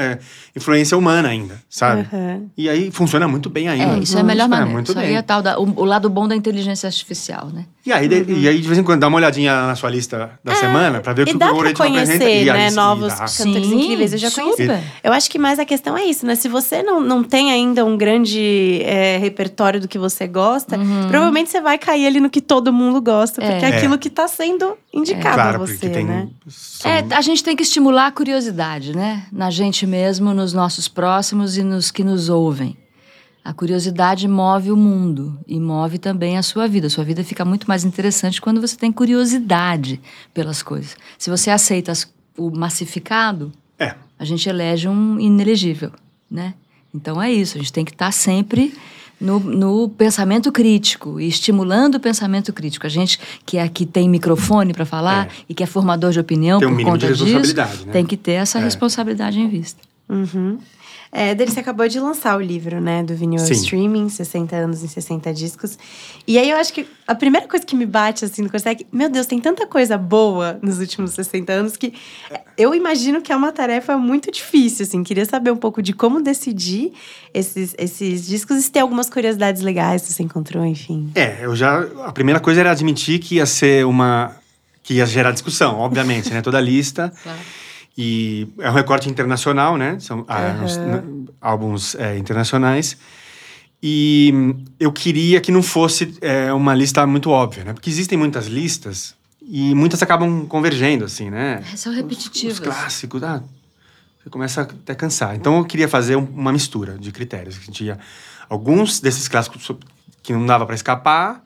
influência 0.55 0.95
humana 0.97 1.29
ainda, 1.29 1.59
sabe? 1.67 2.01
Aham. 2.13 2.43
E 2.55 2.69
aí 2.69 2.91
funciona 2.91 3.27
muito 3.27 3.49
bem 3.49 3.67
ainda. 3.67 3.97
É, 3.97 3.99
isso 3.99 4.15
é 4.15 4.21
a 4.21 4.23
melhor 4.23 4.43
Funciona 4.43 4.55
maneira. 4.65 4.73
muito 4.73 4.91
Isso 4.91 4.99
aí 4.99 5.07
bem. 5.07 5.17
é 5.17 5.21
tal 5.23 5.41
da, 5.41 5.59
o, 5.59 5.63
o 5.81 5.83
lado 5.85 6.07
bom 6.09 6.27
da 6.27 6.35
inteligência 6.35 6.85
artificial, 6.87 7.47
né? 7.47 7.65
E 7.85 7.91
aí, 7.93 8.07
de, 8.07 8.33
e 8.33 8.47
aí, 8.49 8.59
de 8.59 8.67
vez 8.67 8.77
em 8.77 8.83
quando, 8.83 8.99
dá 8.99 9.07
uma 9.07 9.15
olhadinha 9.17 9.65
na 9.65 9.73
sua 9.75 9.89
lista 9.89 10.31
da 10.43 10.53
semana 10.55 10.99
pra 10.99 11.13
ver 11.13 11.21
o 11.21 11.25
que 11.25 11.31
É, 11.31 11.33
E 11.33 11.35
o 11.35 11.39
dá 11.39 11.45
pra 11.45 11.55
algoritmo 11.55 11.85
apresenta. 11.85 12.19
conhecer, 12.25 12.43
E 12.43 12.49
aí 12.49 12.57
né, 12.57 12.69
sim, 12.69 12.75
novos 12.75 13.07
dá. 13.13 13.19
cantores 13.19 13.67
Sim, 13.67 13.81
incríveis. 13.81 14.11
Eu 14.13 14.19
já 14.19 14.29
super. 14.29 14.79
Eu 15.03 15.13
acho 15.13 15.29
que 15.29 15.39
mais 15.39 15.57
a 15.57 15.65
questão 15.65 15.97
é 15.97 16.03
isso, 16.03 16.25
né? 16.25 16.35
Se 16.35 16.49
você 16.49 16.83
não, 16.83 16.99
não 16.99 17.23
tem 17.23 17.49
ainda 17.49 17.85
um 17.85 17.95
grande 17.97 18.81
é, 18.83 19.17
repertório 19.17 19.79
do 19.79 19.87
que 19.87 19.97
você 19.97 20.27
gosta, 20.27 20.77
provavelmente 21.07 21.49
você 21.49 21.61
vai 21.61 21.77
cair 21.77 22.05
ali 22.07 22.19
no 22.19 22.29
que 22.29 22.41
todo 22.41 22.73
mundo 22.73 23.01
gosta, 23.01 23.41
porque 23.41 23.53
é, 23.65 23.69
Uhum. 23.69 23.73
É. 23.73 23.77
aquilo 23.77 23.97
que 23.97 24.09
tá 24.09 24.27
sendo 24.27 24.77
indicado 24.93 25.35
Claro, 25.35 25.55
a 25.55 25.59
você, 25.59 25.73
porque 25.73 25.89
tem. 25.89 26.05
né? 26.05 26.27
são- 26.49 26.91
É, 26.91 27.05
a 27.11 27.21
gente 27.21 27.41
tem 27.47 27.55
que 27.55 27.63
estimular 27.63 28.07
a 28.07 28.11
curiosidade, 28.11 28.93
né? 28.93 29.25
Na 29.31 29.49
gente 29.49 29.87
mesmo, 29.87 30.33
nos 30.33 30.51
nossos 30.51 30.89
próximos 30.89 31.55
e 31.57 31.63
nos 31.63 31.89
que 31.91 32.03
nos 32.03 32.27
ouvem. 32.27 32.75
A 33.41 33.53
curiosidade 33.53 34.27
move 34.27 34.69
o 34.69 34.75
mundo 34.75 35.39
e 35.47 35.57
move 35.57 35.97
também 35.97 36.37
a 36.37 36.43
sua 36.43 36.67
vida. 36.67 36.87
A 36.87 36.89
sua 36.89 37.05
vida 37.05 37.23
fica 37.23 37.45
muito 37.45 37.65
mais 37.65 37.85
interessante 37.85 38.41
quando 38.41 38.59
você 38.59 38.75
tem 38.75 38.91
curiosidade 38.91 40.01
pelas 40.33 40.61
coisas. 40.61 40.97
Se 41.17 41.29
você 41.29 41.49
aceita 41.49 41.89
as- 41.93 42.13
o 42.37 42.51
massificado, 42.51 43.53
É. 43.79 43.95
a 44.19 44.25
gente 44.25 44.49
elege 44.49 44.89
um 44.89 45.17
inelegível, 45.17 45.93
né? 46.29 46.53
Então 46.93 47.21
é 47.21 47.31
isso, 47.31 47.55
a 47.57 47.61
gente 47.61 47.71
tem 47.71 47.85
que 47.85 47.93
estar 47.93 48.11
sempre 48.11 48.73
no, 49.19 49.39
no 49.39 49.89
pensamento 49.89 50.51
crítico 50.51 51.19
e 51.19 51.27
estimulando 51.27 51.95
o 51.95 51.99
pensamento 51.99 52.53
crítico. 52.53 52.85
A 52.85 52.89
gente 52.89 53.19
que 53.45 53.57
aqui 53.57 53.85
tem 53.85 54.07
microfone 54.09 54.73
para 54.73 54.85
falar 54.85 55.27
É. 55.27 55.29
e 55.49 55.53
que 55.53 55.63
é 55.63 55.65
formador 55.65 56.11
de 56.11 56.19
opinião 56.19 56.59
Tem 56.59 56.67
um 56.67 56.75
por 56.75 56.83
conta 56.83 57.07
de 57.07 57.13
disso, 57.13 57.23
responsabilidade, 57.25 57.85
né? 57.85 57.91
tem 57.93 58.05
que 58.05 58.15
ter 58.17 58.33
essa 58.33 58.59
É. 58.59 58.63
responsabilidade 58.63 59.39
em 59.39 59.47
vista. 59.49 59.81
Uhum. 60.09 60.57
É, 61.11 61.33
você 61.33 61.59
acabou 61.59 61.87
de 61.87 61.99
lançar 61.99 62.37
o 62.37 62.41
livro, 62.41 62.81
né? 62.81 63.03
Do 63.03 63.15
vinil 63.15 63.39
Sim. 63.39 63.53
streaming, 63.53 64.09
60 64.09 64.55
anos 64.55 64.83
em 64.83 64.87
60 64.87 65.33
discos. 65.33 65.77
E 66.27 66.37
aí 66.37 66.49
eu 66.49 66.57
acho 66.57 66.73
que 66.73 66.85
a 67.07 67.15
primeira 67.15 67.47
coisa 67.47 67.65
que 67.65 67.75
me 67.75 67.85
bate 67.85 68.25
assim 68.25 68.41
no 68.41 68.49
coração 68.49 68.71
é 68.71 68.75
que, 68.75 68.85
meu 68.91 69.09
Deus, 69.09 69.25
tem 69.25 69.39
tanta 69.39 69.65
coisa 69.65 69.97
boa 69.97 70.59
nos 70.61 70.79
últimos 70.79 71.11
60 71.11 71.51
anos 71.51 71.77
que 71.77 71.93
eu 72.57 72.75
imagino 72.75 73.21
que 73.21 73.31
é 73.31 73.35
uma 73.35 73.51
tarefa 73.51 73.97
muito 73.97 74.31
difícil, 74.31 74.83
assim. 74.83 75.03
Queria 75.03 75.25
saber 75.25 75.51
um 75.51 75.57
pouco 75.57 75.81
de 75.81 75.93
como 75.93 76.21
decidir 76.21 76.91
esses, 77.33 77.73
esses 77.77 78.27
discos 78.27 78.57
e 78.57 78.63
se 78.63 78.71
tem 78.71 78.81
algumas 78.81 79.09
curiosidades 79.09 79.61
legais 79.61 80.01
que 80.01 80.13
você 80.13 80.23
encontrou, 80.23 80.65
enfim. 80.65 81.11
É, 81.15 81.37
eu 81.41 81.55
já. 81.55 81.79
A 82.05 82.11
primeira 82.11 82.39
coisa 82.39 82.59
era 82.59 82.71
admitir 82.71 83.19
que 83.19 83.35
ia 83.35 83.45
ser 83.45 83.85
uma. 83.85 84.35
que 84.83 84.95
ia 84.95 85.05
gerar 85.05 85.31
discussão, 85.31 85.79
obviamente, 85.79 86.33
né? 86.33 86.41
Toda 86.41 86.57
a 86.57 86.61
lista. 86.61 87.13
Claro. 87.23 87.39
E 87.97 88.47
é 88.59 88.69
um 88.69 88.73
recorte 88.73 89.09
internacional, 89.09 89.75
né? 89.77 89.97
São 89.99 90.19
n- 90.19 91.27
álbuns 91.41 91.95
é, 91.95 92.17
internacionais. 92.17 92.95
E 93.81 94.31
hum, 94.33 94.65
eu 94.79 94.91
queria 94.91 95.39
que 95.41 95.51
não 95.51 95.63
fosse 95.63 96.15
é, 96.21 96.51
uma 96.53 96.73
lista 96.73 97.05
muito 97.07 97.29
óbvia, 97.29 97.63
né? 97.63 97.73
Porque 97.73 97.89
existem 97.89 98.17
muitas 98.17 98.47
listas 98.47 99.15
e 99.41 99.73
muitas 99.75 100.01
acabam 100.03 100.45
convergendo, 100.47 101.05
assim, 101.05 101.29
né? 101.29 101.63
São 101.75 101.91
Os 101.91 101.97
repetitivas. 101.97 102.59
clássicos, 102.59 103.23
ah, 103.23 103.41
você 104.23 104.29
começa 104.29 104.61
até 104.61 104.93
a 104.93 104.95
cansar. 104.95 105.35
Então 105.35 105.57
eu 105.57 105.65
queria 105.65 105.87
fazer 105.87 106.15
um- 106.15 106.23
uma 106.35 106.51
mistura 106.51 106.97
de 106.97 107.11
critérios. 107.11 107.57
Que 107.57 107.71
tinha 107.71 107.97
alguns 108.49 108.99
desses 108.99 109.27
clássicos 109.27 109.71
que 110.21 110.33
não 110.33 110.45
dava 110.45 110.65
para 110.65 110.75
escapar, 110.75 111.43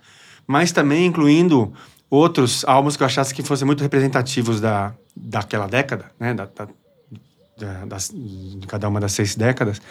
mas 0.47 0.71
também 0.71 1.05
incluindo 1.05 1.71
outros 2.11 2.63
álbuns 2.67 2.95
que 2.97 3.01
eu 3.01 3.07
achasse 3.07 3.33
que 3.33 3.41
fossem 3.41 3.65
muito 3.65 3.81
representativos 3.81 4.59
da, 4.61 4.93
daquela 5.15 5.65
década, 5.67 6.05
né? 6.19 6.33
Da, 6.33 6.45
da- 6.45 6.67
da- 7.57 7.85
das, 7.85 8.09
de 8.13 8.67
cada 8.67 8.87
uma 8.89 8.99
das 8.99 9.13
seis 9.13 9.35
décadas. 9.35 9.81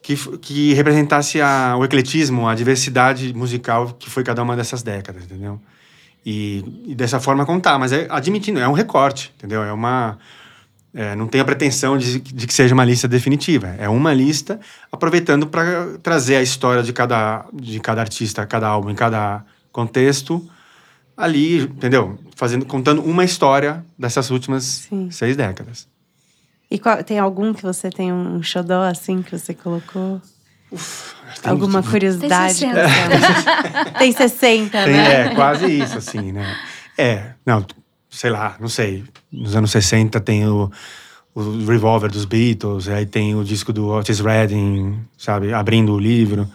Que, 0.00 0.16
que 0.38 0.72
representasse 0.74 1.40
a, 1.40 1.76
o 1.78 1.84
ecletismo, 1.84 2.48
a 2.48 2.54
diversidade 2.54 3.32
musical 3.34 3.92
que 3.98 4.10
foi 4.10 4.24
cada 4.24 4.42
uma 4.42 4.56
dessas 4.56 4.82
décadas, 4.82 5.24
entendeu? 5.24 5.60
E, 6.26 6.82
e 6.88 6.94
dessa 6.94 7.18
forma 7.20 7.44
contar, 7.46 7.78
mas 7.78 7.92
é 7.92 8.06
admitindo, 8.10 8.58
é 8.60 8.66
um 8.68 8.72
recorte, 8.72 9.32
entendeu? 9.36 9.62
É 9.62 9.72
uma. 9.72 10.18
é, 10.94 11.14
não 11.16 11.26
tenho 11.28 11.42
a 11.42 11.44
pretensão 11.44 11.96
de, 11.98 12.20
de 12.20 12.46
que 12.46 12.52
seja 12.54 12.74
uma 12.74 12.84
lista 12.84 13.06
definitiva. 13.08 13.68
É 13.78 13.88
uma 13.88 14.12
lista 14.12 14.60
aproveitando 14.90 15.46
para 15.46 15.96
trazer 16.02 16.36
a 16.36 16.42
história 16.42 16.82
de 16.82 16.92
cada, 16.92 17.46
de 17.52 17.78
cada 17.80 18.00
artista, 18.00 18.44
cada 18.46 18.66
álbum, 18.68 18.90
em 18.90 18.94
cada 18.94 19.44
contexto, 19.72 20.44
ali, 21.16 21.62
entendeu? 21.62 22.18
Fazendo, 22.36 22.64
contando 22.66 23.02
uma 23.02 23.24
história 23.24 23.84
dessas 23.98 24.30
últimas 24.30 24.64
Sim. 24.88 25.10
seis 25.10 25.36
décadas. 25.36 25.86
E 26.70 26.78
qual- 26.78 27.02
tem 27.04 27.18
algum 27.18 27.52
que 27.52 27.62
você 27.62 27.90
tem 27.90 28.12
um 28.12 28.42
xodó, 28.42 28.82
assim, 28.84 29.22
que 29.22 29.36
você 29.38 29.52
colocou? 29.54 30.20
Tem- 31.42 31.50
Alguma 31.50 31.82
curiosidade? 31.82 32.60
Tem 32.60 32.70
que 32.70 32.76
você- 33.92 33.98
Tem 33.98 34.12
60, 34.12 34.84
Tem, 34.84 34.92
né? 34.94 35.26
é, 35.26 35.34
quase 35.34 35.66
isso, 35.66 35.98
assim, 35.98 36.32
né? 36.32 36.56
É, 36.96 37.32
não, 37.44 37.64
sei 38.10 38.30
lá, 38.30 38.56
não 38.58 38.68
sei. 38.68 39.04
Nos 39.30 39.54
anos 39.54 39.70
60 39.70 40.18
tem 40.20 40.46
o, 40.46 40.70
o 41.34 41.64
Revolver 41.66 42.10
dos 42.10 42.24
Beatles, 42.24 42.88
aí 42.88 43.04
tem 43.04 43.34
o 43.34 43.44
disco 43.44 43.72
do 43.72 43.88
Otis 43.88 44.20
Redding, 44.20 44.98
sabe, 45.18 45.52
abrindo 45.52 45.92
o 45.92 45.98
livro. 45.98 46.48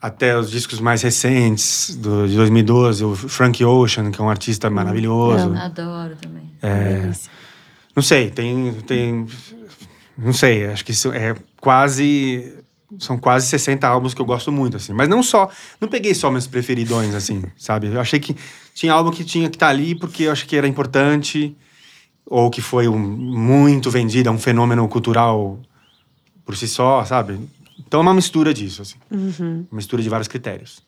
Até 0.00 0.38
os 0.38 0.50
discos 0.50 0.78
mais 0.78 1.02
recentes, 1.02 1.96
do, 1.96 2.28
de 2.28 2.36
2012, 2.36 3.04
o 3.04 3.16
Frank 3.16 3.64
Ocean, 3.64 4.12
que 4.12 4.20
é 4.20 4.24
um 4.24 4.30
artista 4.30 4.70
maravilhoso. 4.70 5.52
Adoro 5.54 6.14
também. 6.20 6.52
É, 6.62 7.00
Delícia. 7.00 7.30
não 7.96 8.02
sei, 8.02 8.30
tem, 8.30 8.74
tem. 8.86 9.26
Não 10.16 10.32
sei, 10.32 10.66
acho 10.66 10.84
que 10.84 10.92
isso 10.92 11.12
é 11.12 11.34
quase. 11.60 12.54
São 12.98 13.18
quase 13.18 13.46
60 13.48 13.86
álbuns 13.86 14.14
que 14.14 14.22
eu 14.22 14.24
gosto 14.24 14.50
muito, 14.50 14.76
assim. 14.76 14.92
Mas 14.92 15.08
não 15.08 15.22
só. 15.22 15.50
Não 15.80 15.88
peguei 15.88 16.14
só 16.14 16.30
meus 16.30 16.46
preferidões, 16.46 17.14
assim, 17.14 17.42
sabe? 17.56 17.88
Eu 17.88 18.00
achei 18.00 18.20
que 18.20 18.36
tinha 18.74 18.92
álbum 18.92 19.10
que 19.10 19.24
tinha 19.24 19.50
que 19.50 19.56
estar 19.56 19.68
ali 19.68 19.96
porque 19.96 20.24
eu 20.24 20.32
achei 20.32 20.46
que 20.46 20.56
era 20.56 20.66
importante, 20.68 21.56
ou 22.24 22.50
que 22.50 22.60
foi 22.60 22.86
um, 22.86 22.98
muito 22.98 23.90
vendido, 23.90 24.28
é 24.28 24.32
um 24.32 24.38
fenômeno 24.38 24.86
cultural 24.88 25.58
por 26.44 26.56
si 26.56 26.68
só, 26.68 27.04
sabe? 27.04 27.38
Então 27.86 28.00
é 28.00 28.02
uma 28.02 28.14
mistura 28.14 28.52
disso, 28.52 28.82
assim. 28.82 28.96
Uhum. 29.10 29.66
Uma 29.70 29.76
mistura 29.76 30.02
de 30.02 30.08
vários 30.08 30.28
critérios. 30.28 30.80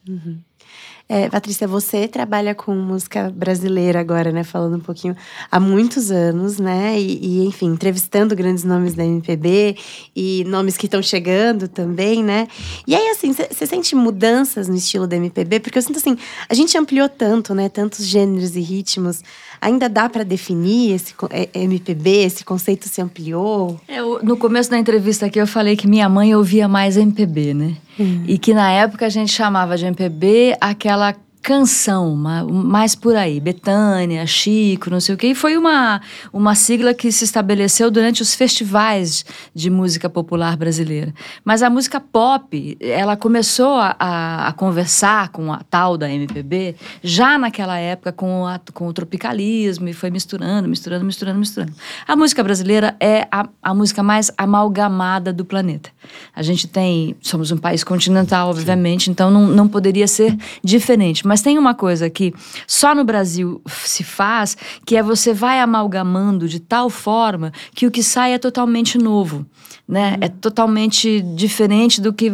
É, 1.12 1.28
Patrícia, 1.28 1.66
você 1.66 2.06
trabalha 2.06 2.54
com 2.54 2.72
música 2.72 3.32
brasileira 3.34 3.98
agora, 3.98 4.30
né? 4.30 4.44
Falando 4.44 4.76
um 4.76 4.80
pouquinho 4.80 5.16
há 5.50 5.58
muitos 5.58 6.12
anos, 6.12 6.60
né? 6.60 7.00
E, 7.00 7.18
e, 7.40 7.46
enfim, 7.46 7.66
entrevistando 7.72 8.36
grandes 8.36 8.62
nomes 8.62 8.94
da 8.94 9.04
MPB 9.04 9.76
e 10.14 10.44
nomes 10.46 10.76
que 10.76 10.86
estão 10.86 11.02
chegando 11.02 11.66
também, 11.66 12.22
né? 12.22 12.46
E 12.86 12.94
aí, 12.94 13.08
assim, 13.08 13.32
você 13.32 13.66
sente 13.66 13.96
mudanças 13.96 14.68
no 14.68 14.76
estilo 14.76 15.04
da 15.08 15.16
MPB? 15.16 15.58
Porque 15.58 15.78
eu 15.78 15.82
sinto 15.82 15.96
assim, 15.96 16.16
a 16.48 16.54
gente 16.54 16.78
ampliou 16.78 17.08
tanto, 17.08 17.56
né? 17.56 17.68
Tantos 17.68 18.06
gêneros 18.06 18.54
e 18.54 18.60
ritmos. 18.60 19.20
Ainda 19.60 19.88
dá 19.88 20.08
para 20.08 20.22
definir 20.22 20.92
esse 20.94 21.12
é, 21.30 21.48
MPB? 21.60 22.08
Esse 22.24 22.44
conceito 22.44 22.88
se 22.88 23.02
ampliou? 23.02 23.80
É, 23.88 23.98
eu- 23.98 24.20
no 24.22 24.36
começo 24.36 24.70
da 24.70 24.78
entrevista 24.78 25.26
aqui 25.26 25.40
eu 25.40 25.46
falei 25.48 25.74
que 25.76 25.88
minha 25.88 26.08
mãe 26.08 26.36
ouvia 26.36 26.68
mais 26.68 26.96
MPB, 26.96 27.52
né? 27.52 27.76
E 28.26 28.38
que 28.38 28.54
na 28.54 28.70
época 28.72 29.06
a 29.06 29.08
gente 29.08 29.30
chamava 29.32 29.76
de 29.76 29.84
MPB 29.86 30.56
aquela 30.60 31.14
canção, 31.42 32.14
ma- 32.14 32.44
mais 32.44 32.94
por 32.94 33.16
aí, 33.16 33.40
Betânia, 33.40 34.26
Chico, 34.26 34.90
não 34.90 35.00
sei 35.00 35.14
o 35.14 35.18
quê. 35.18 35.28
E 35.28 35.34
foi 35.34 35.56
uma, 35.56 36.00
uma 36.32 36.54
sigla 36.54 36.92
que 36.94 37.10
se 37.10 37.24
estabeleceu 37.24 37.90
durante 37.90 38.22
os 38.22 38.34
festivais 38.34 39.24
de 39.54 39.70
música 39.70 40.08
popular 40.08 40.56
brasileira. 40.56 41.14
Mas 41.44 41.62
a 41.62 41.70
música 41.70 41.98
pop, 42.00 42.76
ela 42.80 43.16
começou 43.16 43.74
a, 43.74 43.96
a, 43.98 44.48
a 44.48 44.52
conversar 44.52 45.30
com 45.30 45.52
a 45.52 45.60
tal 45.68 45.96
da 45.96 46.10
MPB 46.10 46.76
já 47.02 47.38
naquela 47.38 47.78
época 47.78 48.12
com, 48.12 48.46
a- 48.46 48.60
com 48.74 48.86
o 48.86 48.92
tropicalismo 48.92 49.88
e 49.88 49.92
foi 49.92 50.10
misturando, 50.10 50.68
misturando, 50.68 51.04
misturando, 51.04 51.38
misturando. 51.38 51.72
A 52.06 52.14
música 52.16 52.42
brasileira 52.42 52.94
é 53.00 53.26
a, 53.32 53.48
a 53.62 53.74
música 53.74 54.02
mais 54.02 54.30
amalgamada 54.36 55.32
do 55.32 55.44
planeta. 55.44 55.90
A 56.34 56.42
gente 56.42 56.66
tem, 56.68 57.16
somos 57.20 57.50
um 57.50 57.56
país 57.56 57.82
continental, 57.82 58.50
obviamente, 58.50 59.10
então 59.10 59.30
não, 59.30 59.46
não 59.46 59.66
poderia 59.68 60.06
ser 60.06 60.36
diferente. 60.62 61.26
Mas 61.30 61.42
tem 61.42 61.56
uma 61.56 61.76
coisa 61.76 62.10
que 62.10 62.34
só 62.66 62.92
no 62.92 63.04
Brasil 63.04 63.62
se 63.68 64.02
faz, 64.02 64.56
que 64.84 64.96
é 64.96 65.02
você 65.02 65.32
vai 65.32 65.60
amalgamando 65.60 66.48
de 66.48 66.58
tal 66.58 66.90
forma 66.90 67.52
que 67.72 67.86
o 67.86 67.90
que 67.92 68.02
sai 68.02 68.32
é 68.32 68.38
totalmente 68.38 68.98
novo, 68.98 69.46
né? 69.86 70.16
É 70.20 70.26
totalmente 70.28 71.20
diferente 71.20 72.00
do 72.00 72.12
que, 72.12 72.32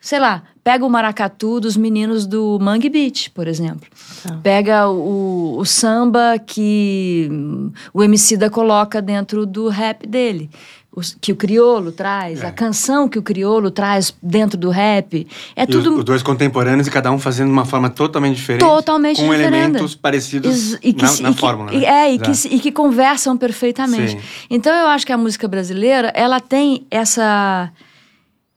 sei 0.00 0.20
lá, 0.20 0.44
pega 0.62 0.86
o 0.86 0.88
maracatu 0.88 1.58
dos 1.58 1.76
meninos 1.76 2.24
do 2.24 2.56
Mangue 2.60 2.88
Beach, 2.88 3.30
por 3.30 3.48
exemplo. 3.48 3.88
Tá. 4.22 4.38
Pega 4.44 4.88
o, 4.88 5.56
o 5.58 5.64
samba 5.64 6.38
que 6.38 7.28
o 7.92 8.00
Emicida 8.00 8.48
coloca 8.48 9.02
dentro 9.02 9.44
do 9.44 9.66
rap 9.66 10.06
dele. 10.06 10.48
Os- 10.96 11.16
que 11.20 11.30
o 11.30 11.36
criolo 11.36 11.92
traz, 11.92 12.42
É. 12.42 12.46
a 12.46 12.50
canção 12.50 13.06
que 13.08 13.18
o 13.18 13.22
criolo 13.22 13.70
traz 13.70 14.12
dentro 14.22 14.58
do 14.58 14.70
rap. 14.70 15.26
É 15.54 15.62
E 15.64 15.66
tudo 15.66 15.92
os, 15.92 15.98
os 15.98 16.04
dois 16.04 16.22
contemporâneos 16.22 16.88
e 16.88 16.90
cada 16.90 17.12
um 17.12 17.18
fazendo 17.18 17.48
de 17.48 17.52
uma 17.52 17.66
forma 17.66 17.88
totalmente 17.90 18.36
diferente. 18.36 18.60
Totalmente 18.62 19.18
com 19.18 19.30
diferente. 19.30 19.46
elementos 19.54 19.94
parecidos 19.94 20.72
e 20.82 20.92
que 20.94 21.02
na, 21.02 21.12
na 21.20 21.30
e 21.30 21.34
que- 21.34 21.38
fórmula. 21.40 21.70
né? 21.70 21.84
É, 21.84 22.12
e 22.14 22.18
que, 22.18 22.30
e 22.48 22.58
que 22.58 22.72
conversam 22.72 23.36
perfeitamente. 23.36 24.12
Sim. 24.12 24.18
Então 24.50 24.74
eu 24.74 24.86
acho 24.88 25.06
que 25.06 25.12
a 25.12 25.18
música 25.18 25.46
brasileira, 25.46 26.10
ela 26.16 26.40
tem 26.40 26.86
essa 26.90 27.70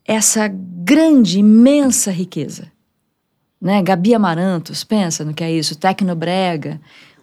essa 0.08 0.48
grande, 0.52 1.38
imensa 1.40 2.10
riqueza. 2.10 2.72
Né? 3.62 3.82
Gabi 3.84 4.16
Amarantos, 4.16 4.84
pensa 4.84 5.24
no 5.26 5.34
que 5.34 5.44
é 5.44 5.52
isso, 5.52 5.78
Tecnobrega, 5.78 6.80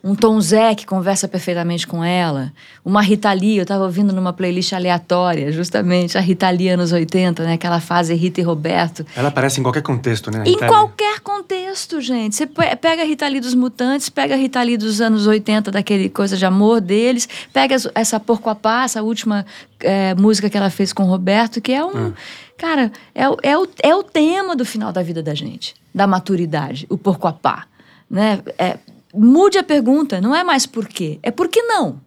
um 0.06 0.14
Tom 0.14 0.40
Zé 0.40 0.74
que 0.74 0.86
conversa 0.86 1.26
perfeitamente 1.26 1.86
com 1.86 2.04
ela, 2.04 2.52
uma 2.84 3.02
Rita 3.02 3.32
Lee, 3.32 3.56
eu 3.56 3.62
estava 3.62 3.82
ouvindo 3.84 4.12
numa 4.12 4.32
playlist 4.32 4.72
aleatória, 4.72 5.50
justamente, 5.50 6.16
a 6.16 6.20
Rita 6.20 6.48
Lee 6.48 6.68
anos 6.68 6.92
80, 6.92 7.42
né? 7.44 7.54
aquela 7.54 7.80
fase 7.80 8.14
Rita 8.14 8.40
e 8.40 8.44
Roberto, 8.44 9.04
Ela 9.16 9.28
aparece 9.28 9.58
em 9.58 9.62
qualquer 9.64 9.82
contexto, 9.82 10.30
né? 10.30 10.44
em 10.46 10.56
qualquer 10.58 11.18
contexto, 11.20 12.00
gente. 12.00 12.36
Você 12.36 12.46
pe- 12.46 12.76
pega 12.76 13.02
a 13.02 13.04
Rita 13.04 13.26
Lee 13.26 13.40
dos 13.40 13.54
Mutantes, 13.54 14.08
pega 14.08 14.34
a 14.34 14.36
Rita 14.36 14.62
Lee 14.62 14.76
dos 14.76 15.00
anos 15.00 15.26
80, 15.26 15.70
daquele 15.72 16.08
coisa 16.08 16.36
de 16.36 16.46
amor 16.46 16.80
deles, 16.80 17.28
pega 17.52 17.74
essa 17.94 18.20
Porco 18.20 18.48
a 18.48 18.54
Passa, 18.54 19.00
a 19.00 19.02
última 19.02 19.44
é, 19.80 20.14
música 20.14 20.48
que 20.48 20.56
ela 20.56 20.70
fez 20.70 20.92
com 20.92 21.02
o 21.02 21.06
Roberto, 21.06 21.60
que 21.60 21.72
é 21.72 21.84
um. 21.84 22.12
Cara, 22.56 22.92
é, 23.14 23.28
o- 23.28 23.36
é, 23.42 23.58
o, 23.58 23.68
é 23.82 23.94
o 23.94 24.02
tema 24.04 24.54
do 24.54 24.64
final 24.64 24.92
da 24.92 25.02
vida 25.02 25.22
da 25.22 25.34
gente, 25.34 25.74
da 25.94 26.06
maturidade, 26.06 26.86
o 26.88 26.96
Porco 26.96 27.26
a 27.26 27.32
Pá. 27.32 27.64
Né? 28.08 28.38
É, 28.56 28.78
mude 29.16 29.58
a 29.58 29.62
pergunta, 29.62 30.20
não 30.20 30.34
é 30.34 30.44
mais 30.44 30.66
por 30.66 30.86
quê, 30.86 31.18
é 31.22 31.30
por 31.30 31.48
que 31.48 31.62
não. 31.62 32.00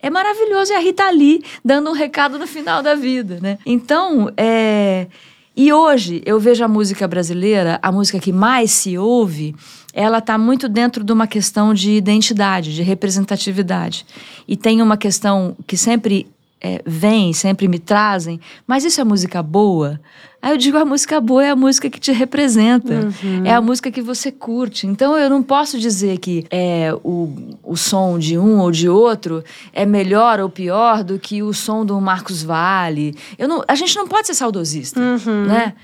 É 0.00 0.08
maravilhoso, 0.08 0.72
é 0.72 0.76
a 0.76 0.80
Rita 0.80 1.10
Lee 1.10 1.42
dando 1.64 1.90
um 1.90 1.92
recado 1.92 2.38
no 2.38 2.46
final 2.46 2.82
da 2.82 2.94
vida, 2.94 3.38
né? 3.40 3.58
Então, 3.66 4.30
é... 4.36 5.08
E 5.56 5.72
hoje, 5.72 6.22
eu 6.24 6.38
vejo 6.38 6.64
a 6.64 6.68
música 6.68 7.08
brasileira, 7.08 7.80
a 7.82 7.90
música 7.90 8.20
que 8.20 8.32
mais 8.32 8.70
se 8.70 8.96
ouve, 8.96 9.56
ela 9.92 10.18
está 10.18 10.38
muito 10.38 10.68
dentro 10.68 11.02
de 11.02 11.12
uma 11.12 11.26
questão 11.26 11.74
de 11.74 11.90
identidade, 11.90 12.72
de 12.72 12.82
representatividade. 12.84 14.06
E 14.46 14.56
tem 14.56 14.80
uma 14.80 14.96
questão 14.96 15.56
que 15.66 15.76
sempre 15.76 16.28
é, 16.60 16.82
vêm, 16.86 17.32
sempre 17.32 17.68
me 17.68 17.78
trazem, 17.78 18.40
mas 18.66 18.84
isso 18.84 19.00
é 19.00 19.04
música 19.04 19.42
boa? 19.42 20.00
Aí 20.40 20.52
eu 20.52 20.56
digo, 20.56 20.76
a 20.78 20.84
música 20.84 21.20
boa 21.20 21.44
é 21.44 21.50
a 21.50 21.56
música 21.56 21.90
que 21.90 21.98
te 21.98 22.12
representa, 22.12 22.94
Uhum. 22.94 23.44
é 23.44 23.52
a 23.52 23.60
música 23.60 23.90
que 23.90 24.00
você 24.00 24.30
curte. 24.30 24.86
Então 24.86 25.18
eu 25.18 25.28
não 25.28 25.42
posso 25.42 25.78
dizer 25.80 26.18
que 26.18 26.46
é, 26.50 26.92
o, 27.02 27.32
o 27.62 27.76
som 27.76 28.18
de 28.18 28.38
um 28.38 28.60
ou 28.60 28.70
de 28.70 28.88
outro 28.88 29.42
é 29.72 29.84
melhor 29.84 30.38
ou 30.38 30.48
pior 30.48 31.02
do 31.02 31.18
que 31.18 31.42
o 31.42 31.52
som 31.52 31.84
do 31.84 32.00
Marcos 32.00 32.42
Vale. 32.42 33.16
Eu 33.36 33.48
não, 33.48 33.64
a 33.66 33.74
gente 33.74 33.96
não 33.96 34.06
pode 34.06 34.28
ser 34.28 34.34
saudosista, 34.34 35.00
Uhum. 35.00 35.46
né? 35.46 35.74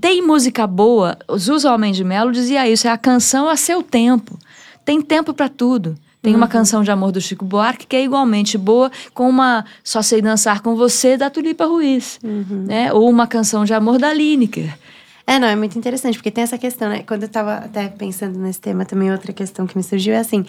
Tem 0.00 0.20
música 0.20 0.66
boa, 0.66 1.16
Zusa 1.36 1.72
Homem 1.72 1.92
de 1.92 2.04
Melo 2.04 2.30
dizia 2.32 2.68
isso, 2.68 2.86
é 2.86 2.90
a 2.90 2.98
canção 2.98 3.48
a 3.48 3.56
seu 3.56 3.82
tempo. 3.82 4.38
Tem 4.84 5.00
tempo 5.00 5.32
para 5.32 5.48
tudo. 5.48 5.96
Tem 6.24 6.32
Uhum. 6.32 6.38
uma 6.38 6.48
canção 6.48 6.82
de 6.82 6.90
amor 6.90 7.12
do 7.12 7.20
Chico 7.20 7.44
Buarque 7.44 7.86
que 7.86 7.94
é 7.94 8.02
igualmente 8.02 8.56
boa 8.56 8.90
com 9.12 9.28
uma 9.28 9.62
Só 9.84 10.00
Sei 10.00 10.22
Dançar 10.22 10.62
Com 10.62 10.74
Você 10.74 11.18
da 11.18 11.28
Tulipa 11.28 11.66
Ruiz. 11.66 12.18
Uhum. 12.24 12.64
Né? 12.66 12.90
Ou 12.94 13.10
uma 13.10 13.26
canção 13.26 13.62
de 13.66 13.74
amor 13.74 13.98
da 13.98 14.10
Lineker. 14.12 14.72
É, 15.26 15.38
não, 15.38 15.48
é 15.48 15.56
muito 15.56 15.78
interessante, 15.78 16.16
porque 16.16 16.30
tem 16.30 16.44
essa 16.44 16.58
questão, 16.58 16.90
né? 16.90 17.02
Quando 17.06 17.22
eu 17.22 17.28
tava 17.30 17.54
até 17.54 17.88
pensando 17.88 18.38
nesse 18.38 18.60
tema, 18.60 18.84
também 18.84 19.10
outra 19.10 19.32
questão 19.32 19.66
que 19.66 19.74
me 19.74 19.82
surgiu 19.82 20.12
é 20.12 20.18
assim: 20.18 20.44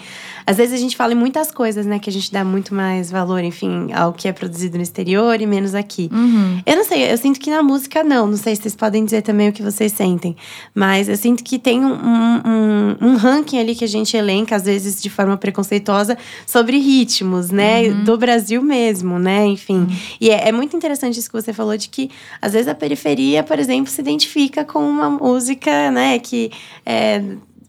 às 0.45 0.57
vezes 0.57 0.73
a 0.73 0.77
gente 0.77 0.97
fala 0.97 1.13
em 1.13 1.15
muitas 1.15 1.49
coisas, 1.49 1.85
né? 1.85 1.97
Que 1.97 2.09
a 2.09 2.13
gente 2.13 2.29
dá 2.31 2.43
muito 2.43 2.75
mais 2.75 3.09
valor, 3.09 3.41
enfim, 3.41 3.93
ao 3.93 4.11
que 4.11 4.27
é 4.27 4.33
produzido 4.33 4.75
no 4.75 4.83
exterior 4.83 5.39
e 5.41 5.45
menos 5.45 5.73
aqui. 5.73 6.09
Uhum. 6.11 6.61
Eu 6.65 6.75
não 6.75 6.83
sei, 6.83 7.09
eu 7.09 7.17
sinto 7.17 7.39
que 7.39 7.49
na 7.49 7.63
música 7.63 8.03
não. 8.03 8.27
Não 8.27 8.35
sei 8.35 8.53
se 8.55 8.63
vocês 8.63 8.75
podem 8.75 9.05
dizer 9.05 9.21
também 9.21 9.47
o 9.47 9.53
que 9.53 9.63
vocês 9.63 9.93
sentem. 9.93 10.35
Mas 10.73 11.07
eu 11.07 11.15
sinto 11.15 11.41
que 11.41 11.57
tem 11.57 11.79
um, 11.85 11.93
um, 11.93 12.95
um- 13.01 13.15
ranking 13.15 13.57
ali 13.59 13.75
que 13.75 13.85
a 13.85 13.87
gente 13.87 14.17
elenca, 14.17 14.57
às 14.57 14.63
vezes 14.63 15.01
de 15.01 15.09
forma 15.09 15.37
preconceituosa, 15.37 16.17
sobre 16.45 16.77
ritmos, 16.79 17.49
né? 17.49 17.91
Do 18.03 18.17
Brasil 18.17 18.61
mesmo, 18.61 19.17
né? 19.17 19.45
Enfim. 19.45 19.87
E 20.19 20.29
é, 20.29 20.49
é 20.49 20.51
muito 20.51 20.75
interessante 20.75 21.17
isso 21.17 21.29
que 21.29 21.41
você 21.41 21.53
falou 21.53 21.77
de 21.77 21.87
que, 21.87 22.11
às 22.41 22.51
vezes, 22.51 22.67
a 22.67 22.75
periferia, 22.75 23.41
por 23.41 23.57
exemplo, 23.57 23.89
se 23.89 24.01
identifica 24.01 24.64
com 24.65 24.79
uma 24.79 25.09
música, 25.09 25.91
né? 25.91 26.19
Que. 26.19 26.51
É, 26.85 27.21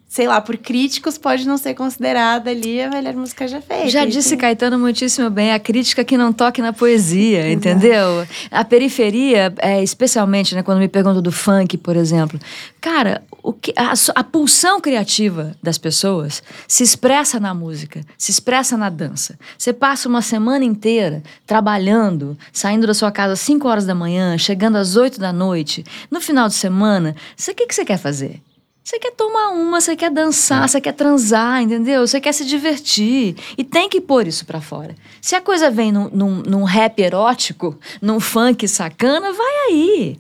Sei 0.09 0.27
lá, 0.27 0.41
por 0.41 0.57
críticos 0.57 1.19
pode 1.19 1.47
não 1.47 1.59
ser 1.59 1.75
considerada 1.75 2.49
ali 2.49 2.81
a 2.81 2.89
melhor 2.89 3.13
música 3.13 3.47
já 3.47 3.61
feita. 3.61 3.91
Já 3.91 4.07
disse 4.07 4.35
Caetano 4.35 4.79
muitíssimo 4.79 5.29
bem, 5.29 5.53
a 5.53 5.59
crítica 5.59 6.03
que 6.03 6.17
não 6.17 6.33
toque 6.33 6.63
na 6.63 6.73
poesia, 6.73 7.53
entendeu? 7.53 8.27
A 8.51 8.65
periferia, 8.65 9.53
é, 9.59 9.83
especialmente 9.83 10.55
né, 10.55 10.63
quando 10.63 10.79
me 10.79 10.89
perguntam 10.89 11.21
do 11.21 11.31
funk, 11.31 11.77
por 11.77 11.97
exemplo. 11.97 12.41
Cara, 12.81 13.23
o 13.49 13.53
que, 13.53 13.73
a, 13.77 13.93
a 14.17 14.25
pulsão 14.25 14.81
criativa 14.81 15.55
das 15.63 15.79
pessoas 15.79 16.43
se 16.67 16.83
expressa 16.83 17.39
na 17.39 17.55
música, 17.55 18.01
se 18.19 18.31
expressa 18.33 18.77
na 18.77 18.91
dança. 18.91 19.39
Você 19.57 19.73
passa 19.73 20.09
uma 20.09 20.21
semana 20.21 20.65
inteira 20.65 21.23
trabalhando, 21.47 22.37
saindo 22.53 22.87
da 22.87 22.95
sua 22.95 23.11
casa 23.13 23.35
às 23.35 23.41
5 23.41 23.67
horas 23.69 23.87
da 23.87 23.95
manhã, 23.95 24.37
chegando 24.37 24.77
às 24.77 24.97
8 24.97 25.19
da 25.21 25.33
noite. 25.33 25.85
No 26.11 26.21
final 26.21 26.49
de 26.49 26.55
semana, 26.55 27.15
você- 27.37 27.53
o 27.53 27.55
que, 27.55 27.67
que 27.67 27.75
você 27.75 27.85
quer 27.85 27.99
fazer? 27.99 28.41
Você 28.85 29.01
quer 29.01 29.11
tomar 29.13 29.49
uma, 29.49 29.81
você 29.81 29.97
quer 29.97 30.11
dançar, 30.13 30.69
você 30.69 30.81
quer 30.81 30.93
transar, 30.93 31.61
entendeu? 31.61 32.07
Você 32.07 32.21
quer 32.21 32.33
se 32.33 32.45
divertir. 32.45 33.35
E 33.59 33.65
tem 33.65 33.89
que 33.89 34.01
pôr 34.01 34.29
isso 34.29 34.47
pra 34.47 34.61
fora. 34.61 34.95
Se 35.21 35.35
a 35.35 35.41
coisa 35.41 35.71
vem 35.73 35.91
num, 35.91 36.09
num, 36.13 36.43
num 36.43 36.63
rap 36.63 37.01
erótico, 37.01 37.77
num 38.01 38.21
funk 38.21 38.69
sacana, 38.69 39.33
vai 39.33 39.55
aí. 39.71 40.19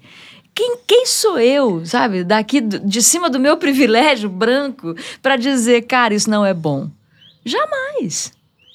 Quem, 0.57 0.79
quem 0.87 1.05
sou 1.05 1.39
eu, 1.39 1.85
sabe, 1.85 2.25
daqui 2.25 2.63
de 2.63 3.03
cima 3.03 3.29
do 3.29 3.39
meu 3.39 3.59
privilégio 3.59 4.31
branco, 4.31 4.95
pra 5.21 5.37
dizer, 5.37 5.83
cara, 5.83 6.15
isso 6.15 6.31
não 6.31 6.47
é 6.47 6.55
bom? 6.55 6.89
Jamais. 7.45 8.33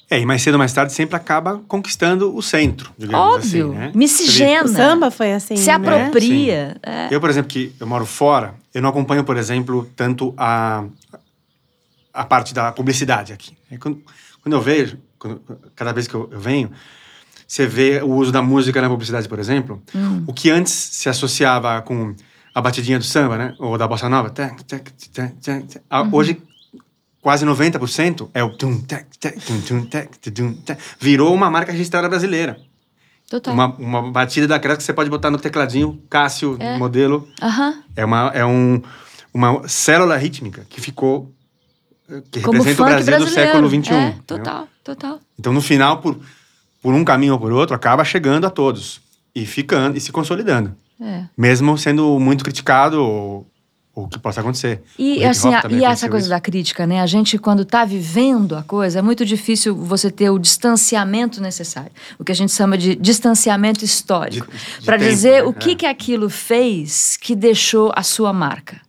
É, 0.08 0.20
e 0.20 0.24
mais 0.24 0.42
cedo 0.42 0.54
ou 0.54 0.58
mais 0.60 0.72
tarde 0.72 0.92
sempre 0.92 1.16
acaba 1.16 1.60
conquistando 1.66 2.36
o 2.36 2.40
centro, 2.40 2.92
digamos 2.96 3.34
Óbvio. 3.36 3.70
assim, 3.70 3.78
né? 3.78 3.92
Miscigena. 3.96 4.64
O 4.64 4.68
samba 4.68 5.10
foi 5.10 5.32
assim. 5.32 5.56
se 5.56 5.66
né? 5.66 5.72
apropria. 5.72 6.76
É. 6.84 7.08
Eu, 7.10 7.20
por 7.20 7.28
exemplo, 7.30 7.50
que 7.50 7.74
eu 7.80 7.86
moro 7.86 8.06
fora, 8.06 8.54
eu 8.72 8.80
não 8.80 8.90
acompanho, 8.90 9.24
por 9.24 9.36
exemplo, 9.36 9.90
tanto 9.96 10.32
a, 10.36 10.84
a 12.14 12.24
parte 12.24 12.54
da 12.54 12.70
publicidade 12.70 13.32
aqui. 13.32 13.56
É 13.70 13.76
Quando, 13.76 14.00
quando 14.40 14.52
eu 14.52 14.60
vejo, 14.60 14.98
quando- 15.18 15.40
cada 15.74 15.92
vez 15.92 16.06
que 16.06 16.14
eu, 16.14 16.28
eu 16.30 16.38
venho, 16.38 16.70
você 17.52 17.66
vê 17.66 18.00
o 18.02 18.08
uso 18.14 18.32
da 18.32 18.40
música 18.40 18.80
na 18.80 18.88
publicidade, 18.88 19.28
por 19.28 19.38
exemplo. 19.38 19.82
Hum. 19.94 20.24
O 20.26 20.32
que 20.32 20.48
antes 20.48 20.72
se 20.72 21.08
associava 21.10 21.82
com 21.82 22.14
a 22.54 22.62
batidinha 22.62 22.98
do 22.98 23.04
samba, 23.04 23.36
né? 23.36 23.54
Ou 23.58 23.76
da 23.76 23.86
bossa 23.86 24.08
nova. 24.08 24.32
Uhum. 25.92 26.08
Hoje, 26.12 26.40
quase 27.20 27.44
90% 27.44 28.30
é 28.32 28.42
o. 28.42 28.50
Virou 30.98 31.34
uma 31.34 31.50
marca 31.50 31.72
registrada 31.72 32.08
brasileira. 32.08 32.58
Total. 33.28 33.52
Uma, 33.52 33.66
uma 33.76 34.10
batida 34.10 34.46
daquelas 34.48 34.78
que 34.78 34.84
você 34.84 34.92
pode 34.94 35.10
botar 35.10 35.30
no 35.30 35.38
tecladinho, 35.38 36.02
Cássio, 36.08 36.56
É. 36.58 36.78
modelo. 36.78 37.28
Aham. 37.42 37.82
É, 37.94 38.04
uma, 38.04 38.30
é 38.34 38.44
um, 38.46 38.80
uma 39.32 39.68
célula 39.68 40.16
rítmica 40.16 40.66
que 40.70 40.80
ficou... 40.80 41.30
eh, 42.10 42.22
Que 42.30 42.40
Como 42.40 42.62
representa 42.62 42.82
o 42.82 42.86
Brasil 42.86 43.04
do 43.18 43.18
brasileiro. 43.24 43.50
século 43.52 43.68
XXI. 43.68 43.76
É, 43.94 44.08
entendeu? 44.08 44.22
total, 44.26 44.68
total. 44.82 45.20
Então, 45.38 45.52
no 45.52 45.60
final, 45.62 45.98
por, 46.02 46.18
por 46.82 46.92
um 46.92 47.04
caminho 47.04 47.34
ou 47.34 47.38
por 47.38 47.52
outro, 47.52 47.74
acaba 47.74 48.04
chegando 48.04 48.46
a 48.46 48.50
todos. 48.50 49.00
E 49.34 49.46
ficando, 49.46 49.96
e 49.96 50.00
se 50.00 50.12
consolidando. 50.12 50.76
É. 51.00 51.24
Mesmo 51.38 51.78
sendo 51.78 52.18
muito 52.20 52.44
criticado 52.44 53.02
ou 53.02 53.46
o 53.94 54.08
que 54.08 54.18
possa 54.18 54.40
acontecer. 54.40 54.82
E 54.98 55.24
assim, 55.24 55.48
a- 55.54 55.62
e 55.70 55.76
essa 55.76 56.06
aconteceu 56.06 56.10
coisa 56.10 56.24
isso. 56.24 56.30
da 56.30 56.40
crítica, 56.40 56.86
né? 56.86 57.00
A 57.00 57.06
gente, 57.06 57.38
quando 57.38 57.64
tá 57.64 57.84
vivendo 57.84 58.56
a 58.56 58.62
coisa, 58.62 58.98
é 58.98 59.02
muito 59.02 59.24
difícil 59.24 59.74
você 59.74 60.10
ter 60.10 60.30
o 60.30 60.38
distanciamento 60.38 61.40
necessário. 61.40 61.92
O 62.18 62.24
que 62.24 62.32
a 62.32 62.34
gente 62.34 62.52
chama 62.52 62.76
de 62.78 62.94
distanciamento 62.94 63.84
histórico. 63.84 64.46
Para 64.84 64.96
dizer 64.96 65.42
né? 65.42 65.42
o 65.44 65.52
que, 65.52 65.72
É. 65.72 65.74
que 65.74 65.86
aquilo 65.86 66.28
fez 66.30 67.16
que 67.18 67.34
deixou 67.36 67.92
a 67.94 68.02
sua 68.02 68.32
marca. 68.32 68.80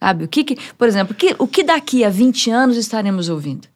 Sabe? 0.00 0.24
O 0.24 0.28
que, 0.28 0.44
que 0.44 0.56
por 0.76 0.86
exemplo, 0.88 1.14
que, 1.14 1.34
o 1.38 1.46
que 1.46 1.62
daqui 1.64 2.04
a 2.04 2.08
20 2.10 2.50
anos 2.50 2.76
estaremos 2.76 3.28
ouvindo? 3.28 3.66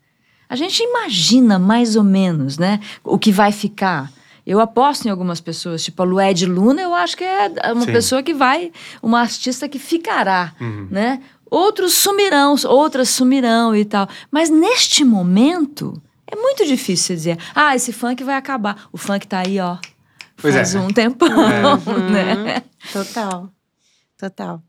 A 0.53 0.55
gente 0.55 0.83
imagina 0.83 1.59
mais 1.59 1.97
ou 1.97 2.05
menos, 2.05 2.59
né? 2.59 2.79
O 3.03 3.19
que 3.19 3.33
vai 3.33 3.51
ficar. 3.51 4.13
Eu 4.47 4.61
aposto 4.61 5.07
em 5.07 5.11
algumas 5.11 5.41
pessoas, 5.41 5.83
tipo 5.83 6.03
a 6.03 6.05
Lued 6.05 6.45
Luna, 6.45 6.83
eu 6.83 6.93
acho 6.93 7.17
que 7.17 7.25
é 7.25 7.51
uma 7.73 7.87
Sim. 7.87 7.93
pessoa 7.93 8.23
que 8.23 8.35
vai, 8.35 8.71
uma 9.03 9.21
artista 9.23 9.67
que 9.67 9.79
ficará, 9.79 10.53
Uhum. 10.61 10.89
né? 10.91 11.23
Outros 11.51 11.95
sumirão, 11.95 12.55
outras 12.67 13.09
sumirão 13.09 13.75
e 13.75 13.83
tal. 13.87 14.07
Mas 14.31 14.51
neste 14.51 15.07
momento, 15.07 15.95
é 16.31 16.37
muito 16.37 16.67
difícil 16.67 17.07
você 17.07 17.15
dizer, 17.15 17.39
ah, 17.55 17.75
esse 17.75 17.91
funk 17.91 18.23
vai 18.23 18.35
acabar. 18.35 18.89
O 18.93 18.99
funk 18.99 19.27
tá 19.27 19.39
aí, 19.47 19.59
ó. 19.59 19.79
Pois 20.37 20.55
faz 20.55 20.75
é. 20.75 20.81
um 20.81 20.89
tempão, 20.89 21.29
né? 22.13 22.63
Total. 22.93 23.49
Total. 24.23 24.63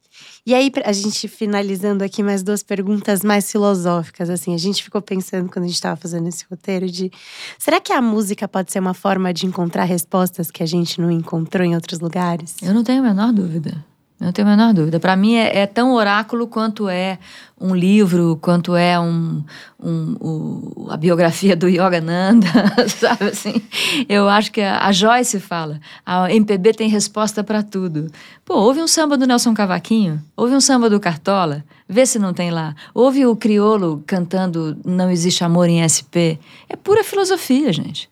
E 0.47 0.55
aí, 0.55 0.71
a 0.83 0.91
gente 0.91 1.27
finalizando 1.27 2.03
aqui 2.03 2.23
mais 2.23 2.41
duas 2.41 2.63
perguntas 2.63 3.23
mais 3.23 3.51
filosóficas, 3.51 4.27
assim. 4.27 4.55
A 4.55 4.57
gente 4.57 4.83
ficou 4.83 4.99
pensando 4.99 5.47
quando 5.47 5.65
a 5.65 5.67
gente 5.67 5.75
estava 5.75 5.95
fazendo 5.95 6.27
esse 6.27 6.43
roteiro 6.49 6.89
de… 6.89 7.11
Será 7.59 7.79
que 7.79 7.93
a 7.93 8.01
música 8.01 8.47
pode 8.47 8.71
ser 8.71 8.79
uma 8.79 8.95
forma 8.95 9.31
de 9.31 9.45
encontrar 9.45 9.83
respostas 9.83 10.49
que 10.49 10.63
a 10.63 10.65
gente 10.65 10.99
não 10.99 11.11
encontrou 11.11 11.63
em 11.63 11.75
outros 11.75 11.99
lugares? 11.99 12.55
Eu 12.63 12.73
não 12.73 12.83
tenho 12.83 13.01
a 13.01 13.03
menor 13.03 13.31
dúvida. 13.31 13.85
Não 14.19 14.31
tenho 14.31 14.47
a 14.47 14.51
menor 14.51 14.73
dúvida. 14.73 14.99
Para 15.01 15.15
mim 15.17 15.35
é, 15.35 15.59
é 15.59 15.65
tão 15.67 15.91
oráculo 15.93 16.47
quanto 16.47 16.87
é 16.87 17.19
um 17.59 17.75
livro, 17.75 18.37
quanto 18.41 18.73
é 18.75 18.97
um, 18.99 19.43
um- 19.81 20.15
o- 20.19 20.87
a 20.89 20.95
biografia 20.95 21.55
do 21.57 21.67
Yogananda, 21.67 22.47
sabe 22.87 23.25
assim? 23.25 23.61
Eu 24.07 24.29
acho 24.29 24.51
que 24.51 24.61
a, 24.61 24.85
a 24.85 24.91
Joyce 24.93 25.39
fala, 25.41 25.79
a 26.05 26.31
MPB 26.31 26.73
tem 26.73 26.87
resposta 26.89 27.43
para 27.43 27.61
tudo. 27.63 28.09
Pô, 28.45 28.55
ouve 28.55 28.79
um 28.81 28.87
samba 28.87 29.17
do 29.17 29.27
Nelson 29.27 29.53
Cavaquinho, 29.53 30.21
ouve 30.37 30.55
um 30.55 30.61
samba 30.61 30.89
do 30.89 30.99
Cartola, 31.01 31.63
vê 31.89 32.05
se 32.05 32.17
não 32.17 32.33
tem 32.33 32.49
lá. 32.49 32.75
Ouve 32.93 33.25
o 33.25 33.35
Criolo 33.35 34.03
cantando 34.07 34.77
Não 34.85 35.09
Existe 35.11 35.43
Amor 35.43 35.67
em 35.67 35.81
SP. 35.83 36.39
É 36.69 36.75
pura 36.77 37.03
filosofia, 37.03 37.73
gente. 37.73 38.09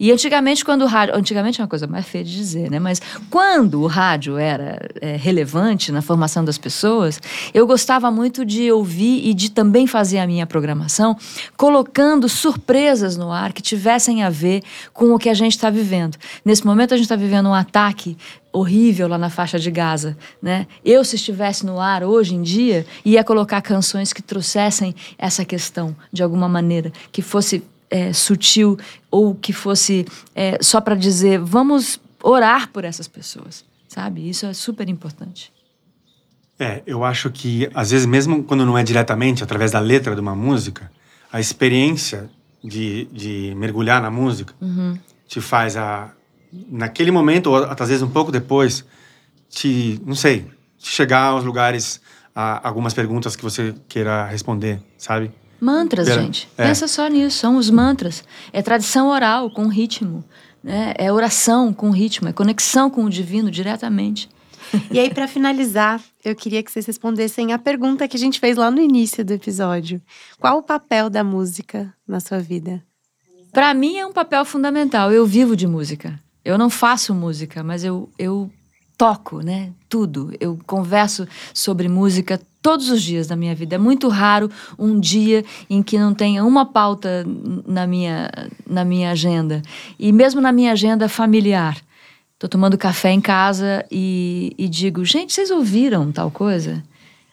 E 0.00 0.12
antigamente, 0.12 0.64
quando 0.64 0.82
o 0.82 0.86
rádio. 0.86 1.16
Antigamente 1.16 1.60
é 1.60 1.64
uma 1.64 1.68
coisa 1.68 1.86
mais 1.86 2.06
feia 2.06 2.24
de 2.24 2.34
dizer, 2.34 2.70
né? 2.70 2.78
Mas 2.78 3.00
quando 3.30 3.82
o 3.82 3.86
rádio 3.86 4.38
era 4.38 4.88
é, 5.00 5.16
relevante 5.16 5.90
na 5.90 6.00
formação 6.00 6.44
das 6.44 6.58
pessoas, 6.58 7.20
eu 7.52 7.66
gostava 7.66 8.10
muito 8.10 8.44
de 8.44 8.70
ouvir 8.70 9.26
e 9.26 9.34
de 9.34 9.50
também 9.50 9.86
fazer 9.86 10.18
a 10.18 10.26
minha 10.26 10.46
programação, 10.46 11.16
colocando 11.56 12.28
surpresas 12.28 13.16
no 13.16 13.32
ar 13.32 13.52
que 13.52 13.62
tivessem 13.62 14.22
a 14.22 14.30
ver 14.30 14.62
com 14.92 15.14
o 15.14 15.18
que 15.18 15.28
a 15.28 15.34
gente 15.34 15.52
está 15.52 15.70
vivendo. 15.70 16.16
Nesse 16.44 16.64
momento, 16.64 16.94
a 16.94 16.96
gente 16.96 17.04
está 17.04 17.16
vivendo 17.16 17.48
um 17.48 17.54
ataque 17.54 18.16
horrível 18.52 19.08
lá 19.08 19.18
na 19.18 19.30
faixa 19.30 19.58
de 19.58 19.70
Gaza, 19.70 20.16
né? 20.40 20.66
Eu, 20.84 21.04
se 21.04 21.16
estivesse 21.16 21.66
no 21.66 21.80
ar 21.80 22.02
hoje 22.02 22.34
em 22.34 22.42
dia, 22.42 22.86
ia 23.04 23.22
colocar 23.22 23.60
canções 23.60 24.12
que 24.12 24.22
trouxessem 24.22 24.94
essa 25.18 25.44
questão 25.44 25.94
de 26.12 26.22
alguma 26.22 26.48
maneira, 26.48 26.92
que 27.12 27.20
fosse 27.22 27.62
é, 27.90 28.12
sutil 28.12 28.78
ou 29.10 29.34
que 29.34 29.52
fosse 29.52 30.06
é, 30.34 30.58
só 30.62 30.80
para 30.80 30.94
dizer 30.94 31.38
vamos 31.38 32.00
orar 32.22 32.68
por 32.70 32.84
essas 32.84 33.08
pessoas, 33.08 33.64
sabe? 33.88 34.28
Isso 34.28 34.46
é 34.46 34.52
super 34.52 34.88
importante. 34.88 35.52
É, 36.58 36.82
eu 36.86 37.04
acho 37.04 37.30
que, 37.30 37.70
às 37.72 37.92
vezes, 37.92 38.04
mesmo 38.04 38.42
quando 38.42 38.66
não 38.66 38.76
é 38.76 38.82
diretamente 38.82 39.44
através 39.44 39.70
da 39.70 39.78
letra 39.78 40.14
de 40.14 40.20
uma 40.20 40.34
música, 40.34 40.90
a 41.32 41.38
experiência 41.38 42.28
de, 42.62 43.04
de 43.12 43.54
mergulhar 43.56 44.02
na 44.02 44.10
música 44.10 44.52
Uhum. 44.60 44.98
te 45.26 45.40
faz 45.40 45.76
a 45.76 46.12
naquele 46.70 47.10
momento, 47.10 47.50
ou 47.50 47.56
às 47.56 47.88
vezes 47.88 48.02
um 48.02 48.08
pouco 48.08 48.32
depois, 48.32 48.84
te, 49.50 50.00
não 50.04 50.14
sei, 50.14 50.46
te 50.78 50.88
chegar 50.88 51.24
aos 51.24 51.44
lugares, 51.44 52.00
a 52.34 52.66
algumas 52.66 52.94
perguntas 52.94 53.36
que 53.36 53.42
você 53.42 53.74
queira 53.88 54.24
responder, 54.26 54.80
sabe? 54.96 55.30
Mantras, 55.60 56.08
Pera- 56.08 56.22
gente. 56.22 56.48
é. 56.56 56.66
Pensa 56.66 56.86
só 56.86 57.06
nisso, 57.08 57.38
são 57.38 57.56
os 57.56 57.68
mantras. 57.70 58.22
É 58.52 58.62
tradição 58.62 59.08
oral 59.08 59.50
com 59.50 59.66
ritmo, 59.66 60.24
né? 60.62 60.94
É 60.96 61.12
oração 61.12 61.72
com 61.72 61.90
ritmo, 61.90 62.28
é 62.28 62.32
conexão 62.32 62.88
com 62.88 63.04
o 63.04 63.10
divino 63.10 63.50
diretamente. 63.50 64.28
E 64.90 64.98
aí, 64.98 65.08
pra 65.12 65.26
finalizar, 65.26 66.00
eu 66.24 66.34
queria 66.36 66.62
que 66.62 66.70
vocês 66.70 66.84
respondessem 66.84 67.52
a 67.52 67.58
pergunta 67.58 68.06
que 68.06 68.16
a 68.16 68.20
gente 68.20 68.38
fez 68.38 68.56
lá 68.56 68.70
no 68.70 68.80
início 68.80 69.24
do 69.24 69.32
episódio. 69.32 70.00
Qual 70.38 70.58
o 70.58 70.62
papel 70.62 71.08
da 71.08 71.24
música 71.24 71.92
na 72.06 72.20
sua 72.20 72.38
vida? 72.38 72.82
Para 73.50 73.72
mim 73.72 73.96
é 73.96 74.06
um 74.06 74.12
papel 74.12 74.44
fundamental. 74.44 75.10
Eu 75.10 75.24
vivo 75.26 75.56
de 75.56 75.66
música. 75.66 76.20
Eu 76.44 76.58
não 76.58 76.68
faço 76.68 77.14
música, 77.14 77.64
mas 77.64 77.82
eu, 77.82 78.10
eu 78.18 78.50
toco, 78.98 79.40
né? 79.40 79.72
Tudo. 79.88 80.32
Eu 80.38 80.58
converso 80.66 81.26
sobre 81.54 81.88
música 81.88 82.38
todos 82.68 82.90
os 82.90 83.02
dias 83.02 83.26
da 83.26 83.34
minha 83.34 83.54
vida. 83.54 83.76
É 83.76 83.78
muito 83.78 84.08
raro 84.08 84.50
um 84.78 85.00
dia 85.00 85.42
em 85.70 85.82
que 85.82 85.98
não 85.98 86.12
tenha 86.12 86.44
uma 86.44 86.66
pauta 86.66 87.24
na 87.66 87.86
minha, 87.86 88.30
na 88.66 88.84
minha 88.84 89.10
agenda. 89.10 89.62
E 89.98 90.12
mesmo 90.12 90.38
na 90.38 90.52
minha 90.52 90.72
agenda 90.72 91.08
familiar. 91.08 91.78
Tô 92.38 92.46
tomando 92.46 92.76
café 92.76 93.10
em 93.10 93.22
casa 93.22 93.86
e, 93.90 94.54
e 94.58 94.68
digo, 94.68 95.02
gente, 95.02 95.32
vocês 95.32 95.50
ouviram 95.50 96.12
tal 96.12 96.30
coisa? 96.30 96.84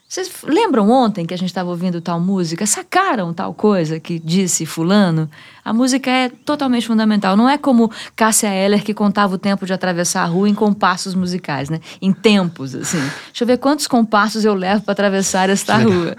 Vocês 0.08 0.32
lembram 0.43 0.89
ontem 0.91 1.26
que 1.26 1.34
a 1.34 1.38
gente 1.38 1.49
estava 1.49 1.70
ouvindo 1.70 1.99
tal 1.99 2.20
música? 2.20 2.66
Sacaram 2.68 3.34
tal 3.34 3.53
coisa 3.56 3.99
que 3.99 4.20
disse 4.20 4.66
fulano? 4.66 5.30
A 5.64 5.74
música 5.74 6.12
é 6.12 6.30
totalmente 6.30 6.86
fundamental. 6.86 7.36
Não 7.36 7.49
é 7.49 7.58
como 7.58 7.91
Cássia 8.16 8.53
Eller 8.53 8.84
que 8.84 8.93
contava 8.93 9.34
o 9.34 9.38
tempo 9.38 9.66
de 9.66 9.74
atravessar 9.74 10.22
a 10.22 10.28
rua 10.28 10.47
em 10.47 10.53
compassos 10.53 11.16
musicais, 11.16 11.70
né? 11.70 11.82
Em 11.99 12.14
tempos, 12.14 12.76
assim. 12.76 12.99
Deixa 12.99 13.43
eu 13.43 13.47
ver 13.47 13.58
quantos 13.58 13.88
compassos 13.88 14.45
eu 14.45 14.53
levo 14.53 14.84
para 14.84 14.91
atravessar 14.91 15.49
esta 15.49 15.76
rua. 15.78 16.16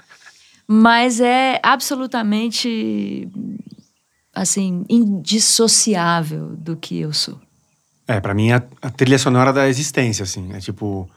Mas 0.67 1.21
é 1.21 1.61
absolutamente, 1.63 3.29
assim, 4.35 4.85
indissociável 4.91 6.57
do 6.57 6.77
que 6.77 6.99
eu 6.99 7.13
sou. 7.13 7.41
É, 8.09 8.19
pra 8.21 8.35
mim 8.35 8.51
é 8.51 8.57
a, 8.57 8.63
a 8.83 8.91
trilha 8.91 9.19
sonora 9.19 9.53
da 9.53 9.69
existência, 9.69 10.25
assim. 10.25 10.53
É 10.53 10.59
tipo. 10.59 11.09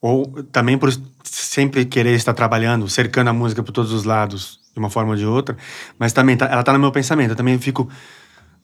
Ou 0.00 0.42
também 0.44 0.78
por 0.78 0.90
sempre 1.24 1.84
querer 1.84 2.14
estar 2.14 2.32
trabalhando, 2.32 2.88
cercando 2.88 3.28
a 3.28 3.32
música 3.32 3.62
por 3.62 3.70
todos 3.72 3.92
os 3.92 4.04
lados, 4.04 4.58
de 4.72 4.78
uma 4.78 4.88
forma 4.88 5.10
ou 5.12 5.16
de 5.16 5.26
outra. 5.26 5.56
Mas 5.98 6.12
também 6.12 6.36
tá- 6.36 6.46
ela 6.46 6.62
tá 6.62 6.72
no 6.72 6.78
meu 6.78 6.90
pensamento. 6.90 7.30
Eu 7.30 7.36
também 7.36 7.58
fico. 7.58 7.88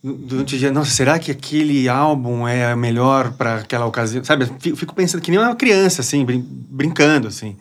Durante 0.02 0.54
o 0.54 0.58
dia, 0.58 0.70
nossa, 0.70 0.90
será 0.90 1.18
que 1.18 1.30
aquele 1.30 1.88
álbum 1.88 2.46
é 2.46 2.74
melhor 2.76 3.32
para 3.32 3.56
aquela 3.56 3.86
ocasião? 3.86 4.22
Sabe, 4.22 4.46
fico 4.60 4.94
pensando 4.94 5.20
que 5.20 5.30
nem 5.30 5.40
uma 5.40 5.56
criança, 5.56 6.00
assim, 6.00 6.24
brin- 6.24 6.46
brincando, 6.70 7.26
assim. 7.28 7.56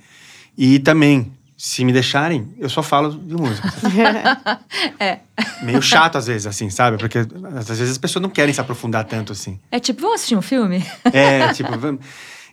E 0.57 0.77
também, 0.79 1.31
se 1.57 1.83
me 1.83 1.91
deixarem, 1.91 2.53
eu 2.59 2.69
só 2.69 2.83
falo 2.83 3.11
de 3.17 3.33
música. 3.33 3.67
É. 4.99 5.19
Meio 5.63 5.81
chato 5.81 6.17
às 6.17 6.27
vezes, 6.27 6.45
assim, 6.47 6.69
sabe? 6.69 6.97
Porque 6.97 7.17
às 7.19 7.67
vezes 7.67 7.91
as 7.91 7.97
pessoas 7.97 8.21
não 8.21 8.29
querem 8.29 8.53
se 8.53 8.61
aprofundar 8.61 9.03
tanto, 9.05 9.31
assim. 9.33 9.59
É 9.71 9.79
tipo, 9.79 10.01
vamos 10.01 10.15
assistir 10.17 10.35
um 10.37 10.41
filme? 10.41 10.85
É, 11.11 11.51
tipo, 11.53 11.77
vamos- 11.77 12.01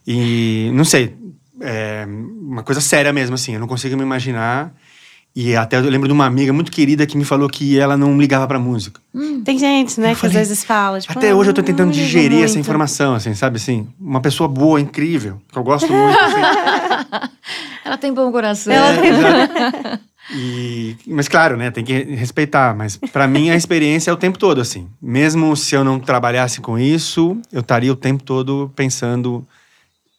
e 0.07 0.71
não 0.75 0.85
sei, 0.85 1.15
é 1.61 2.07
uma 2.07 2.63
coisa 2.63 2.81
séria 2.81 3.13
mesmo, 3.13 3.35
assim, 3.35 3.55
eu 3.55 3.61
não 3.61 3.67
consigo 3.69 3.97
me 3.97 4.03
imaginar. 4.03 4.73
E 5.35 5.57
até 5.57 5.79
eu 5.79 5.83
lembro 5.89 6.07
de 6.07 6.13
uma 6.13 6.27
amiga 6.27 6.53
muito 6.53 6.71
querida 6.71 7.07
que 7.07 7.17
me 7.17 7.25
falou 7.25 7.49
que 7.49 7.79
ela 7.79 7.97
não 7.97 8.21
ligava 8.21 8.47
pra 8.47 8.59
música. 8.59 9.01
Tem 9.47 9.59
gente, 9.59 9.99
né, 9.99 10.11
Eu 10.11 10.15
que 10.15 10.21
falei, 10.21 10.37
às 10.37 10.49
vezes 10.49 10.63
fala. 10.63 11.01
Tipo, 11.01 11.19
Até 11.19 11.31
"Ah, 11.31 11.35
hoje 11.35 11.49
eu 11.49 11.55
tô 11.55 11.63
tentando 11.63 11.91
digerir 11.91 12.45
essa 12.45 12.53
muito." 12.55 12.59
informação, 12.67 13.15
assim, 13.15 13.33
sabe 13.33 13.57
assim? 13.57 13.89
Uma 13.99 14.21
pessoa 14.21 14.47
boa, 14.47 14.79
incrível, 14.79 15.41
que 15.51 15.59
eu 15.59 15.63
gosto 15.63 15.91
muito, 15.91 16.19
assim. 16.19 17.29
Ela 17.83 17.97
tem 17.97 18.13
bom 18.13 18.31
coração. 18.31 18.75
É, 18.75 19.09
exato. 19.09 20.01
E, 20.35 20.97
mas 21.07 21.29
claro, 21.29 21.57
né, 21.57 21.71
tem 21.71 21.83
que 21.83 21.95
respeitar. 22.15 22.75
Mas 22.77 22.97
pra 22.97 23.27
mim 23.27 23.49
a 23.51 23.57
experiência 23.57 24.11
é 24.11 24.15
o 24.15 24.19
tempo 24.19 24.39
todo, 24.39 24.61
assim. 24.61 24.87
Mesmo 25.01 25.57
se 25.57 25.75
eu 25.75 25.83
não 25.83 25.99
trabalhasse 25.99 26.61
com 26.61 26.79
isso, 26.79 27.39
eu 27.51 27.61
estaria 27.61 27.91
o 27.93 27.97
tempo 27.97 28.23
todo 28.23 28.71
pensando 28.77 29.47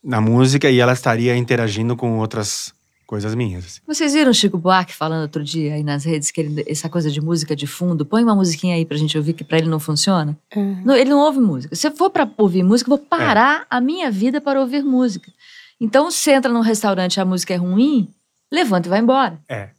na 0.03 0.19
música 0.19 0.69
e 0.69 0.79
ela 0.79 0.93
estaria 0.93 1.35
interagindo 1.35 1.95
com 1.95 2.19
outras 2.19 2.73
coisas 3.05 3.35
minhas. 3.35 3.65
assim. 3.65 3.81
Vocês 3.85 4.13
viram 4.13 4.31
o 4.31 4.33
Chico 4.33 4.57
Buarque 4.57 4.93
falando 4.93 5.21
outro 5.23 5.43
dia 5.43 5.75
aí 5.75 5.83
nas 5.83 6.03
redes 6.03 6.31
que 6.31 6.41
ele- 6.41 6.63
essa 6.67 6.89
coisa 6.89 7.11
de 7.11 7.21
música 7.21 7.55
de 7.55 7.67
fundo? 7.67 8.05
Põe 8.05 8.23
uma 8.23 8.33
musiquinha 8.35 8.75
aí 8.75 8.85
pra 8.85 8.97
gente 8.97 9.15
ouvir 9.17 9.33
que 9.33 9.43
pra 9.43 9.57
ele 9.59 9.67
não 9.69 9.79
funciona. 9.79 10.35
Uhum. 10.55 10.81
Não, 10.83 10.95
ele 10.95 11.09
não 11.11 11.19
ouve 11.19 11.39
música. 11.39 11.75
Se 11.75 11.85
eu 11.87 11.91
for 11.91 12.09
pra 12.09 12.27
ouvir 12.37 12.63
música, 12.63 12.89
eu 12.91 12.97
vou 12.97 13.05
parar 13.05 13.65
a 13.69 13.79
minha 13.79 14.09
vida 14.09 14.41
para 14.41 14.59
ouvir 14.59 14.83
música. 14.83 15.31
Então, 15.79 16.09
se 16.09 16.31
entra 16.31 16.51
num 16.51 16.61
restaurante 16.61 17.17
e 17.17 17.19
a 17.19 17.25
música 17.25 17.53
é 17.53 17.57
ruim, 17.57 18.07
levanta 18.51 18.87
e 18.87 18.89
vai 18.89 18.99
embora. 18.99 19.39
É. 19.47 19.69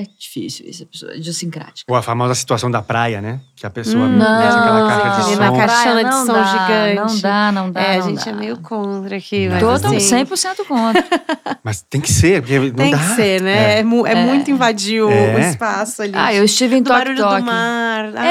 É 0.00 0.04
difícil 0.16 0.64
isso, 0.68 0.84
a 0.84 0.86
pessoa 0.86 1.12
é 1.12 1.16
idiosincrática. 1.16 1.90
Ou 1.92 1.96
a 1.98 2.02
famosa 2.02 2.32
situação 2.36 2.70
da 2.70 2.80
praia, 2.80 3.20
né? 3.20 3.40
Que 3.56 3.66
a 3.66 3.70
pessoa 3.70 4.04
Hum, 4.04 4.16
mete 4.16 4.22
aquela 4.28 4.78
não, 4.80 4.88
caixa 4.88 5.18
de 5.28 5.34
som. 5.34 5.40
na 5.40 5.52
caixona 5.66 6.04
de 6.04 6.10
não 6.10 6.26
som 6.26 6.32
dá, 6.34 6.44
gigante. 6.44 6.94
Não 7.14 7.20
dá, 7.20 7.52
não 7.52 7.70
dá. 7.72 7.80
É, 7.80 7.94
a 7.94 7.98
não 7.98 8.08
gente 8.10 8.24
dá. 8.24 8.30
é 8.30 8.34
meio 8.34 8.56
contra 8.60 9.16
aqui, 9.16 9.48
mas 9.48 9.58
Total, 9.60 9.96
assim, 9.96 10.16
100% 10.24 10.64
contra. 10.68 11.04
Mas 11.64 11.82
tem 11.82 12.00
que 12.00 12.12
ser, 12.12 12.40
porque 12.40 12.58
não 12.60 12.70
Tem 12.76 12.92
dá. 12.92 12.98
que 12.98 13.04
ser, 13.16 13.42
né? 13.42 13.80
É, 13.80 13.82
mu- 13.82 14.06
é 14.06 14.12
É. 14.12 14.24
muito 14.24 14.50
invadir 14.50 15.02
o, 15.02 15.10
É. 15.10 15.34
o 15.34 15.38
espaço 15.40 16.00
ali. 16.02 16.12
ah, 16.14 16.32
eu 16.32 16.44
estive 16.44 16.76
em 16.76 16.82
do 16.82 16.86
Tok 16.88 16.98
barulho 16.98 17.18
Tok. 17.22 17.40
do 17.40 17.44
mar. 17.46 18.12
Ah, 18.16 18.24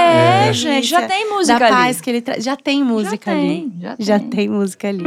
É, 0.47 0.53
gente, 0.53 0.87
já 0.87 1.05
tem 1.05 1.29
música 1.29 1.59
da 1.59 1.65
ali. 1.65 1.75
paz 1.75 1.99
que 2.01 2.09
ele 2.09 2.21
traz. 2.21 2.43
Já 2.43 2.55
tem 2.55 2.81
música 2.83 3.29
já 3.31 3.37
ali. 3.37 3.47
Tem, 3.47 3.73
já 3.81 3.95
tem. 3.97 4.05
Já 4.05 4.19
tem 4.19 4.49
música 4.49 4.87
ali. 4.87 5.03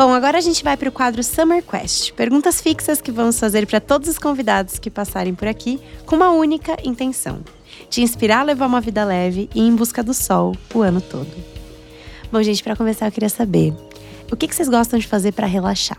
Bom, 0.00 0.14
agora 0.14 0.38
a 0.38 0.40
gente 0.40 0.64
vai 0.64 0.78
para 0.78 0.88
o 0.88 0.92
quadro 0.92 1.22
Summer 1.22 1.62
Quest. 1.62 2.12
Perguntas 2.12 2.58
fixas 2.58 3.02
que 3.02 3.12
vamos 3.12 3.38
fazer 3.38 3.66
para 3.66 3.78
todos 3.78 4.08
os 4.08 4.16
convidados 4.18 4.78
que 4.78 4.88
passarem 4.90 5.34
por 5.34 5.46
aqui 5.46 5.78
com 6.06 6.16
uma 6.16 6.30
única 6.30 6.74
intenção: 6.82 7.40
te 7.90 8.00
inspirar 8.00 8.38
a 8.40 8.44
levar 8.44 8.64
uma 8.64 8.80
vida 8.80 9.04
leve 9.04 9.50
e 9.54 9.60
ir 9.60 9.66
em 9.66 9.76
busca 9.76 10.02
do 10.02 10.14
sol 10.14 10.56
o 10.72 10.80
ano 10.80 11.02
todo. 11.02 11.28
Bom, 12.32 12.42
gente, 12.42 12.62
para 12.62 12.74
começar, 12.74 13.08
eu 13.08 13.12
queria 13.12 13.28
saber 13.28 13.74
o 14.32 14.36
que, 14.36 14.48
que 14.48 14.54
vocês 14.54 14.70
gostam 14.70 14.98
de 14.98 15.06
fazer 15.06 15.32
para 15.32 15.46
relaxar? 15.46 15.98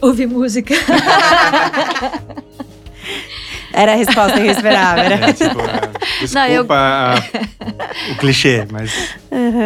Ouvir 0.00 0.26
música. 0.26 0.74
Era 3.74 3.92
a 3.92 3.96
resposta 3.96 4.40
que 4.40 4.46
eu 4.46 4.52
esperava. 4.52 5.00
Era... 5.02 5.28
É, 5.28 5.32
tipo, 5.34 5.60
desculpa 6.18 6.32
Não, 6.32 6.46
eu- 6.46 6.66
a- 6.70 7.14
o 8.10 8.16
clichê, 8.16 8.66
mas 8.70 8.90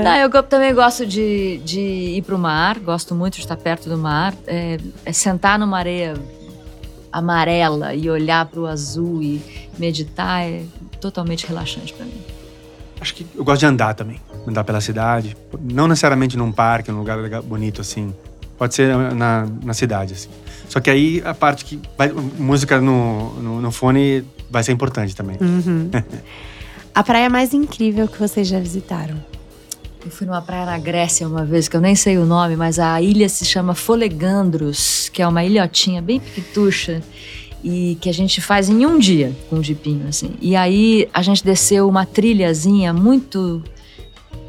Não, 0.05 0.17
eu 0.17 0.43
também 0.45 0.73
gosto 0.73 1.05
de, 1.05 1.59
de 1.65 1.81
ir 1.81 2.23
para 2.23 2.37
o 2.37 2.39
mar, 2.39 2.79
gosto 2.79 3.15
muito 3.15 3.35
de 3.35 3.41
estar 3.41 3.57
perto 3.57 3.89
do 3.89 3.99
mar. 3.99 4.33
É, 4.47 4.79
é 5.05 5.13
sentar 5.13 5.59
numa 5.59 5.77
areia 5.77 6.15
amarela 7.13 7.95
e 7.95 8.09
olhar 8.09 8.47
para 8.47 8.61
o 8.61 8.67
azul 8.67 9.23
e 9.23 9.43
meditar 9.79 10.43
é 10.43 10.63
totalmente 11.01 11.47
relaxante 11.47 11.93
para 11.93 12.05
mim. 12.05 12.23
acho 13.01 13.15
que 13.15 13.27
eu 13.35 13.45
gosto 13.45 13.61
de 13.61 13.67
andar 13.67 13.95
também. 13.95 14.21
Andar 14.47 14.63
pela 14.63 14.81
cidade. 14.81 15.37
Não 15.61 15.89
necessariamente 15.89 16.37
num 16.37 16.53
parque, 16.53 16.93
num 16.93 16.99
lugar 16.99 17.43
bonito 17.43 17.81
assim. 17.81 18.15
Pode 18.57 18.75
ser 18.75 18.97
na, 19.15 19.47
na 19.65 19.75
cidade, 19.75 20.15
assim. 20.15 20.31
Só 20.69 20.81
que 20.81 20.89
aí 20.89 21.23
a 21.25 21.35
parte 21.35 21.65
que. 21.65 21.81
Vai, 21.99 22.11
música 22.13 22.81
no, 22.81 23.35
no, 23.41 23.61
no 23.61 23.71
fone 23.71 24.25
vai 24.51 24.63
ser 24.63 24.73
importante 24.73 25.15
também. 25.15 25.37
Uhum. 25.41 25.91
A 26.95 27.05
praia 27.05 27.29
mais 27.29 27.53
incrível 27.53 28.09
que 28.09 28.19
vocês 28.19 28.49
já 28.49 28.59
visitaram? 28.59 29.23
Eu 30.07 30.13
fui 30.13 30.25
numa 30.25 30.41
praia 30.41 30.65
na 30.65 30.79
Grécia 30.79 31.27
uma 31.27 31.45
vez, 31.45 31.67
que 31.67 31.77
eu 31.77 31.81
nem 31.81 31.97
sei 31.97 32.17
o 32.17 32.25
nome, 32.25 32.55
mas 32.55 32.79
a 32.79 33.03
ilha 33.03 33.29
se 33.29 33.45
chama 33.45 33.75
Folegandros, 33.75 35.09
que 35.09 35.21
é 35.21 35.27
uma 35.27 35.43
ilhotinha 35.43 36.01
bem 36.01 36.21
piquitucha 36.21 37.03
e 37.65 37.99
que 38.01 38.09
a 38.09 38.15
gente 38.15 38.41
faz 38.41 38.69
em 38.69 38.87
um 38.87 39.01
dia 39.01 39.35
com 39.51 39.57
o 39.57 39.65
jipinho, 39.65 40.07
assim. 40.07 40.31
E 40.41 40.55
aí 40.55 41.09
a 41.13 41.23
gente 41.23 41.45
desceu 41.45 41.89
uma 41.89 42.07
trilhazinha 42.07 42.93
muito 42.93 43.61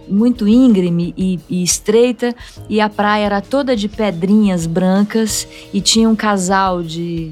muito 0.08 0.48
íngreme 0.48 1.12
e, 1.18 1.40
e 1.50 1.64
estreita 1.64 2.36
e 2.70 2.80
a 2.80 2.88
praia 2.88 3.26
era 3.26 3.42
toda 3.42 3.76
de 3.76 3.90
pedrinhas 3.90 4.68
brancas 4.68 5.48
e 5.74 5.82
tinha 5.82 6.08
um 6.08 6.16
casal 6.16 6.84
de 6.84 7.32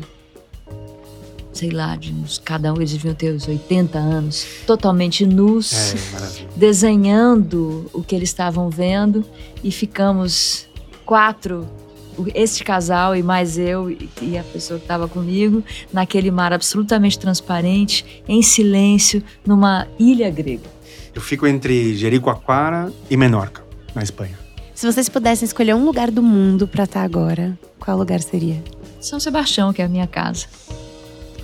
sei 1.55 1.69
lá, 1.69 1.95
de 1.95 2.11
uns, 2.13 2.37
cada 2.37 2.73
um 2.73 2.75
eles 2.75 2.91
deviam 2.91 3.15
ter 3.15 3.33
uns 3.33 3.47
80 3.47 3.97
anos, 3.97 4.45
totalmente 4.67 5.25
nus 5.25 5.93
É, 5.93 6.47
desenhando 6.55 7.89
o 7.93 8.03
que 8.03 8.13
eles 8.13 8.29
estavam 8.29 8.69
vendo 8.69 9.23
e 9.63 9.71
ficamos 9.71 10.67
quatro, 11.05 11.65
este 12.33 12.63
casal 12.63 13.15
e 13.15 13.23
mais 13.23 13.57
eu 13.57 13.89
e 13.89 14.09
e 14.21 14.37
a 14.37 14.43
pessoa 14.43 14.77
que 14.77 14.83
estava 14.83 15.07
comigo, 15.07 15.63
naquele 15.93 16.29
mar 16.29 16.51
absolutamente 16.51 17.17
transparente, 17.17 18.23
em 18.27 18.41
silêncio, 18.41 19.23
numa 19.45 19.87
ilha 19.97 20.29
grega. 20.29 20.69
Eu 21.13 21.21
fico 21.21 21.47
entre 21.47 21.95
Jericoacoara 21.95 22.91
e 23.09 23.15
Menorca, 23.15 23.63
na 23.93 24.03
Espanha. 24.03 24.37
Se 24.73 24.85
vocês 24.85 25.07
pudessem 25.07 25.45
escolher 25.45 25.73
um 25.73 25.85
lugar 25.85 26.11
do 26.11 26.21
mundo 26.21 26.67
pra 26.67 26.83
estar 26.83 27.03
agora, 27.03 27.57
qual 27.79 27.97
lugar 27.97 28.21
seria? 28.21 28.61
São 28.99 29.21
Sebastião, 29.21 29.71
que 29.71 29.81
é 29.81 29.85
a 29.85 29.87
minha 29.87 30.07
casa. 30.07 30.47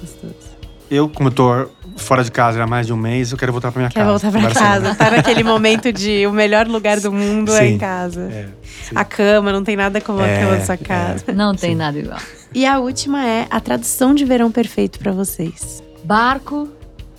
Gostoso. 0.02 0.52
Eu, 0.90 1.08
como 1.08 1.30
eu 1.30 1.34
tô 1.34 1.70
fora 1.96 2.22
de 2.24 2.30
casa 2.32 2.62
há 2.62 2.68
mais 2.68 2.86
de 2.86 2.92
um 2.92 2.98
mês, 2.98 3.32
eu 3.32 3.38
quero 3.38 3.52
voltar 3.54 3.72
pra 3.72 3.80
minha 3.80 3.90
Quer 3.90 4.00
casa. 4.00 4.10
voltar 4.12 4.30
pra 4.32 4.42
Barcelona. 4.42 4.82
casa. 4.82 4.96
Tá 4.96 5.12
naquele 5.12 5.42
momento 5.44 5.92
de 5.94 6.28
o 6.28 6.34
melhor 6.34 6.68
lugar 6.68 7.00
do 7.00 7.12
mundo 7.14 7.54
é 7.54 7.60
Sim. 7.60 7.74
em 7.74 7.78
casa. 7.78 8.22
É, 8.30 8.50
sim. 8.84 8.96
A 8.96 9.06
cama, 9.06 9.54
não 9.54 9.64
tem 9.64 9.78
nada 9.78 10.02
como 10.02 10.20
a 10.20 10.28
É, 10.28 10.42
cama 10.44 10.58
da 10.58 10.66
sua 10.66 10.76
é. 10.76 10.78
casa. 10.78 11.24
Não 11.34 11.56
tem 11.56 11.76
nada 11.76 11.98
igual. 11.98 12.20
E 12.54 12.66
a 12.66 12.78
última 12.80 13.26
é 13.26 13.48
a 13.50 13.60
tradução 13.62 14.14
de 14.14 14.26
verão 14.26 14.52
perfeito 14.52 15.00
pra 15.00 15.14
vocês. 15.14 15.82
Barco, 16.04 16.68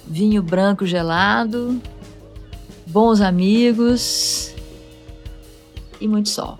vinho 0.06 0.42
branco 0.42 0.84
gelado, 0.84 1.80
bons 2.86 3.22
amigos 3.22 4.54
e 5.98 6.06
muito 6.06 6.28
sol. 6.28 6.58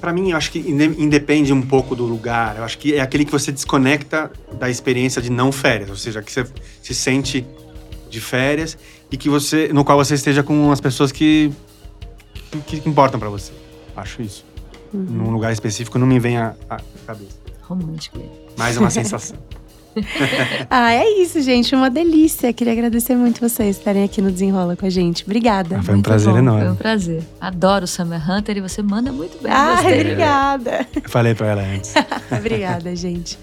Pra 0.00 0.12
mim, 0.12 0.30
eu 0.30 0.36
acho 0.36 0.50
que 0.52 0.58
inde- 0.58 0.94
independe 1.02 1.52
um 1.52 1.62
pouco 1.62 1.96
do 1.96 2.04
lugar. 2.04 2.56
Eu 2.56 2.64
acho 2.64 2.78
que 2.78 2.94
é 2.94 3.00
aquele 3.00 3.24
que 3.24 3.32
você 3.32 3.50
desconecta 3.50 4.30
da 4.58 4.68
experiência 4.70 5.20
de 5.22 5.30
não 5.30 5.50
férias, 5.50 5.90
ou 5.90 5.96
seja, 5.96 6.22
que 6.22 6.30
você 6.32 6.46
se 6.82 6.94
sente 6.94 7.44
de 8.10 8.20
férias 8.20 8.76
e 9.10 9.16
que 9.16 9.28
você, 9.28 9.68
no 9.72 9.84
qual 9.84 9.98
você 9.98 10.14
esteja 10.14 10.42
com 10.42 10.70
as 10.70 10.80
pessoas 10.80 11.10
que 11.12 11.52
que, 12.66 12.80
que 12.80 12.88
importam 12.88 13.18
pra 13.20 13.28
você. 13.28 13.52
Acho 13.96 14.22
isso. 14.22 14.44
Num 14.92 15.30
lugar 15.30 15.52
específico 15.52 15.98
não 15.98 16.06
me 16.06 16.18
vem 16.18 16.36
à 16.38 16.54
à 16.70 16.78
cabeça. 17.06 17.36
Romântico. 17.62 18.18
Mais 18.56 18.76
uma 18.76 18.88
sensação. 18.90 19.36
Ah, 20.68 20.92
é 20.92 21.08
isso, 21.20 21.40
gente. 21.40 21.74
Uma 21.74 21.88
delícia. 21.88 22.52
Queria 22.52 22.72
agradecer 22.72 23.14
muito 23.14 23.40
vocês 23.40 23.76
estarem 23.76 24.04
aqui 24.04 24.20
no 24.20 24.30
Desenrola 24.30 24.76
com 24.76 24.86
a 24.86 24.90
gente. 24.90 25.24
Obrigada. 25.24 25.82
Foi 25.82 25.94
um 25.94 25.96
Muito 25.96 26.06
prazer 26.06 26.32
bom, 26.32 26.38
enorme. 26.38 26.62
Foi 26.62 26.70
um 26.72 26.76
prazer. 26.76 27.22
Adoro 27.40 27.84
o 27.84 27.88
Summer 27.88 28.30
Hunter 28.30 28.56
e 28.56 28.60
você 28.60 28.82
manda 28.82 29.12
muito 29.12 29.40
bem. 29.42 29.52
Ah, 29.52 29.76
gostei. 29.76 30.00
obrigada. 30.00 30.86
Eu 30.94 31.08
falei 31.08 31.34
pra 31.34 31.46
ela 31.48 31.62
antes. 31.62 31.94
Obrigada, 32.36 32.94
gente. 32.96 33.38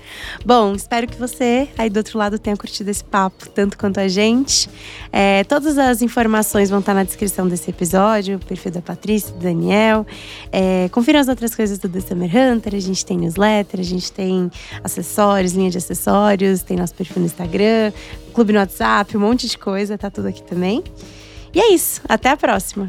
Bom, 0.46 0.74
espero 0.76 1.08
que 1.08 1.18
você 1.18 1.68
aí 1.78 1.90
do 1.90 1.98
outro 1.98 2.18
lado 2.18 2.38
tenha 2.38 2.56
curtido 2.56 2.90
esse 2.90 3.04
papo 3.04 3.50
tanto 3.50 3.78
quanto 3.78 4.00
a 4.00 4.08
gente. 4.08 4.70
É, 5.12 5.44
todas 5.46 5.78
as 5.78 6.02
informações 6.02 6.70
vão 6.70 6.80
estar 6.80 6.94
na 6.94 7.04
descrição 7.04 7.48
desse 7.48 7.70
episódio, 7.70 8.38
o 8.38 8.40
perfil 8.40 8.72
da 8.72 8.82
Patrícia, 8.82 9.32
do 9.34 9.40
Daniel. 9.40 10.06
É, 10.52 10.90
confiram 10.92 11.20
as 11.20 11.28
outras 11.28 11.56
coisas 11.56 11.78
do 11.80 11.88
The 11.88 12.02
Summer 12.02 12.30
Hunter. 12.30 12.76
A 12.76 12.80
gente 12.80 13.06
tem 13.06 13.18
newsletter, 13.18 13.80
a 13.80 13.84
gente 13.84 14.12
tem 14.12 14.52
acessórios, 14.84 15.54
linha 15.54 15.70
de 15.70 15.78
acessórios, 15.78 16.43
tem 16.64 16.78
nosso 16.78 16.94
perfil 16.94 17.20
no 17.20 17.26
Instagram, 17.26 17.92
clube 18.34 18.54
no 18.54 18.60
WhatsApp, 18.60 19.16
um 19.16 19.20
monte 19.20 19.48
de 19.48 19.58
coisa, 19.58 19.98
tá 19.98 20.10
tudo 20.10 20.28
aqui 20.28 20.44
também. 20.44 20.84
E 21.54 21.60
é 21.60 21.74
isso. 21.74 22.02
Até 22.08 22.30
a 22.30 22.38
próxima. 22.38 22.88